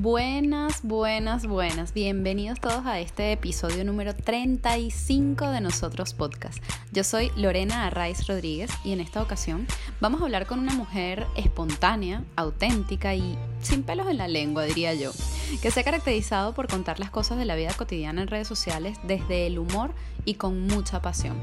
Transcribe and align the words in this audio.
Buenas, 0.00 0.84
buenas, 0.84 1.48
buenas. 1.48 1.92
Bienvenidos 1.92 2.60
todos 2.60 2.86
a 2.86 3.00
este 3.00 3.32
episodio 3.32 3.84
número 3.84 4.14
35 4.14 5.50
de 5.50 5.60
Nosotros 5.60 6.14
Podcast. 6.14 6.62
Yo 6.92 7.02
soy 7.02 7.32
Lorena 7.36 7.84
Arraiz 7.84 8.28
Rodríguez 8.28 8.70
y 8.84 8.92
en 8.92 9.00
esta 9.00 9.20
ocasión 9.20 9.66
vamos 10.00 10.20
a 10.20 10.24
hablar 10.26 10.46
con 10.46 10.60
una 10.60 10.72
mujer 10.72 11.26
espontánea, 11.34 12.22
auténtica 12.36 13.16
y 13.16 13.36
sin 13.60 13.82
pelos 13.82 14.06
en 14.06 14.18
la 14.18 14.28
lengua, 14.28 14.62
diría 14.62 14.94
yo, 14.94 15.10
que 15.60 15.70
se 15.70 15.80
ha 15.80 15.84
caracterizado 15.84 16.54
por 16.54 16.68
contar 16.68 17.00
las 17.00 17.10
cosas 17.10 17.38
de 17.38 17.44
la 17.44 17.56
vida 17.56 17.72
cotidiana 17.74 18.22
en 18.22 18.28
redes 18.28 18.48
sociales 18.48 18.98
desde 19.04 19.46
el 19.46 19.58
humor 19.58 19.92
y 20.24 20.34
con 20.34 20.66
mucha 20.66 21.00
pasión. 21.00 21.36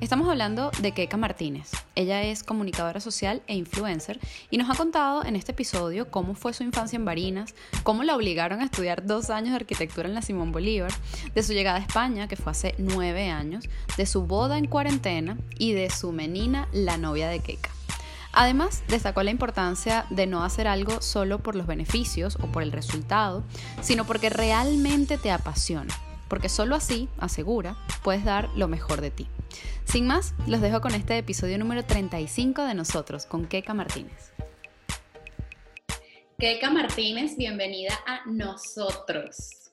Estamos 0.00 0.28
hablando 0.28 0.72
de 0.80 0.90
Keka 0.90 1.16
Martínez. 1.16 1.70
Ella 1.94 2.24
es 2.24 2.42
comunicadora 2.42 2.98
social 2.98 3.40
e 3.46 3.54
influencer 3.54 4.18
y 4.50 4.58
nos 4.58 4.68
ha 4.68 4.74
contado 4.74 5.24
en 5.24 5.36
este 5.36 5.52
episodio 5.52 6.10
cómo 6.10 6.34
fue 6.34 6.52
su 6.54 6.64
infancia 6.64 6.96
en 6.96 7.04
Barinas, 7.04 7.54
cómo 7.84 8.02
la 8.02 8.16
obligaron 8.16 8.60
a 8.60 8.64
estudiar 8.64 9.06
dos 9.06 9.30
años 9.30 9.50
de 9.50 9.56
arquitectura 9.56 10.08
en 10.08 10.14
la 10.14 10.22
Simón 10.22 10.50
Bolívar, 10.50 10.90
de 11.34 11.42
su 11.44 11.52
llegada 11.52 11.78
a 11.78 11.82
España, 11.82 12.26
que 12.26 12.34
fue 12.34 12.50
hace 12.50 12.74
nueve 12.78 13.30
años, 13.30 13.68
de 13.96 14.06
su 14.06 14.22
boda 14.22 14.58
en 14.58 14.66
cuarentena 14.66 15.36
y 15.56 15.72
de 15.72 15.88
su 15.88 16.10
menina, 16.10 16.68
la 16.72 16.96
novia 16.96 17.28
de 17.28 17.38
Keka. 17.38 17.70
Además, 18.32 18.82
destacó 18.88 19.22
la 19.22 19.30
importancia 19.30 20.06
de 20.08 20.26
no 20.26 20.42
hacer 20.42 20.66
algo 20.66 21.02
solo 21.02 21.40
por 21.40 21.54
los 21.54 21.66
beneficios 21.66 22.36
o 22.36 22.46
por 22.46 22.62
el 22.62 22.72
resultado, 22.72 23.44
sino 23.82 24.06
porque 24.06 24.30
realmente 24.30 25.18
te 25.18 25.30
apasiona, 25.30 25.94
porque 26.28 26.48
solo 26.48 26.74
así, 26.74 27.10
asegura, 27.18 27.76
puedes 28.02 28.24
dar 28.24 28.48
lo 28.56 28.68
mejor 28.68 29.02
de 29.02 29.10
ti. 29.10 29.28
Sin 29.84 30.06
más, 30.06 30.34
los 30.46 30.62
dejo 30.62 30.80
con 30.80 30.94
este 30.94 31.18
episodio 31.18 31.58
número 31.58 31.84
35 31.84 32.62
de 32.62 32.74
nosotros, 32.74 33.26
con 33.26 33.46
Keka 33.46 33.74
Martínez. 33.74 34.32
Keka 36.38 36.70
Martínez, 36.70 37.36
bienvenida 37.36 37.92
a 38.06 38.22
nosotros. 38.26 39.70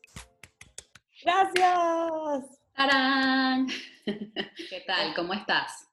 Gracias. 1.23 2.59
¡Tarán! 2.75 3.67
¿Qué 4.05 4.83
tal? 4.85 5.13
¿Cómo 5.16 5.33
estás? 5.33 5.89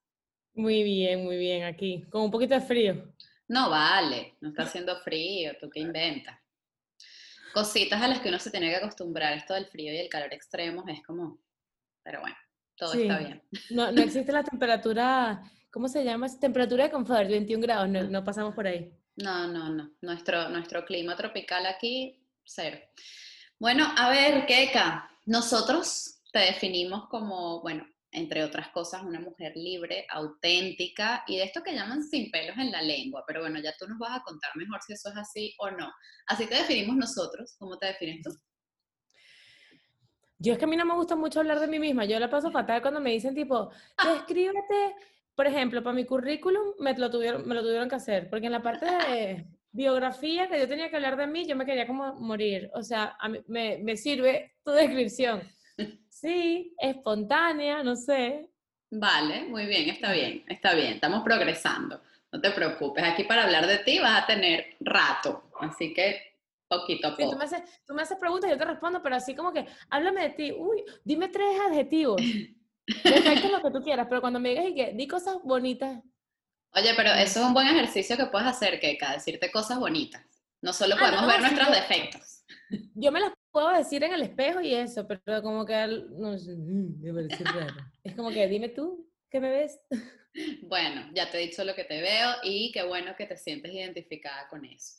Muy 0.57 0.83
bien, 0.83 1.25
muy 1.25 1.37
bien, 1.37 1.65
aquí, 1.65 2.05
con 2.11 2.23
un 2.23 2.31
poquito 2.31 2.55
de 2.55 2.61
frío. 2.61 3.15
No 3.47 3.71
vale, 3.71 4.35
no 4.41 4.49
está 4.49 4.65
haciendo 4.65 4.97
frío, 4.97 5.53
tú 5.61 5.71
qué 5.71 5.81
inventas. 5.81 6.37
Cositas 7.55 8.03
a 8.03 8.09
las 8.09 8.21
que 8.21 8.29
uno 8.29 8.39
se 8.41 8.51
tiene 8.51 8.71
que 8.71 8.77
acostumbrar, 8.77 9.33
esto 9.35 9.55
del 9.55 9.67
frío 9.67 9.93
y 9.93 9.98
el 9.98 10.09
calor 10.09 10.35
extremos 10.35 10.85
es 10.89 11.03
como, 11.05 11.39
pero 12.03 12.21
bueno 12.21 12.37
todo 12.77 12.93
está 12.93 13.19
bien. 13.19 13.43
No, 13.71 13.91
no 13.91 14.03
existe 14.03 14.33
la 14.33 14.45
temperatura, 14.45 15.43
¿cómo 15.71 15.89
se 15.89 16.05
llama? 16.05 16.29
Temperatura 16.39 16.85
de 16.85 16.91
confort, 16.91 17.29
21 17.29 17.63
grados, 17.63 17.89
no, 17.89 18.03
no 18.05 18.25
pasamos 18.25 18.55
por 18.55 18.67
ahí. 18.67 18.93
No, 19.17 19.47
no, 19.48 19.70
no. 19.70 19.91
Nuestro, 20.03 20.48
nuestro 20.51 20.85
clima 20.85 21.17
tropical 21.17 21.67
aquí, 21.67 22.23
cero. 22.45 22.79
Bueno, 23.59 23.87
a 23.97 24.11
ver, 24.11 24.45
Keka, 24.47 25.11
nosotros 25.25 26.20
te 26.33 26.41
definimos 26.41 27.09
como, 27.09 27.63
bueno, 27.63 27.87
entre 28.12 28.45
otras 28.45 28.69
cosas, 28.69 29.03
una 29.03 29.21
mujer 29.21 29.53
libre, 29.57 30.07
auténtica 30.09 31.25
y 31.27 31.37
de 31.37 31.45
esto 31.45 31.62
que 31.62 31.75
llaman 31.75 32.03
sin 32.03 32.31
pelos 32.31 32.57
en 32.59 32.71
la 32.71 32.83
lengua. 32.83 33.25
Pero 33.27 33.41
bueno, 33.41 33.61
ya 33.61 33.75
tú 33.79 33.87
nos 33.87 33.98
vas 33.98 34.19
a 34.19 34.23
contar 34.23 34.51
mejor 34.57 34.81
si 34.83 34.95
eso 34.95 35.11
es 35.11 35.17
así 35.17 35.55
o 35.59 35.71
no. 35.71 35.93
Así 36.27 36.47
te 36.47 36.55
definimos 36.55 36.97
nosotros. 36.97 37.57
¿Cómo 37.59 37.79
te 37.79 37.87
defines 37.87 38.23
tú? 38.23 38.31
Yo 40.39 40.53
es 40.53 40.59
que 40.59 40.65
a 40.65 40.69
mí 40.69 40.77
no 40.77 40.85
me 40.85 40.95
gusta 40.95 41.17
mucho 41.17 41.41
hablar 41.41 41.61
de 41.61 41.67
mí 41.67 41.79
misma. 41.79 42.05
Yo 42.05 42.19
la 42.19 42.31
paso 42.31 42.51
fatal 42.51 42.83
cuando 42.83 43.01
me 43.01 43.11
dicen 43.11 43.35
tipo, 43.35 43.71
descríbete, 44.05 44.95
por 45.35 45.47
ejemplo, 45.47 45.83
para 45.83 45.95
mi 45.95 46.05
currículum 46.05 46.75
me 46.79 46.95
lo, 46.97 47.11
tuvieron, 47.11 47.47
me 47.48 47.55
lo 47.55 47.63
tuvieron 47.63 47.89
que 47.89 47.95
hacer, 47.95 48.29
porque 48.29 48.47
en 48.47 48.53
la 48.53 48.63
parte 48.63 48.87
de 48.87 49.47
biografía 49.73 50.48
que 50.48 50.59
yo 50.59 50.69
tenía 50.69 50.91
que 50.91 50.97
hablar 50.97 51.17
de 51.17 51.27
mí, 51.27 51.47
yo 51.47 51.57
me 51.57 51.64
quería 51.64 51.86
como 51.86 52.14
morir. 52.14 52.70
O 52.75 52.83
sea, 52.83 53.17
a 53.19 53.29
mí, 53.29 53.39
me, 53.47 53.79
me 53.79 53.97
sirve 53.97 54.57
tu 54.63 54.73
descripción. 54.73 55.42
Sí, 56.21 56.75
espontánea, 56.79 57.83
no 57.83 57.95
sé. 57.95 58.49
Vale, 58.91 59.45
muy 59.45 59.67
bien, 59.67 59.91
está 59.91 60.13
bien, 60.13 60.45
está 60.49 60.75
bien, 60.75 60.95
estamos 60.95 61.23
progresando. 61.23 62.01
No 62.33 62.41
te 62.41 62.53
preocupes, 62.53 63.05
aquí 63.05 63.25
para 63.25 63.45
hablar 63.45 63.67
de 63.67 63.79
ti 63.81 63.99
vas 63.99 64.23
a 64.23 64.27
tener 64.27 64.77
rato, 64.81 65.51
así 65.61 65.93
que 65.93 66.37
Poquito 66.69 67.09
a 67.09 67.17
poco. 67.17 67.31
tú, 67.31 67.37
me 67.37 67.45
haces, 67.45 67.63
tú 67.87 67.95
me 67.95 68.03
haces 68.03 68.19
preguntas 68.19 68.49
y 68.49 68.53
yo 68.55 68.59
te 68.59 68.65
respondo, 68.65 69.01
pero 69.03 69.15
así 69.15 69.37
como 69.37 69.53
que, 69.53 69.67
háblame 69.91 70.23
de 70.23 70.31
ti, 70.31 70.53
uy, 70.53 70.85
dime 71.05 71.29
tres 71.29 71.61
adjetivos. 71.69 72.17
Perfecto 73.03 73.48
lo 73.48 73.63
que 73.63 73.71
tú 73.71 73.85
quieras, 73.85 74.07
pero 74.09 74.21
cuando 74.23 74.41
me 74.41 74.48
digas 74.48 74.67
y 74.69 74.75
que 74.75 74.93
di 74.95 75.07
cosas 75.07 75.37
bonitas. 75.45 76.03
Oye, 76.73 76.95
pero 76.97 77.13
eso 77.13 77.41
es 77.41 77.47
un 77.47 77.55
buen 77.55 77.69
ejercicio 77.69 78.17
que 78.17 78.27
puedes 78.27 78.48
hacer, 78.48 78.81
que 78.81 78.98
decirte 79.13 79.51
cosas 79.51 79.79
bonitas. 79.79 80.25
No 80.63 80.73
solo 80.73 80.95
ah, 80.97 80.98
podemos 80.98 81.27
ver 81.27 81.41
nuestros 81.41 81.71
defectos. 81.71 82.45
Yo 82.95 83.13
me 83.13 83.21
las 83.21 83.33
puedo 83.56 83.70
decir 83.70 84.05
en 84.05 84.12
el 84.12 84.20
espejo 84.20 84.61
y 84.61 84.74
eso, 84.74 85.08
pero 85.08 85.42
como 85.42 85.64
que 85.64 85.86
no 86.11 86.36
sé, 86.36 86.55
mm, 86.55 87.00
me 87.00 87.14
parece 87.14 87.42
raro. 87.42 87.74
Es 88.05 88.14
como 88.14 88.28
que 88.28 88.46
dime 88.48 88.68
tú, 88.68 89.11
¿qué 89.30 89.40
me 89.40 89.50
ves? 89.50 89.80
Bueno, 90.64 91.11
ya 91.14 91.30
te 91.30 91.39
he 91.39 91.46
dicho 91.46 91.64
lo 91.64 91.74
que 91.74 91.84
te 91.84 92.02
veo 92.02 92.34
y 92.42 92.70
qué 92.70 92.83
bueno 92.83 93.17
que 93.17 93.24
te 93.24 93.39
sientes 93.39 93.72
identificada 93.72 94.46
con 94.50 94.67
eso. 94.67 94.98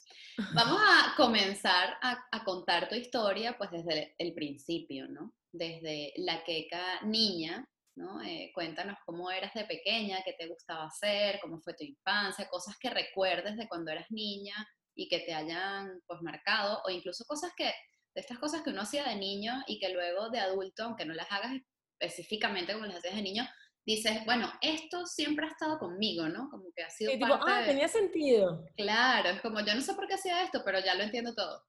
Vamos 0.56 0.82
a 0.82 1.14
comenzar 1.16 1.96
a, 2.02 2.44
contar 2.44 2.90
tu 2.90 2.96
historia 2.96 3.56
pues 3.56 3.70
desde 3.70 4.16
el 4.18 4.34
principio, 4.34 5.08
¿no? 5.08 5.36
Desde 5.52 6.14
la 6.16 6.44
queca 6.44 7.02
niña, 7.04 7.64
¿no? 7.96 8.20
Eh, 8.24 8.50
cuéntanos 8.52 8.98
cómo 9.06 9.30
eras 9.30 9.54
de 9.54 9.66
pequeña, 9.66 10.24
qué 10.26 10.34
te 10.34 10.48
gustaba 10.48 10.88
hacer, 10.88 11.40
cómo 11.40 11.62
fue 11.62 11.76
tu 11.76 11.84
infancia, 11.84 12.50
cosas 12.50 12.76
que 12.80 12.90
recuerdes 12.90 13.58
de 13.58 13.68
cuando 13.68 13.92
eras 13.92 14.08
niña 14.10 14.56
y 14.96 15.08
que 15.08 15.20
te 15.20 15.36
hayan 15.36 16.02
pues 16.08 16.20
marcado, 16.24 16.82
o 16.84 16.90
incluso 16.90 17.24
cosas 17.26 17.52
que, 17.56 17.72
de 18.18 18.22
estas 18.22 18.40
cosas 18.40 18.64
que 18.64 18.72
uno 18.72 18.82
hacía 18.82 19.04
de 19.04 19.16
niño 19.16 19.54
y 19.68 19.78
que 19.78 19.90
luego 19.90 20.32
de 20.32 20.40
adulto, 20.40 20.86
aunque 20.86 21.06
no 21.06 21.14
las 21.14 21.32
hagas 21.32 21.52
específicamente 22.00 22.74
como 22.74 22.88
las 22.88 22.96
hacías 22.96 23.16
de 23.16 23.22
niño, 23.22 23.48
dices, 23.86 24.26
bueno, 24.26 24.52
esto 24.60 25.06
siempre 25.06 25.46
ha 25.46 25.50
estado 25.50 25.78
conmigo, 25.78 26.28
¿no? 26.28 26.50
Como 26.50 26.64
que 26.76 26.82
ha 26.82 26.90
sido 26.90 27.12
sí, 27.12 27.20
parte 27.20 27.46
ah, 27.48 27.64
tenía 27.64 27.88
sentido. 27.88 28.66
Claro, 28.76 29.30
es 29.30 29.42
como, 29.42 29.60
yo 29.60 29.76
no 29.76 29.82
sé 29.82 29.94
por 29.94 30.08
qué 30.08 30.16
hacía 30.16 30.42
esto, 30.42 30.64
pero 30.66 30.80
ya 30.80 30.96
lo 30.96 31.04
entiendo 31.04 31.36
todo. 31.36 31.62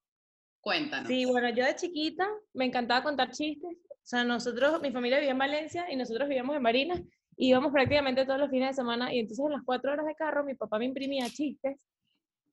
Cuéntanos. 0.62 1.06
Sí, 1.06 1.26
bueno, 1.26 1.50
yo 1.50 1.66
de 1.66 1.76
chiquita 1.76 2.26
me 2.54 2.64
encantaba 2.64 3.02
contar 3.02 3.30
chistes. 3.30 3.76
O 3.90 4.06
sea, 4.06 4.24
nosotros, 4.24 4.80
mi 4.80 4.90
familia 4.90 5.18
vivía 5.18 5.32
en 5.32 5.38
Valencia 5.38 5.92
y 5.92 5.96
nosotros 5.96 6.30
vivíamos 6.30 6.56
en 6.56 6.62
Marinas. 6.62 7.02
Y 7.36 7.50
íbamos 7.50 7.72
prácticamente 7.72 8.24
todos 8.24 8.40
los 8.40 8.48
fines 8.48 8.70
de 8.70 8.74
semana 8.74 9.12
y 9.12 9.18
entonces 9.18 9.44
en 9.44 9.52
las 9.52 9.64
cuatro 9.66 9.92
horas 9.92 10.06
de 10.06 10.14
carro 10.14 10.44
mi 10.44 10.54
papá 10.54 10.78
me 10.78 10.86
imprimía 10.86 11.28
chistes 11.28 11.76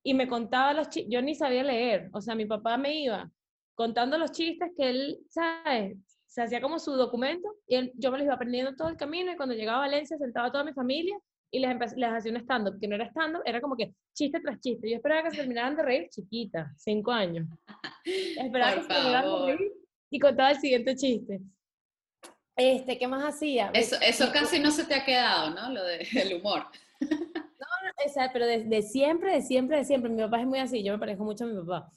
y 0.03 0.13
me 0.13 0.27
contaba 0.27 0.73
los 0.73 0.89
chistes. 0.89 1.09
Yo 1.09 1.21
ni 1.21 1.33
sabía 1.33 1.63
leer. 1.63 2.09
O 2.11 2.19
sea, 2.19 2.35
mi 2.35 2.45
papá 2.45 2.77
me 2.77 2.93
iba 2.99 3.31
contando 3.75 4.17
los 4.17 4.31
chistes 4.31 4.71
que 4.75 4.89
él, 4.89 5.19
¿sabes? 5.29 5.97
se 6.35 6.41
hacía 6.41 6.59
como 6.59 6.79
su 6.79 6.91
documento 6.91 7.47
y 7.65 7.93
yo 7.95 8.11
me 8.11 8.17
los 8.17 8.25
iba 8.25 8.33
aprendiendo 8.33 8.75
todo 8.75 8.89
el 8.89 8.97
camino 8.97 9.31
y 9.31 9.37
cuando 9.37 9.55
llegaba 9.55 9.77
a 9.77 9.87
Valencia 9.87 10.17
sentaba 10.17 10.47
a 10.47 10.51
toda 10.51 10.65
mi 10.65 10.73
familia 10.73 11.17
y 11.49 11.59
les, 11.59 11.95
les 11.95 12.09
hacía 12.09 12.33
un 12.33 12.39
stand-up, 12.39 12.77
que 12.77 12.89
no 12.89 12.95
era 12.95 13.05
stand-up, 13.05 13.41
era 13.45 13.61
como 13.61 13.77
que 13.77 13.93
chiste 14.13 14.41
tras 14.41 14.59
chiste. 14.59 14.89
Yo 14.89 14.97
esperaba 14.97 15.23
que 15.23 15.31
se 15.31 15.37
terminaran 15.37 15.77
de 15.77 15.83
reír 15.83 16.09
chiquita, 16.09 16.73
cinco 16.75 17.13
años. 17.13 17.47
Esperaba 18.05 18.75
que 18.75 18.81
se 18.81 18.87
terminaran 18.89 19.45
de 19.45 19.55
reír 19.55 19.71
y 20.09 20.19
contaba 20.19 20.51
el 20.51 20.59
siguiente 20.59 20.95
chiste. 20.97 21.39
Este, 22.57 22.97
¿qué 22.97 23.07
más 23.07 23.23
hacía? 23.23 23.71
Eso, 23.73 23.95
eso 24.01 24.29
casi 24.33 24.59
no 24.59 24.71
se 24.71 24.83
te 24.83 24.95
ha 24.95 25.05
quedado, 25.05 25.51
¿no? 25.51 25.69
Lo 25.69 25.83
del 25.85 26.33
humor. 26.37 26.65
No, 27.57 27.67
no, 27.87 28.05
o 28.05 28.13
sea, 28.13 28.31
pero 28.33 28.45
de, 28.45 28.65
de, 28.65 28.81
siempre, 28.81 29.31
de 29.31 29.41
siempre, 29.41 29.77
de 29.77 29.85
siempre. 29.85 30.09
Mi 30.11 30.21
papá 30.21 30.41
es 30.41 30.45
muy 30.45 30.59
así, 30.59 30.83
yo 30.83 30.91
me 30.91 30.99
parezco 30.99 31.23
mucho 31.23 31.45
a 31.45 31.47
mi 31.47 31.55
papá. 31.55 31.89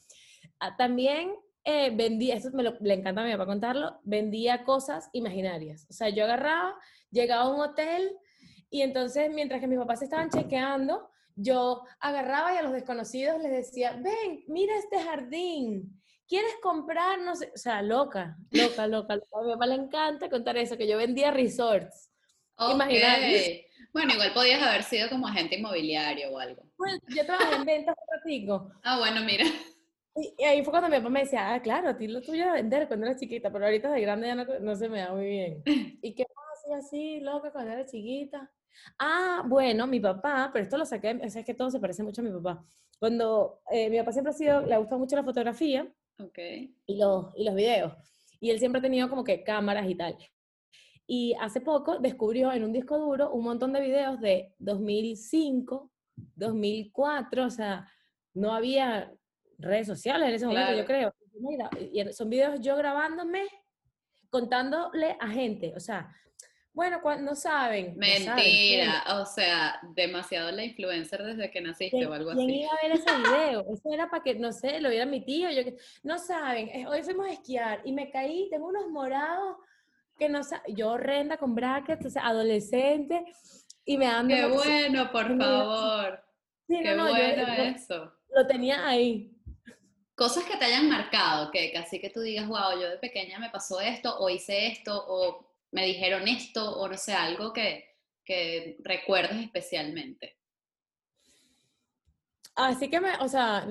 Ah, 0.61 0.77
también 0.77 1.35
eh, 1.71 1.91
vendía, 1.95 2.35
eso 2.35 2.49
me 2.55 2.63
le 2.63 2.95
encanta 2.95 3.21
a 3.21 3.25
mi 3.27 3.33
papá 3.33 3.45
contarlo, 3.45 4.01
vendía 4.03 4.65
cosas 4.65 5.11
imaginarias. 5.13 5.87
O 5.91 5.93
sea, 5.93 6.09
yo 6.09 6.25
agarraba, 6.25 6.75
llegaba 7.11 7.43
a 7.43 7.49
un 7.51 7.61
hotel 7.61 8.11
y 8.71 8.81
entonces 8.81 9.31
mientras 9.31 9.61
que 9.61 9.67
mis 9.67 9.79
papás 9.79 10.01
estaban 10.01 10.31
chequeando, 10.31 11.11
yo 11.37 11.83
agarraba 12.01 12.55
y 12.55 12.57
a 12.57 12.63
los 12.63 12.73
desconocidos 12.73 13.43
les 13.43 13.53
decía, 13.53 13.93
ven, 13.93 14.45
mira 14.49 14.79
este 14.79 14.99
jardín, 14.99 16.01
¿quieres 16.27 16.55
comprar? 16.63 17.21
No 17.21 17.37
sé, 17.37 17.53
o 17.55 17.59
sea, 17.59 17.83
loca, 17.83 18.39
loca, 18.51 18.87
loca. 18.87 19.13
A 19.13 19.43
mi 19.43 19.53
papá 19.53 19.67
le 19.67 19.75
encanta 19.75 20.31
contar 20.31 20.57
eso, 20.57 20.79
que 20.79 20.89
yo 20.89 20.97
vendía 20.97 21.33
resorts. 21.33 22.11
Okay. 22.57 23.67
Bueno, 23.93 24.15
igual 24.15 24.33
podías 24.33 24.63
haber 24.63 24.85
sido 24.85 25.11
como 25.11 25.29
agente 25.29 25.57
inmobiliario 25.57 26.31
o 26.31 26.39
algo. 26.39 26.63
Bueno, 26.79 26.99
yo 27.15 27.27
trabajé 27.27 27.57
en 27.57 27.65
ventas 27.67 27.95
un 27.95 28.17
ratico. 28.19 28.73
Ah, 28.83 28.99
bueno, 28.99 29.21
mira. 29.21 29.45
Y, 30.21 30.45
ahí 30.45 30.63
fue 30.63 30.73
cuando 30.73 30.89
mi 30.89 30.97
papá 30.97 31.11
me 31.11 31.21
decía, 31.21 31.55
ah, 31.55 31.63
claro, 31.63 31.91
a 31.91 31.97
ti 31.97 32.09
lo 32.09 32.21
tuyo 32.21 32.43
era 32.43 32.55
vender 32.55 32.89
cuando 32.89 33.07
eras 33.07 33.21
chiquita, 33.21 33.53
pero 33.53 33.65
ahorita 33.65 33.91
de 33.91 34.01
grande 34.01 34.27
ya 34.27 34.35
no, 34.35 34.45
no 34.61 34.77
se 34.77 34.89
me 34.89 35.01
da 35.01 35.13
muy 35.13 35.27
bien. 35.27 35.63
¿Y 36.03 36.15
qué 36.15 36.27
más 36.35 36.85
así, 36.85 37.21
loca, 37.21 37.53
cuando 37.53 37.73
era 37.73 37.87
chiquita? 37.87 38.51
Ah, 38.99 39.45
bueno, 39.47 39.87
mi 39.87 40.01
papá, 40.01 40.51
pero 40.53 40.65
esto 40.65 40.77
lo 40.77 40.85
saqué, 40.85 41.19
es 41.23 41.37
que 41.45 41.55
todo 41.55 41.71
se 41.71 41.81
parece 41.81 42.03
mucho 42.03 42.21
a 42.21 42.25
mi 42.25 42.31
papá. 42.31 42.65
Cuando 42.99 43.61
eh, 43.71 43.89
mi 43.91 43.99
papá 43.99 44.13
siempre 44.13 44.33
ha 44.33 44.37
sido, 44.37 44.61
le 44.63 44.77
gusta 44.77 44.97
mucho 44.97 45.17
la 45.17 45.25
fotografía 45.25 45.87
okay. 46.19 46.75
y, 46.87 46.99
los, 46.99 47.33
y 47.37 47.45
los 47.45 47.55
videos. 47.55 47.93
Y 48.41 48.51
él 48.51 48.59
siempre 48.59 48.81
ha 48.81 48.83
tenido 48.83 49.09
como 49.09 49.25
que 49.25 49.43
cámaras 49.45 49.89
y 49.89 49.95
tal. 49.95 50.17
Y 51.07 51.35
hace 51.41 51.61
poco 51.61 51.99
descubrió 51.99 52.53
en 52.53 52.65
un 52.65 52.73
disco 52.73 52.99
duro 52.99 53.33
un 53.33 53.45
montón 53.45 53.73
de 53.73 53.81
videos 53.81 54.21
de 54.21 54.55
2005, 54.59 55.91
2004, 56.37 57.47
o 57.47 57.51
sea, 57.51 57.89
no 58.35 58.53
había 58.53 59.13
redes 59.59 59.87
sociales 59.87 60.29
en 60.29 60.35
ese 60.35 60.47
momento, 60.47 60.75
yo 60.75 60.85
creo. 60.85 61.15
Mira, 61.41 61.71
y 61.79 62.13
son 62.13 62.31
videos 62.31 62.61
yo 62.61 62.77
grabándome, 62.77 63.47
contándole 64.31 65.17
a 65.21 65.29
gente, 65.29 65.73
o 65.77 65.81
sea, 65.81 66.13
bueno, 66.79 67.01
no 67.21 67.35
saben. 67.35 67.97
Mentira, 67.97 69.03
o 69.21 69.27
sea, 69.27 69.81
demasiado 69.97 70.53
la 70.53 70.63
influencer 70.63 71.25
desde 71.25 71.51
que 71.51 71.61
naciste 71.61 72.07
o 72.07 72.13
algo 72.13 72.31
así. 72.31 72.47
¿Quién 72.47 72.51
iba 72.51 72.71
a 72.71 72.87
ver 72.87 72.93
ese 72.93 73.17
video? 73.17 73.61
Eso 73.73 73.93
era 73.93 74.09
para 74.09 74.23
que, 74.23 74.37
no 74.37 74.53
sé, 74.53 74.81
lo 74.81 74.89
viera 74.89 75.05
mi 75.05 75.25
tío. 75.25 75.51
Yo, 75.51 75.63
no 76.05 76.19
saben, 76.19 76.69
eh, 76.69 76.87
hoy 76.87 77.03
fuimos 77.03 77.27
a 77.27 77.33
esquiar 77.33 77.81
y 77.85 77.91
me 77.91 78.11
caí, 78.13 78.49
tengo 78.49 78.69
unos 78.69 78.89
morados 78.91 79.57
que 80.17 80.29
no 80.29 80.45
saben, 80.45 80.77
yo 80.77 80.91
horrenda 80.91 81.37
con 81.37 81.57
brackets, 81.57 82.07
o 82.07 82.11
sea, 82.11 82.29
adolescente, 82.29 83.25
y 83.85 83.97
me 83.97 84.07
ando... 84.07 84.33
Qué 84.33 84.47
bueno, 84.47 85.11
por 85.11 85.37
favor. 85.37 86.25
Qué 86.69 86.95
bueno 86.95 87.53
eso. 87.65 88.13
Lo 88.33 88.47
tenía 88.47 88.87
ahí. 88.87 89.35
Cosas 90.19 90.43
que 90.45 90.57
te 90.57 90.65
hayan 90.65 90.89
marcado, 90.89 91.53
que 91.53 91.71
casi 91.73 92.01
que 92.01 92.11
tú 92.11 92.21
digas, 92.21 92.49
wow, 92.49 92.73
yo 92.73 92.91
de 92.91 92.99
pequeña 92.99 93.39
me 93.39 93.51
pasó 93.51 93.81
esto, 93.81 94.19
o 94.19 94.29
hice 94.29 94.67
esto, 94.67 95.05
o 95.07 95.47
me 95.71 95.87
dijeron 95.87 96.27
esto 96.27 96.77
o 96.77 96.89
no 96.89 96.97
sé, 96.97 97.13
algo 97.13 97.53
que, 97.53 97.95
que 98.25 98.79
recuerdes 98.81 99.41
especialmente. 99.45 100.37
Así 102.57 102.91
que 102.91 103.01
me, 103.01 103.17
o 103.21 103.29
sea, 103.29 103.65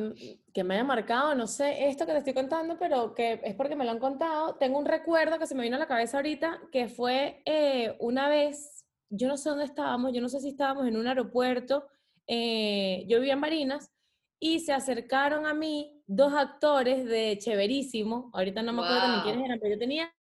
que 0.53 0.63
me 0.63 0.75
haya 0.75 0.85
marcado, 0.85 1.35
no 1.35 1.47
sé, 1.47 1.89
esto 1.89 2.05
que 2.05 2.13
te 2.13 2.19
estoy 2.19 2.33
contando, 2.33 2.79
pero 2.79 3.13
que 3.13 3.41
es 3.44 3.53
porque 3.53 3.75
me 3.75 3.83
lo 3.83 3.91
han 3.91 3.99
contado. 3.99 4.55
Tengo 4.55 4.79
un 4.79 4.85
recuerdo 4.85 5.38
que 5.38 5.47
se 5.47 5.55
me 5.55 5.63
vino 5.63 5.75
a 5.75 5.79
la 5.79 5.88
cabeza 5.88 6.15
ahorita, 6.15 6.61
que 6.71 6.88
fue 6.88 7.41
eh, 7.44 7.97
una 7.99 8.29
vez, 8.29 8.85
yo 9.09 9.27
no 9.27 9.35
sé 9.35 9.49
dónde 9.49 9.65
estábamos, 9.65 10.13
yo 10.13 10.21
no 10.21 10.29
sé 10.29 10.39
si 10.39 10.47
estábamos 10.47 10.88
en 10.88 10.95
un 10.95 11.05
aeropuerto, 11.05 11.89
eh, 12.25 13.03
yo 13.09 13.19
vivía 13.19 13.33
en 13.33 13.41
Marinas, 13.41 13.91
y 14.39 14.59
se 14.59 14.73
acercaron 14.73 15.45
a 15.45 15.53
mí 15.53 16.01
dos 16.05 16.33
actores 16.33 17.05
de 17.05 17.37
Chéverísimo, 17.37 18.29
ahorita 18.33 18.61
no 18.61 18.73
me 18.73 18.83
acuerdo 18.83 19.17
ni 19.17 19.23
quiénes 19.23 19.45
eran, 19.45 19.59
pero 19.59 19.73
yo 19.73 19.79
tenía 19.79 20.13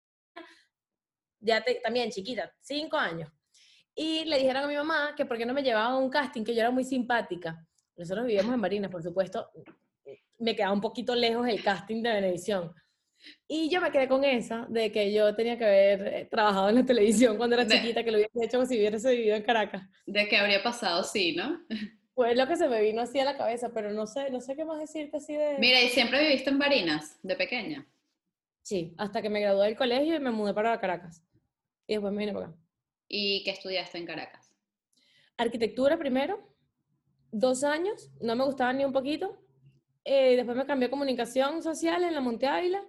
ya 1.39 1.63
también 1.83 2.09
chiquita, 2.09 2.51
cinco 2.59 2.97
años. 2.97 3.31
Y 3.95 4.25
le 4.25 4.37
dijeron 4.37 4.63
a 4.63 4.67
mi 4.67 4.75
mamá 4.75 5.13
que 5.15 5.25
por 5.25 5.37
qué 5.37 5.45
no 5.45 5.53
me 5.53 5.63
llevaba 5.63 5.93
a 5.93 5.97
un 5.97 6.09
casting, 6.09 6.43
que 6.43 6.53
yo 6.53 6.61
era 6.61 6.71
muy 6.71 6.83
simpática. 6.83 7.65
Nosotros 7.95 8.27
vivíamos 8.27 8.53
en 8.53 8.59
Marinas, 8.59 8.91
por 8.91 9.01
supuesto. 9.01 9.49
Me 10.37 10.55
quedaba 10.55 10.73
un 10.73 10.81
poquito 10.81 11.15
lejos 11.15 11.47
el 11.47 11.63
casting 11.63 12.03
de 12.03 12.11
televisión. 12.11 12.73
Y 13.47 13.69
yo 13.69 13.81
me 13.81 13.91
quedé 13.91 14.07
con 14.07 14.23
esa, 14.23 14.67
de 14.69 14.91
que 14.91 15.11
yo 15.11 15.35
tenía 15.35 15.57
que 15.57 15.65
haber 15.65 16.29
trabajado 16.29 16.69
en 16.69 16.75
la 16.75 16.85
televisión 16.85 17.37
cuando 17.37 17.55
era 17.55 17.67
chiquita, 17.67 18.03
que 18.03 18.11
lo 18.11 18.17
hubiese 18.17 18.45
hecho 18.45 18.57
como 18.57 18.67
si 18.67 18.77
hubiese 18.77 19.11
vivido 19.11 19.35
en 19.35 19.43
Caracas. 19.43 19.83
De 20.05 20.27
que 20.27 20.37
habría 20.37 20.61
pasado, 20.61 21.03
sí, 21.03 21.35
¿no? 21.35 21.65
Fue 22.17 22.33
lo 22.33 22.47
que 22.47 22.55
se 22.55 22.67
me 22.67 22.81
vino 22.81 23.03
así 23.03 23.19
a 23.19 23.25
la 23.25 23.37
cabeza, 23.37 23.69
pero 23.71 23.91
no 23.91 24.07
sé, 24.07 24.31
no 24.31 24.41
sé 24.41 24.55
qué 24.55 24.65
más 24.65 24.79
decirte 24.79 25.17
así 25.17 25.35
de... 25.35 25.59
Mira, 25.59 25.79
¿y 25.83 25.89
siempre 25.89 26.19
viviste 26.19 26.49
en 26.49 26.57
Marinas, 26.57 27.19
de 27.21 27.35
pequeña? 27.35 27.87
Sí, 28.63 28.95
hasta 28.97 29.21
que 29.21 29.29
me 29.29 29.39
gradué 29.39 29.67
del 29.67 29.77
colegio 29.77 30.15
y 30.15 30.19
me 30.19 30.31
mudé 30.31 30.51
para 30.55 30.79
Caracas 30.79 31.23
y 31.85 31.93
después 31.93 32.11
me 32.11 32.21
vine 32.21 32.33
para 32.33 32.47
acá. 32.47 32.57
¿Y 33.07 33.43
qué 33.43 33.51
estudiaste 33.51 33.99
en 33.99 34.07
Caracas? 34.07 34.51
Arquitectura 35.37 35.95
primero, 35.99 36.43
dos 37.31 37.63
años, 37.63 38.09
no 38.19 38.35
me 38.35 38.45
gustaba 38.45 38.73
ni 38.73 38.83
un 38.83 38.93
poquito. 38.93 39.37
Eh, 40.03 40.37
después 40.37 40.57
me 40.57 40.65
cambié 40.65 40.87
a 40.87 40.89
comunicación 40.89 41.61
social 41.61 42.03
en 42.03 42.15
la 42.15 42.21
Monte 42.21 42.47
Ávila. 42.47 42.83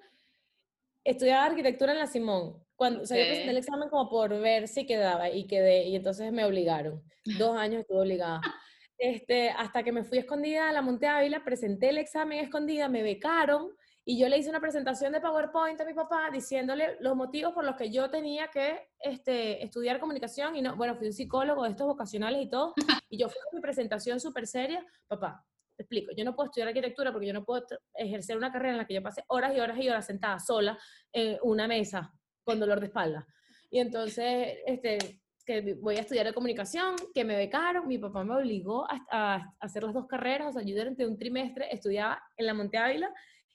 Estudiaba 1.04 1.44
arquitectura 1.44 1.92
en 1.92 1.98
la 1.98 2.06
Simón. 2.06 2.64
Cuando, 2.76 3.02
o 3.02 3.04
sea, 3.06 3.18
yo 3.18 3.26
presenté 3.26 3.50
el 3.50 3.58
examen 3.58 3.90
como 3.90 4.08
por 4.08 4.30
ver 4.40 4.68
si 4.68 4.86
quedaba 4.86 5.28
y 5.28 5.46
quedé, 5.46 5.84
y 5.84 5.96
entonces 5.96 6.32
me 6.32 6.46
obligaron. 6.46 7.04
Dos 7.36 7.58
años 7.58 7.82
estuve 7.82 8.00
obligada. 8.00 8.40
Este, 8.98 9.50
hasta 9.50 9.84
que 9.84 9.92
me 9.92 10.02
fui 10.02 10.18
escondida 10.18 10.68
a 10.68 10.72
la 10.72 10.82
Monte 10.82 11.06
Ávila, 11.06 11.44
presenté 11.44 11.90
el 11.90 11.98
examen 11.98 12.40
escondida, 12.40 12.88
me 12.88 13.04
becaron 13.04 13.70
y 14.04 14.18
yo 14.18 14.28
le 14.28 14.38
hice 14.38 14.50
una 14.50 14.60
presentación 14.60 15.12
de 15.12 15.20
PowerPoint 15.20 15.80
a 15.80 15.84
mi 15.84 15.94
papá 15.94 16.30
diciéndole 16.32 16.96
los 17.00 17.14
motivos 17.14 17.52
por 17.52 17.64
los 17.64 17.76
que 17.76 17.90
yo 17.90 18.10
tenía 18.10 18.48
que 18.48 18.88
este, 18.98 19.62
estudiar 19.62 20.00
comunicación 20.00 20.56
y 20.56 20.62
no, 20.62 20.74
bueno, 20.76 20.96
fui 20.96 21.06
un 21.06 21.12
psicólogo 21.12 21.62
de 21.62 21.70
estos 21.70 21.86
vocacionales 21.86 22.42
y 22.42 22.48
todo, 22.48 22.74
y 23.08 23.18
yo 23.18 23.28
fui 23.28 23.38
con 23.44 23.58
mi 23.58 23.60
presentación 23.60 24.18
súper 24.18 24.46
seria, 24.46 24.84
papá, 25.06 25.46
te 25.76 25.84
explico, 25.84 26.10
yo 26.16 26.24
no 26.24 26.34
puedo 26.34 26.46
estudiar 26.46 26.68
arquitectura 26.68 27.12
porque 27.12 27.28
yo 27.28 27.34
no 27.34 27.44
puedo 27.44 27.64
ejercer 27.94 28.36
una 28.36 28.50
carrera 28.50 28.72
en 28.72 28.78
la 28.78 28.86
que 28.86 28.94
yo 28.94 29.02
pase 29.02 29.22
horas 29.28 29.54
y 29.54 29.60
horas 29.60 29.78
y 29.78 29.88
horas 29.88 30.06
sentada 30.06 30.40
sola 30.40 30.76
en 31.12 31.38
una 31.42 31.68
mesa 31.68 32.12
con 32.42 32.58
dolor 32.58 32.80
de 32.80 32.86
espalda. 32.86 33.26
Y 33.70 33.78
entonces, 33.78 34.58
este, 34.66 35.20
que 35.48 35.74
voy 35.80 35.96
a 35.96 36.00
estudiar 36.00 36.26
de 36.26 36.34
comunicación, 36.34 36.94
que 37.14 37.24
me 37.24 37.34
becaron, 37.34 37.88
mi 37.88 37.96
papá 37.96 38.22
me 38.22 38.36
obligó 38.36 38.86
a, 38.86 39.50
hacer 39.60 39.82
las 39.82 39.94
dos 39.94 40.06
carreras, 40.06 40.48
o 40.48 40.52
sea, 40.52 40.62
yo 40.62 40.76
durante 40.76 41.06
un 41.06 41.16
trimestre 41.16 41.72
estudiaba 41.72 42.22
en 42.36 42.44
la 42.44 42.52
Monte 42.52 42.76
Ávila 42.76 43.10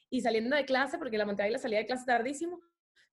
y 0.09 0.21
saliendo 0.21 0.55
de 0.55 0.65
clase, 0.65 0.97
porque 0.97 1.19
la 1.19 1.25
Monte 1.27 1.55
salía 1.59 1.77
de 1.77 1.85
clase 1.85 2.03
tardísimo, 2.07 2.59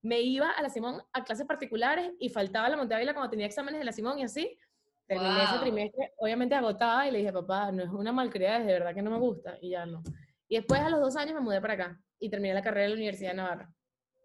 me 0.00 0.22
iba 0.22 0.50
a 0.50 0.62
la 0.62 0.70
Simón 0.70 1.02
a 1.12 1.24
clases 1.24 1.46
particulares 1.46 2.10
y 2.18 2.30
faltaba 2.30 2.70
la 2.70 2.78
Monte 2.78 2.94
cuando 3.12 3.28
tenía 3.28 3.44
exámenes 3.44 3.80
de 3.80 3.84
la 3.84 3.92
Simón 3.92 4.18
y 4.18 4.22
así. 4.22 4.58
Terminé 5.06 5.44
ese 5.44 5.58
trimestre, 5.58 6.12
obviamente 6.16 6.54
agotada, 6.54 7.06
y 7.06 7.10
le 7.10 7.18
dije, 7.18 7.32
papá, 7.34 7.70
no 7.72 7.82
es 7.82 7.90
una 7.90 8.12
malcriada, 8.12 8.60
es 8.60 8.66
de 8.66 8.72
verdad 8.72 8.94
que 8.94 9.02
no 9.02 9.10
me 9.10 9.18
gusta, 9.18 9.58
y 9.60 9.70
ya 9.70 9.84
no. 9.84 10.02
Y 10.48 10.56
después, 10.56 10.80
a 10.80 10.88
los 10.88 11.00
dos 11.00 11.16
años, 11.16 11.34
me 11.34 11.40
mudé 11.40 11.60
para 11.60 11.74
acá 11.74 12.00
y 12.18 12.30
terminé 12.30 12.54
la 12.54 12.62
carrera 12.62 12.86
en 12.86 12.90
la 12.92 12.96
Universidad 12.96 13.32
de 13.32 13.36
Navarra. 13.36 13.74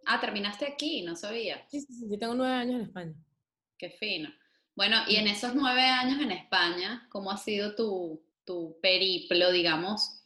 Ah, 0.05 0.21
terminaste 0.21 0.65
aquí, 0.65 1.01
no 1.01 1.15
sabía. 1.15 1.65
Sí, 1.67 1.81
sí, 1.81 1.93
sí, 1.93 2.07
yo 2.09 2.17
tengo 2.17 2.35
nueve 2.35 2.53
años 2.53 2.75
en 2.75 2.81
España. 2.81 3.13
Qué 3.77 3.89
fino. 3.89 4.29
Bueno, 4.75 4.97
y 5.07 5.15
en 5.15 5.27
esos 5.27 5.55
nueve 5.55 5.81
años 5.81 6.21
en 6.21 6.31
España, 6.31 7.07
¿cómo 7.09 7.31
ha 7.31 7.37
sido 7.37 7.75
tu, 7.75 8.21
tu 8.43 8.77
periplo, 8.81 9.51
digamos, 9.51 10.25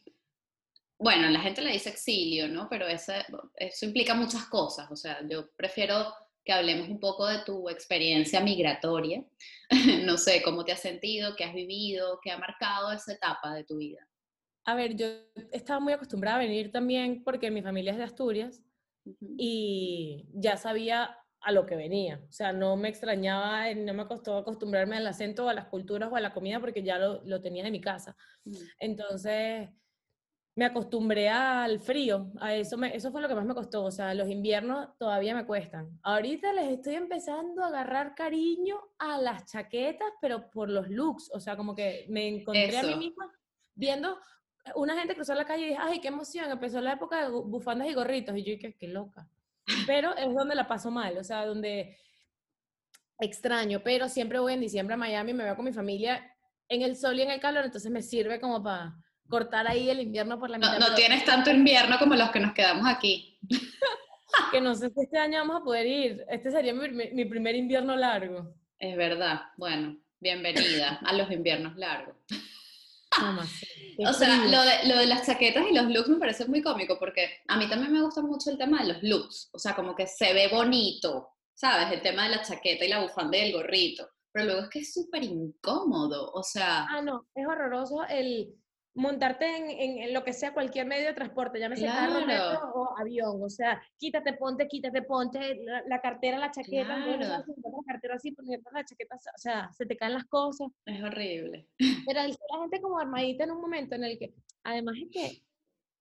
bueno, 1.00 1.30
la 1.30 1.40
gente 1.40 1.62
le 1.62 1.72
dice 1.72 1.88
exilio, 1.88 2.46
¿no? 2.46 2.68
Pero 2.68 2.86
eso 2.86 3.86
implica 3.86 4.14
muchas 4.14 4.44
cosas. 4.44 4.90
O 4.90 4.96
sea, 4.96 5.26
yo 5.26 5.50
prefiero 5.56 6.12
que 6.44 6.52
hablemos 6.52 6.90
un 6.90 7.00
poco 7.00 7.26
de 7.26 7.38
tu 7.38 7.70
experiencia 7.70 8.40
migratoria. 8.40 9.24
no 10.04 10.18
sé, 10.18 10.42
cómo 10.42 10.62
te 10.62 10.72
has 10.72 10.80
sentido, 10.80 11.34
qué 11.36 11.44
has 11.44 11.54
vivido, 11.54 12.20
qué 12.22 12.30
ha 12.30 12.38
marcado 12.38 12.92
esa 12.92 13.14
etapa 13.14 13.54
de 13.54 13.64
tu 13.64 13.78
vida. 13.78 14.06
A 14.66 14.74
ver, 14.74 14.94
yo 14.94 15.06
estaba 15.52 15.80
muy 15.80 15.94
acostumbrada 15.94 16.36
a 16.36 16.40
venir 16.40 16.70
también 16.70 17.24
porque 17.24 17.50
mi 17.50 17.62
familia 17.62 17.92
es 17.92 17.98
de 17.98 18.04
Asturias 18.04 18.60
y 19.38 20.26
ya 20.34 20.58
sabía 20.58 21.16
a 21.42 21.52
lo 21.52 21.66
que 21.66 21.76
venía. 21.76 22.20
O 22.28 22.32
sea, 22.32 22.52
no 22.52 22.76
me 22.76 22.88
extrañaba, 22.88 23.72
no 23.74 23.94
me 23.94 24.06
costó 24.06 24.36
acostumbrarme 24.36 24.96
al 24.96 25.06
acento 25.06 25.46
o 25.46 25.48
a 25.48 25.54
las 25.54 25.66
culturas 25.66 26.10
o 26.12 26.16
a 26.16 26.20
la 26.20 26.32
comida 26.32 26.60
porque 26.60 26.82
ya 26.82 26.98
lo, 26.98 27.22
lo 27.24 27.40
tenía 27.40 27.64
de 27.64 27.70
mi 27.70 27.80
casa. 27.80 28.16
Entonces, 28.78 29.68
me 30.56 30.64
acostumbré 30.64 31.28
al 31.28 31.80
frío, 31.80 32.32
a 32.40 32.54
eso, 32.54 32.76
me, 32.76 32.94
eso 32.94 33.10
fue 33.10 33.22
lo 33.22 33.28
que 33.28 33.34
más 33.34 33.46
me 33.46 33.54
costó, 33.54 33.84
o 33.84 33.90
sea, 33.90 34.12
los 34.14 34.28
inviernos 34.28 34.88
todavía 34.98 35.34
me 35.34 35.46
cuestan. 35.46 35.98
Ahorita 36.02 36.52
les 36.52 36.72
estoy 36.72 36.96
empezando 36.96 37.62
a 37.62 37.68
agarrar 37.68 38.14
cariño 38.14 38.76
a 38.98 39.18
las 39.18 39.50
chaquetas, 39.50 40.08
pero 40.20 40.50
por 40.50 40.68
los 40.68 40.88
looks, 40.90 41.30
o 41.32 41.40
sea, 41.40 41.56
como 41.56 41.74
que 41.74 42.04
me 42.08 42.28
encontré 42.28 42.76
a 42.76 42.82
mí 42.82 42.96
misma 42.96 43.32
viendo 43.74 44.18
una 44.74 44.98
gente 44.98 45.14
cruzar 45.14 45.36
la 45.36 45.46
calle 45.46 45.62
y 45.62 45.68
dije, 45.68 45.80
ay, 45.80 46.00
qué 46.00 46.08
emoción, 46.08 46.50
empezó 46.50 46.80
la 46.80 46.92
época 46.92 47.22
de 47.22 47.30
bufandas 47.30 47.88
y 47.88 47.94
gorritos, 47.94 48.36
y 48.36 48.42
yo 48.42 48.52
dije, 48.52 48.76
qué 48.78 48.88
loca. 48.88 49.28
Pero 49.86 50.16
es 50.16 50.34
donde 50.34 50.54
la 50.54 50.68
paso 50.68 50.90
mal, 50.90 51.16
o 51.18 51.24
sea, 51.24 51.46
donde 51.46 51.96
extraño, 53.18 53.82
pero 53.84 54.08
siempre 54.08 54.38
voy 54.38 54.54
en 54.54 54.60
diciembre 54.60 54.94
a 54.94 54.98
Miami, 54.98 55.34
me 55.34 55.44
veo 55.44 55.56
con 55.56 55.64
mi 55.64 55.72
familia 55.72 56.34
en 56.68 56.82
el 56.82 56.96
sol 56.96 57.18
y 57.18 57.22
en 57.22 57.30
el 57.30 57.40
calor, 57.40 57.64
entonces 57.64 57.90
me 57.90 58.02
sirve 58.02 58.40
como 58.40 58.62
para 58.62 58.94
cortar 59.28 59.66
ahí 59.66 59.90
el 59.90 60.00
invierno 60.00 60.38
por 60.38 60.50
la 60.50 60.58
mitad. 60.58 60.78
No, 60.78 60.94
tienes 60.94 61.24
tanto 61.24 61.50
invierno 61.50 61.98
como 61.98 62.14
los 62.14 62.30
que 62.30 62.40
nos 62.40 62.52
quedamos 62.52 62.86
aquí. 62.86 63.38
que 64.52 64.60
no 64.60 64.74
sé 64.74 64.90
si 64.90 65.02
este 65.02 65.18
año 65.18 65.38
vamos 65.38 65.60
a 65.60 65.64
poder 65.64 65.86
ir. 65.86 66.24
Este 66.28 66.50
sería 66.50 66.74
mi, 66.74 67.24
primer 67.24 67.54
invierno 67.54 67.96
largo. 67.96 68.54
Es 68.78 68.96
verdad. 68.96 69.42
Bueno, 69.56 69.96
bienvenida 70.20 71.00
a 71.04 71.12
los 71.12 71.30
inviernos 71.30 71.76
largos. 71.76 72.16
o 74.06 74.12
sea, 74.12 74.36
lo 74.46 74.62
de, 74.62 74.88
lo 74.88 74.96
de, 74.98 75.06
las 75.06 75.26
chaquetas 75.26 75.64
y 75.68 75.74
los 75.74 75.86
looks 75.86 76.08
me 76.08 76.18
parece 76.18 76.46
muy 76.46 76.62
cómico 76.62 76.98
porque 76.98 77.40
a 77.48 77.56
mí 77.56 77.68
también 77.68 77.92
me 77.92 78.02
gusta 78.02 78.22
mucho 78.22 78.50
el 78.50 78.58
tema 78.58 78.82
de 78.82 78.92
los 78.92 79.02
looks. 79.02 79.50
O 79.52 79.58
sea, 79.58 79.74
como 79.74 79.94
que 79.94 80.06
se 80.06 80.32
ve 80.32 80.48
bonito, 80.48 81.30
¿sabes? 81.54 81.92
El 81.92 82.02
tema 82.02 82.24
de 82.24 82.36
la 82.36 82.42
chaqueta 82.42 82.84
y 82.84 82.88
la 82.88 83.02
bufanda 83.02 83.36
y 83.36 83.48
el 83.48 83.52
gorrito. 83.52 84.08
Pero 84.32 84.46
luego 84.46 84.60
es 84.62 84.68
que 84.70 84.78
es 84.80 84.92
súper 84.92 85.24
incómodo, 85.24 86.30
o 86.32 86.42
sea... 86.42 86.86
Ah, 86.88 87.02
no, 87.02 87.26
es 87.34 87.46
horroroso 87.46 88.04
el 88.08 88.54
montarte 88.94 89.46
en, 89.46 90.12
lo 90.12 90.24
que 90.24 90.32
sea 90.32 90.52
cualquier 90.52 90.86
medio 90.86 91.08
de 91.08 91.14
transporte, 91.14 91.60
llámese 91.60 91.86
carro, 91.86 92.26
metro 92.26 92.72
o 92.74 92.98
avión, 92.98 93.42
o 93.42 93.48
sea, 93.48 93.80
quítate, 93.96 94.34
ponte, 94.34 94.66
quítate, 94.66 95.02
ponte, 95.02 95.60
la, 95.86 96.00
cartera, 96.00 96.38
la 96.38 96.50
chaqueta, 96.50 96.96
la 96.96 97.44
cartera 97.92 98.14
así, 98.14 98.34
la 98.72 98.84
chaqueta, 98.84 99.16
o 99.16 99.38
sea, 99.38 99.70
se 99.72 99.86
te 99.86 99.96
caen 99.96 100.14
las 100.14 100.24
cosas. 100.26 100.68
Es 100.86 101.02
horrible. 101.02 101.68
Pero 101.78 102.20
la 102.22 102.60
gente 102.60 102.80
como 102.80 102.98
armadita 102.98 103.44
en 103.44 103.50
un 103.52 103.60
momento 103.60 103.94
en 103.94 104.04
el 104.04 104.18
que, 104.18 104.34
además 104.64 104.96
es 105.02 105.08
que 105.10 105.42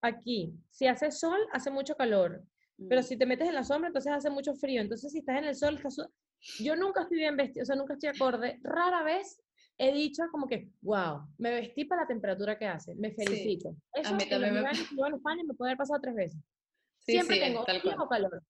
aquí, 0.02 0.54
si 0.70 0.88
hace 0.88 1.12
sol, 1.12 1.40
hace 1.52 1.72
mucho 1.72 1.96
calor, 1.96 2.44
pero 2.88 3.02
mm. 3.02 3.04
si 3.04 3.18
te 3.18 3.26
metes 3.26 3.48
en 3.48 3.56
la 3.56 3.64
sombra, 3.64 3.88
entonces 3.88 4.12
hace 4.12 4.30
mucho 4.30 4.54
frío, 4.56 4.82
entonces 4.82 5.12
si 5.12 5.20
estás 5.20 5.38
en 5.38 5.46
el 5.46 5.56
sol, 5.56 5.76
estás... 5.76 5.98
Yo 6.64 6.76
nunca 6.78 7.02
estoy 7.02 7.18
bien 7.18 7.36
vestido, 7.36 7.64
o 7.64 7.66
sea, 7.66 7.76
nunca 7.76 7.96
estoy 7.96 8.10
acorde, 8.10 8.60
rara 8.64 9.04
vez 9.04 9.42
he 9.78 9.94
dicho 9.94 10.24
como 10.32 10.48
que, 10.48 10.70
wow, 10.82 11.22
me 11.38 11.52
vestí 11.52 11.86
para 11.86 12.04
la 12.04 12.08
temperatura 12.08 12.58
que 12.58 12.66
hace, 12.66 12.96
me 12.96 13.12
felicito. 13.12 13.76
Eso 13.94 14.14
a 14.14 14.18
mí 14.18 14.24
en 14.24 14.30
también 14.30 14.54
los 14.56 14.64
me- 14.64 15.08
en 15.08 15.16
España 15.16 15.44
me 15.46 15.54
puede 15.54 15.72
haber 15.72 15.78
pasado 15.78 16.00
tres 16.02 16.16
veces. 16.16 16.42
Sí, 17.00 17.14
Siempre 17.14 17.38
sí, 17.38 17.42
tengo 17.42 17.66
frío 17.66 17.96
o 17.98 18.08
calor. 18.08 18.44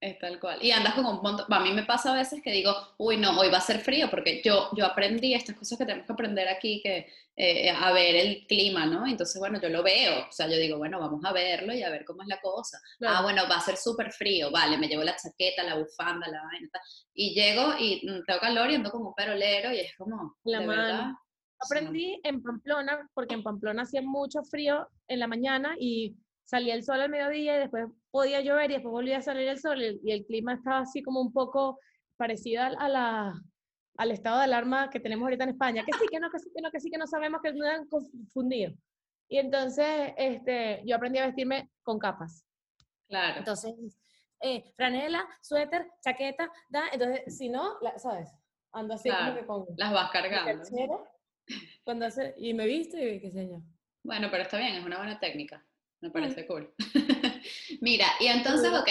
Es 0.00 0.16
tal 0.20 0.38
cual. 0.38 0.62
Y 0.62 0.70
andas 0.70 0.94
con 0.94 1.04
un 1.06 1.20
montón. 1.20 1.52
A 1.52 1.58
mí 1.60 1.72
me 1.72 1.82
pasa 1.82 2.12
a 2.12 2.16
veces 2.16 2.40
que 2.40 2.52
digo, 2.52 2.72
uy, 2.98 3.16
no, 3.16 3.36
hoy 3.38 3.50
va 3.50 3.58
a 3.58 3.60
ser 3.60 3.80
frío, 3.80 4.08
porque 4.08 4.40
yo, 4.44 4.68
yo 4.76 4.86
aprendí 4.86 5.34
estas 5.34 5.56
cosas 5.56 5.76
que 5.76 5.84
tenemos 5.84 6.06
que 6.06 6.12
aprender 6.12 6.46
aquí, 6.48 6.80
que 6.80 7.08
eh, 7.34 7.70
a 7.70 7.90
ver 7.92 8.14
el 8.14 8.46
clima, 8.46 8.86
¿no? 8.86 9.04
Entonces, 9.08 9.36
bueno, 9.40 9.60
yo 9.60 9.68
lo 9.68 9.82
veo. 9.82 10.20
O 10.28 10.32
sea, 10.32 10.46
yo 10.48 10.56
digo, 10.56 10.78
bueno, 10.78 11.00
vamos 11.00 11.24
a 11.24 11.32
verlo 11.32 11.74
y 11.74 11.82
a 11.82 11.90
ver 11.90 12.04
cómo 12.04 12.22
es 12.22 12.28
la 12.28 12.40
cosa. 12.40 12.78
Ah, 12.80 12.96
Claro. 12.98 13.22
bueno, 13.24 13.42
va 13.50 13.56
a 13.56 13.60
ser 13.60 13.76
súper 13.76 14.12
frío. 14.12 14.52
Vale, 14.52 14.78
me 14.78 14.86
llevo 14.86 15.02
la 15.02 15.16
chaqueta, 15.16 15.64
la 15.64 15.74
bufanda, 15.74 16.28
la 16.28 16.44
vaina. 16.44 16.68
tal. 16.72 16.82
Y 17.14 17.34
llego 17.34 17.74
y 17.80 17.96
mm, 18.06 18.24
tengo 18.24 18.40
calor 18.40 18.70
y 18.70 18.76
ando 18.76 18.92
como 18.92 19.08
un 19.08 19.14
perolero 19.16 19.72
y 19.72 19.80
es 19.80 19.96
como, 19.96 20.36
La 20.44 20.60
mano. 20.60 21.18
Aprendí 21.60 22.20
en 22.22 22.40
Pamplona, 22.40 23.08
porque 23.14 23.34
en 23.34 23.42
Pamplona 23.42 23.82
hacía 23.82 24.00
mucho 24.00 24.44
frío 24.44 24.86
en 25.08 25.18
la 25.18 25.26
mañana 25.26 25.74
y 25.76 26.14
salía 26.48 26.74
el 26.74 26.82
sol 26.82 26.98
al 27.00 27.10
mediodía 27.10 27.56
y 27.56 27.58
después 27.60 27.86
podía 28.10 28.40
llover 28.40 28.70
y 28.70 28.74
después 28.74 28.90
volvía 28.90 29.18
a 29.18 29.22
salir 29.22 29.46
el 29.48 29.58
sol 29.60 29.82
y, 29.82 30.10
el 30.10 30.24
clima 30.24 30.54
estaba 30.54 30.78
así 30.80 31.02
como 31.02 31.20
un 31.20 31.30
poco 31.30 31.78
parecido 32.16 32.62
al- 32.62 32.76
a 32.80 32.88
la, 32.88 33.34
al 33.98 34.10
estado 34.10 34.38
de 34.38 34.44
alarma 34.44 34.88
que 34.88 34.98
tenemos 34.98 35.24
ahorita 35.24 35.44
en 35.44 35.50
España, 35.50 35.84
que 35.84 35.92
sí, 35.92 36.06
que 36.10 36.18
no, 36.18 36.30
que 36.30 36.38
sí, 36.38 36.50
que 36.54 36.62
no, 36.62 36.70
que 36.70 36.80
sí, 36.80 36.90
que 36.90 36.96
no 36.96 37.06
sabemos, 37.06 37.42
que 37.42 37.52
nos 37.52 37.68
han 37.68 37.86
confundido. 37.86 38.72
Y 39.28 39.36
entonces 39.36 40.14
este, 40.16 40.82
yo 40.86 40.96
aprendí 40.96 41.18
a 41.18 41.26
vestirme 41.26 41.70
con 41.82 41.98
capas. 41.98 42.46
Claro. 43.08 43.40
Entonces, 43.40 43.74
eh, 44.40 44.72
franela, 44.74 45.28
suéter, 45.42 45.86
chaqueta, 46.02 46.50
da, 46.70 46.84
entonces, 46.92 47.36
si 47.36 47.50
no, 47.50 47.78
la- 47.82 47.98
¿sabes? 47.98 48.30
Ando 48.72 48.94
así 48.94 49.10
Claro, 49.10 49.26
como 49.26 49.38
que 49.38 49.46
con 49.46 49.76
Las 49.76 49.92
vas 49.92 50.10
cargando. 50.10 50.64
cuando 51.84 52.06
hace, 52.06 52.34
y 52.38 52.54
me 52.54 52.64
visto 52.66 52.96
y 52.96 53.20
qué 53.20 53.30
sé 53.30 53.48
yo. 53.50 53.60
Bueno, 54.02 54.28
pero 54.30 54.44
está 54.44 54.56
bien, 54.56 54.76
es 54.76 54.84
una 54.86 54.96
buena 54.96 55.20
técnica. 55.20 55.62
Me 56.00 56.10
parece 56.10 56.46
cool. 56.46 56.72
Mira, 57.80 58.06
y 58.20 58.26
entonces, 58.26 58.72
ok, 58.72 58.88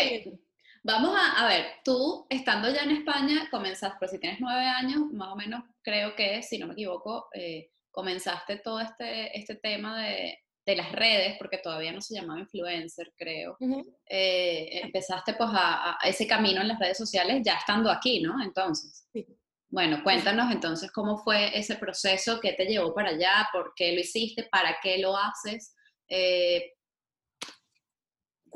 vamos 0.84 1.16
a, 1.18 1.44
a 1.44 1.48
ver, 1.48 1.66
tú 1.84 2.26
estando 2.30 2.70
ya 2.70 2.84
en 2.84 2.92
España, 2.92 3.48
comenzaste, 3.50 3.98
pues 4.00 4.12
si 4.12 4.20
tienes 4.20 4.40
nueve 4.40 4.66
años, 4.66 5.12
más 5.14 5.30
o 5.30 5.36
menos 5.36 5.64
creo 5.82 6.16
que, 6.16 6.44
si 6.44 6.58
no 6.58 6.68
me 6.68 6.74
equivoco, 6.74 7.30
eh, 7.34 7.70
comenzaste 7.92 8.58
todo 8.58 8.80
este, 8.80 9.38
este 9.38 9.56
tema 9.56 10.02
de, 10.02 10.40
de 10.66 10.76
las 10.76 10.92
redes, 10.92 11.38
porque 11.40 11.60
todavía 11.60 11.94
no 11.94 12.02
se 12.02 12.14
llamaba 12.14 12.42
influencer, 12.42 13.14
creo. 13.16 13.58
Eh, 14.06 14.82
empezaste 14.84 15.34
pues 15.34 15.50
a, 15.54 15.98
a 16.02 16.08
ese 16.08 16.28
camino 16.28 16.62
en 16.62 16.68
las 16.68 16.80
redes 16.80 16.98
sociales 16.98 17.42
ya 17.44 17.56
estando 17.56 17.90
aquí, 17.90 18.22
¿no? 18.22 18.42
Entonces. 18.44 19.08
Sí. 19.14 19.26
Bueno, 19.70 20.02
cuéntanos 20.02 20.52
entonces 20.52 20.92
cómo 20.92 21.18
fue 21.18 21.58
ese 21.58 21.76
proceso, 21.76 22.40
qué 22.40 22.54
te 22.54 22.66
llevó 22.66 22.94
para 22.94 23.10
allá, 23.10 23.50
por 23.52 23.74
qué 23.76 23.92
lo 23.92 24.00
hiciste, 24.00 24.44
para 24.44 24.78
qué 24.82 24.98
lo 24.98 25.18
haces. 25.18 25.76
Eh, 26.08 26.74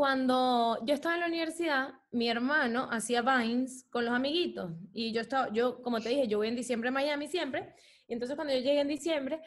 Cuando 0.01 0.84
yo 0.84 0.96
estaba 0.96 1.13
en 1.13 1.22
la 1.22 1.27
universidad, 1.27 1.89
mi 2.10 2.27
hermano 2.27 2.88
hacía 2.89 3.22
Vines 3.22 3.86
con 3.91 4.03
los 4.03 4.15
amiguitos. 4.15 4.72
Y 4.93 5.12
yo 5.13 5.22
estaba, 5.22 5.53
yo, 5.53 5.84
como 5.84 6.01
te 6.01 6.10
dije, 6.10 6.27
yo 6.27 6.39
voy 6.39 6.48
en 6.48 6.55
diciembre 6.55 6.89
a 6.89 6.91
Miami 6.91 7.27
siempre. 7.27 7.75
Y 8.08 8.13
entonces 8.13 8.36
cuando 8.36 8.51
yo 8.51 8.62
llegué 8.62 8.79
en 8.79 8.88
diciembre, 8.88 9.39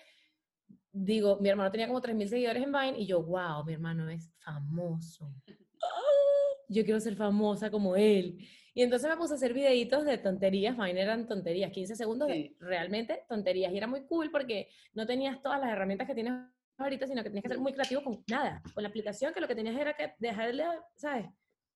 digo, 0.92 1.38
mi 1.40 1.48
hermano 1.48 1.72
tenía 1.72 1.88
como 1.88 2.00
3.000 2.00 2.28
seguidores 2.28 2.62
en 2.62 2.70
Vine 2.70 3.00
y 3.00 3.04
yo, 3.04 3.20
wow, 3.24 3.64
mi 3.64 3.72
hermano 3.72 4.08
es 4.08 4.30
famoso. 4.44 5.28
Yo 6.68 6.84
quiero 6.84 7.00
ser 7.00 7.16
famosa 7.16 7.68
como 7.68 7.96
él. 7.96 8.38
Y 8.74 8.82
entonces 8.82 9.10
me 9.10 9.16
puse 9.16 9.32
a 9.32 9.36
hacer 9.36 9.54
videitos 9.54 10.04
de 10.04 10.18
tonterías, 10.18 10.76
Vine 10.76 11.00
eran 11.00 11.26
tonterías, 11.26 11.72
15 11.72 11.96
segundos 11.96 12.28
de 12.28 12.54
realmente 12.60 13.24
tonterías. 13.28 13.72
Y 13.72 13.76
era 13.76 13.88
muy 13.88 14.06
cool 14.06 14.30
porque 14.30 14.68
no 14.92 15.04
tenías 15.04 15.42
todas 15.42 15.60
las 15.60 15.70
herramientas 15.70 16.06
que 16.06 16.14
tienes 16.14 16.34
ahorita, 16.78 17.06
sino 17.06 17.22
que 17.22 17.30
tenías 17.30 17.42
que 17.42 17.48
ser 17.48 17.58
muy 17.58 17.72
creativo 17.72 18.02
con 18.02 18.24
nada, 18.28 18.62
con 18.74 18.82
la 18.82 18.88
aplicación 18.88 19.32
que 19.32 19.40
lo 19.40 19.48
que 19.48 19.54
tenías 19.54 19.76
era 19.76 19.94
que 19.94 20.14
dejarle, 20.18 20.64
¿sabes? 20.96 21.26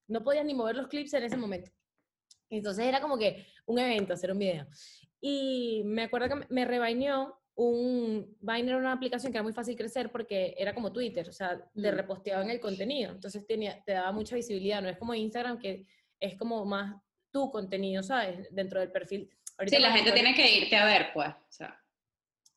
No 0.09 0.23
podías 0.25 0.45
ni 0.45 0.55
mover 0.55 0.77
los 0.77 0.89
clips 0.89 1.15
en 1.15 1.25
ese 1.25 1.37
momento. 1.37 1.71
Entonces 2.51 2.85
era 2.87 3.01
como 3.01 3.19
que 3.19 3.47
un 3.67 3.79
evento, 3.79 4.15
hacer 4.15 4.33
un 4.33 4.39
video. 4.39 4.67
Y 5.21 5.83
me 5.85 6.05
acuerdo 6.05 6.29
que 6.29 6.47
me- 6.49 6.65
rebaineó 6.65 7.39
un... 7.55 8.37
Vine 8.41 8.69
era 8.69 8.77
una 8.79 8.93
aplicación 8.93 9.33
que 9.33 9.39
era 9.39 9.43
muy 9.43 9.53
fácil 9.53 9.77
crecer 9.77 10.11
porque 10.11 10.55
era 10.57 10.75
como 10.75 10.93
Twitter, 10.93 11.29
o 11.29 11.33
sea, 11.33 11.59
te 11.59 11.93
Mm. 11.93 11.97
reposteaban 11.97 12.51
el 12.51 12.61
contenido. 12.61 13.13
Entonces 13.13 13.47
tenía, 13.47 13.83
te 13.85 13.93
daba 13.93 14.13
mucha 14.13 14.37
visibilidad, 14.37 14.81
no 14.81 14.89
es 14.89 14.97
como 14.97 15.15
Instagram 15.15 15.59
que 15.59 15.85
es 16.21 16.37
como 16.37 16.65
más 16.65 16.95
tu 17.31 17.51
contenido, 17.51 18.03
¿sabes? 18.03 18.49
Dentro 18.51 18.81
del 18.81 18.91
perfil. 18.91 19.29
Ahorita 19.59 19.77
sí, 19.77 19.83
la 19.83 19.93
gente 19.93 20.13
tiene 20.13 20.35
que 20.35 20.57
irte 20.57 20.77
a 20.77 20.87
ver, 20.87 21.09
pues. 21.13 21.29
O 21.31 21.47
sea, 21.53 21.79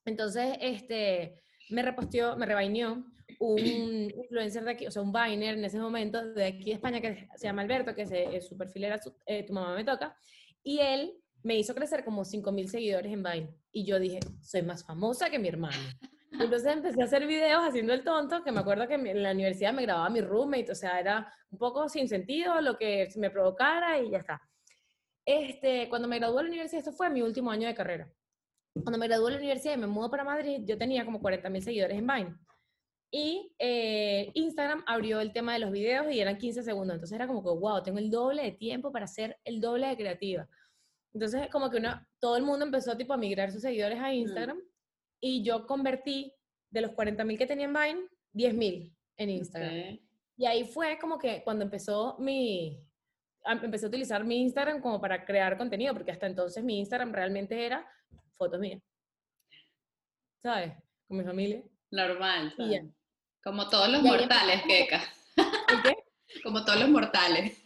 entonces, 0.06 0.56
este, 0.62 1.42
me 1.72 1.82
reposteó, 1.82 2.36
me 2.38 2.46
rebaineó 2.46 3.04
un 3.40 3.60
influencer 3.60 4.64
de 4.64 4.72
aquí, 4.72 4.88
o 4.88 4.92
sea, 4.92 5.02
un 5.02 5.12
Viner 5.12 5.58
en 5.58 5.66
ese 5.66 5.80
momento 5.80 6.34
de 6.34 6.46
aquí 6.46 6.66
de 6.66 6.74
España 6.74 7.02
que 7.02 7.28
se 7.36 7.48
llama 7.48 7.64
Alberto, 7.64 7.96
que 7.96 8.06
se, 8.06 8.36
eh, 8.36 8.42
su 8.42 8.58
perfil 8.58 8.86
era 8.86 9.00
eh, 9.26 9.44
Tu 9.44 9.54
mamá 9.54 9.76
me 9.76 9.84
toca, 9.84 10.16
y 10.64 10.80
él 10.80 11.14
me 11.44 11.58
hizo 11.58 11.74
crecer 11.74 12.04
como 12.04 12.24
5.000 12.24 12.68
seguidores 12.68 13.12
en 13.12 13.24
Vine. 13.24 13.56
Y 13.72 13.84
yo 13.84 14.00
dije, 14.00 14.20
soy 14.42 14.62
más 14.62 14.86
famosa 14.86 15.30
que 15.30 15.40
mi 15.40 15.48
hermano. 15.48 15.78
Entonces 16.34 16.72
empecé 16.72 17.02
a 17.02 17.06
hacer 17.06 17.26
videos 17.26 17.64
haciendo 17.64 17.94
el 17.94 18.04
tonto, 18.04 18.44
que 18.44 18.52
me 18.52 18.60
acuerdo 18.60 18.88
que 18.88 18.94
en 18.94 19.24
la 19.24 19.32
universidad 19.32 19.74
me 19.74 19.82
grababa 19.82 20.10
mi 20.10 20.22
roommate, 20.22 20.72
o 20.72 20.76
sea, 20.76 21.00
era 21.00 21.34
un 21.50 21.58
poco 21.58 21.90
sin 21.90 22.08
sentido 22.08 22.62
lo 22.62 22.78
que 22.78 23.10
me 23.18 23.30
provocara 23.30 24.00
y 24.00 24.12
ya 24.12 24.20
está. 24.20 24.42
Este, 25.26 25.90
cuando 25.90 26.08
me 26.08 26.20
gradué 26.20 26.38
de 26.38 26.44
la 26.44 26.50
universidad, 26.50 26.80
esto 26.80 26.94
fue 26.94 27.10
mi 27.10 27.22
último 27.22 27.52
año 27.52 27.68
de 27.68 27.76
carrera. 27.76 28.12
Cuando 28.74 28.98
me 28.98 29.08
gradué 29.08 29.26
de 29.26 29.32
la 29.32 29.38
universidad 29.38 29.74
y 29.74 29.78
me 29.78 29.88
mudo 29.88 30.10
para 30.10 30.24
Madrid, 30.24 30.62
yo 30.66 30.78
tenía 30.78 31.06
como 31.06 31.22
40.000 31.22 31.62
seguidores 31.62 31.98
en 31.98 32.08
Vine. 32.08 32.36
Y 33.14 33.54
eh, 33.60 34.32
Instagram 34.34 34.84
abrió 34.88 35.20
el 35.20 35.34
tema 35.34 35.54
de 35.54 35.60
los 35.60 35.72
videos 35.72 36.12
y 36.12 36.22
eran 36.22 36.38
15 36.38 36.64
segundos. 36.64 36.96
Entonces 36.96 37.16
era 37.16 37.28
como 37.28 37.44
que, 37.44 37.50
wow, 37.50 37.84
tengo 37.84 38.00
el 38.00 38.10
doble 38.10 38.44
de 38.44 38.52
tiempo 38.54 38.92
para 38.92 39.06
ser 39.08 39.38
el 39.44 39.60
doble 39.60 39.88
de 39.88 39.98
creativa. 39.98 40.48
Entonces 41.14 41.50
como 41.50 41.70
que 41.70 41.78
una, 41.78 42.08
todo 42.20 42.38
el 42.38 42.44
mundo 42.44 42.66
empezó 42.66 42.96
tipo 42.96 43.14
a 43.14 43.18
migrar 43.18 43.52
sus 43.52 43.62
seguidores 43.62 44.00
a 44.00 44.14
Instagram 44.14 44.62
y 45.20 45.44
yo 45.44 45.68
convertí 45.68 46.34
de 46.70 46.82
los 46.82 46.92
40.000 46.92 47.38
que 47.38 47.46
tenía 47.46 47.66
en 47.66 47.74
Vine, 47.74 48.08
10.000 48.34 48.96
en 49.18 49.30
Instagram. 49.30 49.94
ok. 49.94 50.02
Y 50.38 50.46
ahí 50.46 50.64
fue 50.64 50.98
como 50.98 51.20
que 51.20 51.44
cuando 51.44 51.66
empezó 51.66 52.16
mi, 52.18 52.82
empecé 53.46 53.86
a 53.86 53.90
utilizar 53.90 54.24
mi 54.24 54.42
Instagram 54.42 54.82
como 54.82 55.00
para 55.00 55.26
crear 55.26 55.58
contenido, 55.58 55.94
porque 55.94 56.12
hasta 56.12 56.28
entonces 56.28 56.64
mi 56.64 56.80
Instagram 56.80 57.12
realmente 57.12 57.66
era 57.66 57.88
fotos 58.38 58.60
mías. 58.60 58.82
¿Sabes? 60.44 60.74
Con 61.08 61.18
mi 61.18 61.24
familia. 61.24 61.64
normal. 61.92 62.54
Y 62.58 62.70
ya. 62.72 62.82
Como 63.44 63.68
todos 63.70 63.90
los 63.90 64.04
Y 64.04 64.08
mortales, 64.08 64.62
Keka. 64.68 65.02
¿El 65.38 65.82
qué? 65.84 65.96
Como 66.44 66.64
todos 66.64 66.80
los 66.80 66.90
mortales. 66.90 67.58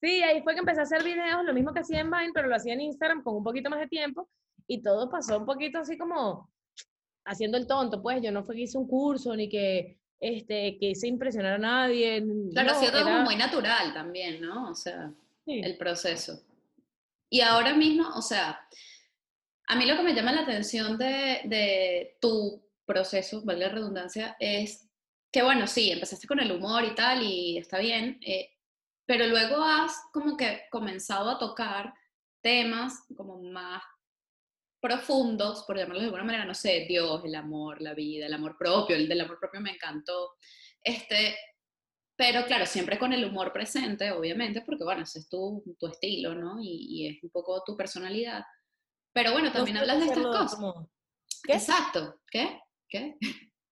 Sí, 0.00 0.22
ahí 0.22 0.42
fue 0.42 0.54
que 0.54 0.60
empecé 0.60 0.80
a 0.80 0.84
hacer 0.84 1.02
videos, 1.02 1.44
lo 1.44 1.54
mismo 1.54 1.72
que 1.72 1.80
hacía 1.80 2.00
en 2.00 2.10
Vine, 2.10 2.32
pero 2.34 2.48
lo 2.48 2.56
hacía 2.56 2.74
en 2.74 2.80
Instagram 2.80 3.22
con 3.22 3.36
un 3.36 3.44
poquito 3.44 3.70
más 3.70 3.80
de 3.80 3.88
tiempo 3.88 4.28
y 4.66 4.82
todo 4.82 5.10
pasó 5.10 5.38
un 5.38 5.46
poquito 5.46 5.78
así 5.78 5.96
como 5.96 6.50
haciendo 7.26 7.56
el 7.56 7.66
tonto, 7.66 8.02
pues 8.02 8.22
yo 8.22 8.30
no 8.30 8.44
fue 8.44 8.54
que 8.54 8.62
hice 8.62 8.78
un 8.78 8.86
curso 8.86 9.34
ni 9.34 9.48
que 9.48 9.98
este 10.24 10.78
que 10.78 10.90
hice 10.90 11.06
impresionar 11.06 11.54
a 11.54 11.58
nadie. 11.58 12.24
Claro, 12.52 12.72
no, 12.72 12.74
como 12.74 13.08
era- 13.08 13.24
muy 13.24 13.36
natural 13.36 13.92
también, 13.92 14.40
¿no? 14.40 14.70
O 14.70 14.74
sea, 14.74 15.12
sí. 15.44 15.60
el 15.62 15.76
proceso. 15.76 16.42
Y 17.30 17.40
ahora 17.40 17.74
mismo, 17.74 18.08
o 18.14 18.22
sea, 18.22 18.66
a 19.66 19.76
mí 19.76 19.86
lo 19.86 19.96
que 19.96 20.02
me 20.02 20.14
llama 20.14 20.32
la 20.32 20.42
atención 20.42 20.96
de, 20.98 21.40
de 21.44 22.16
tu 22.20 22.62
proceso, 22.86 23.42
vale 23.44 23.60
la 23.66 23.72
redundancia, 23.72 24.36
es 24.38 24.88
que 25.32 25.42
bueno, 25.42 25.66
sí, 25.66 25.90
empezaste 25.90 26.26
con 26.28 26.38
el 26.40 26.52
humor 26.52 26.84
y 26.84 26.94
tal, 26.94 27.22
y 27.22 27.58
está 27.58 27.78
bien, 27.78 28.18
eh, 28.24 28.50
pero 29.06 29.26
luego 29.26 29.62
has 29.62 30.00
como 30.12 30.36
que 30.36 30.62
comenzado 30.70 31.28
a 31.30 31.38
tocar 31.38 31.92
temas 32.40 33.04
como 33.16 33.42
más 33.42 33.82
profundos, 34.84 35.64
por 35.66 35.78
llamarlos 35.78 36.02
de 36.02 36.06
alguna 36.08 36.24
manera, 36.24 36.44
no 36.44 36.54
sé, 36.54 36.84
Dios, 36.86 37.22
el 37.24 37.34
amor, 37.34 37.80
la 37.80 37.94
vida, 37.94 38.26
el 38.26 38.34
amor 38.34 38.56
propio, 38.58 38.94
el 38.94 39.08
del 39.08 39.22
amor 39.22 39.38
propio 39.40 39.62
me 39.62 39.70
encantó. 39.70 40.34
Este, 40.82 41.34
pero 42.16 42.44
claro, 42.44 42.66
siempre 42.66 42.98
con 42.98 43.14
el 43.14 43.24
humor 43.24 43.50
presente, 43.50 44.12
obviamente, 44.12 44.60
porque 44.60 44.84
bueno, 44.84 45.04
ese 45.04 45.20
es 45.20 45.28
tu, 45.30 45.64
tu 45.80 45.86
estilo, 45.86 46.34
¿no? 46.34 46.60
Y, 46.60 46.86
y 46.88 47.08
es 47.08 47.22
un 47.22 47.30
poco 47.30 47.62
tu 47.64 47.74
personalidad. 47.78 48.44
Pero 49.14 49.32
bueno, 49.32 49.48
No 49.48 49.54
también 49.54 49.78
sabría 49.78 49.94
hablas 49.94 50.06
de 50.06 50.12
estas 50.14 50.32
de 50.32 50.38
cosas. 50.38 50.60
modo. 50.60 50.90
¿Qué? 51.42 51.52
Exacto. 51.54 52.20
¿Qué? 52.30 52.60
¿Qué? 52.88 53.16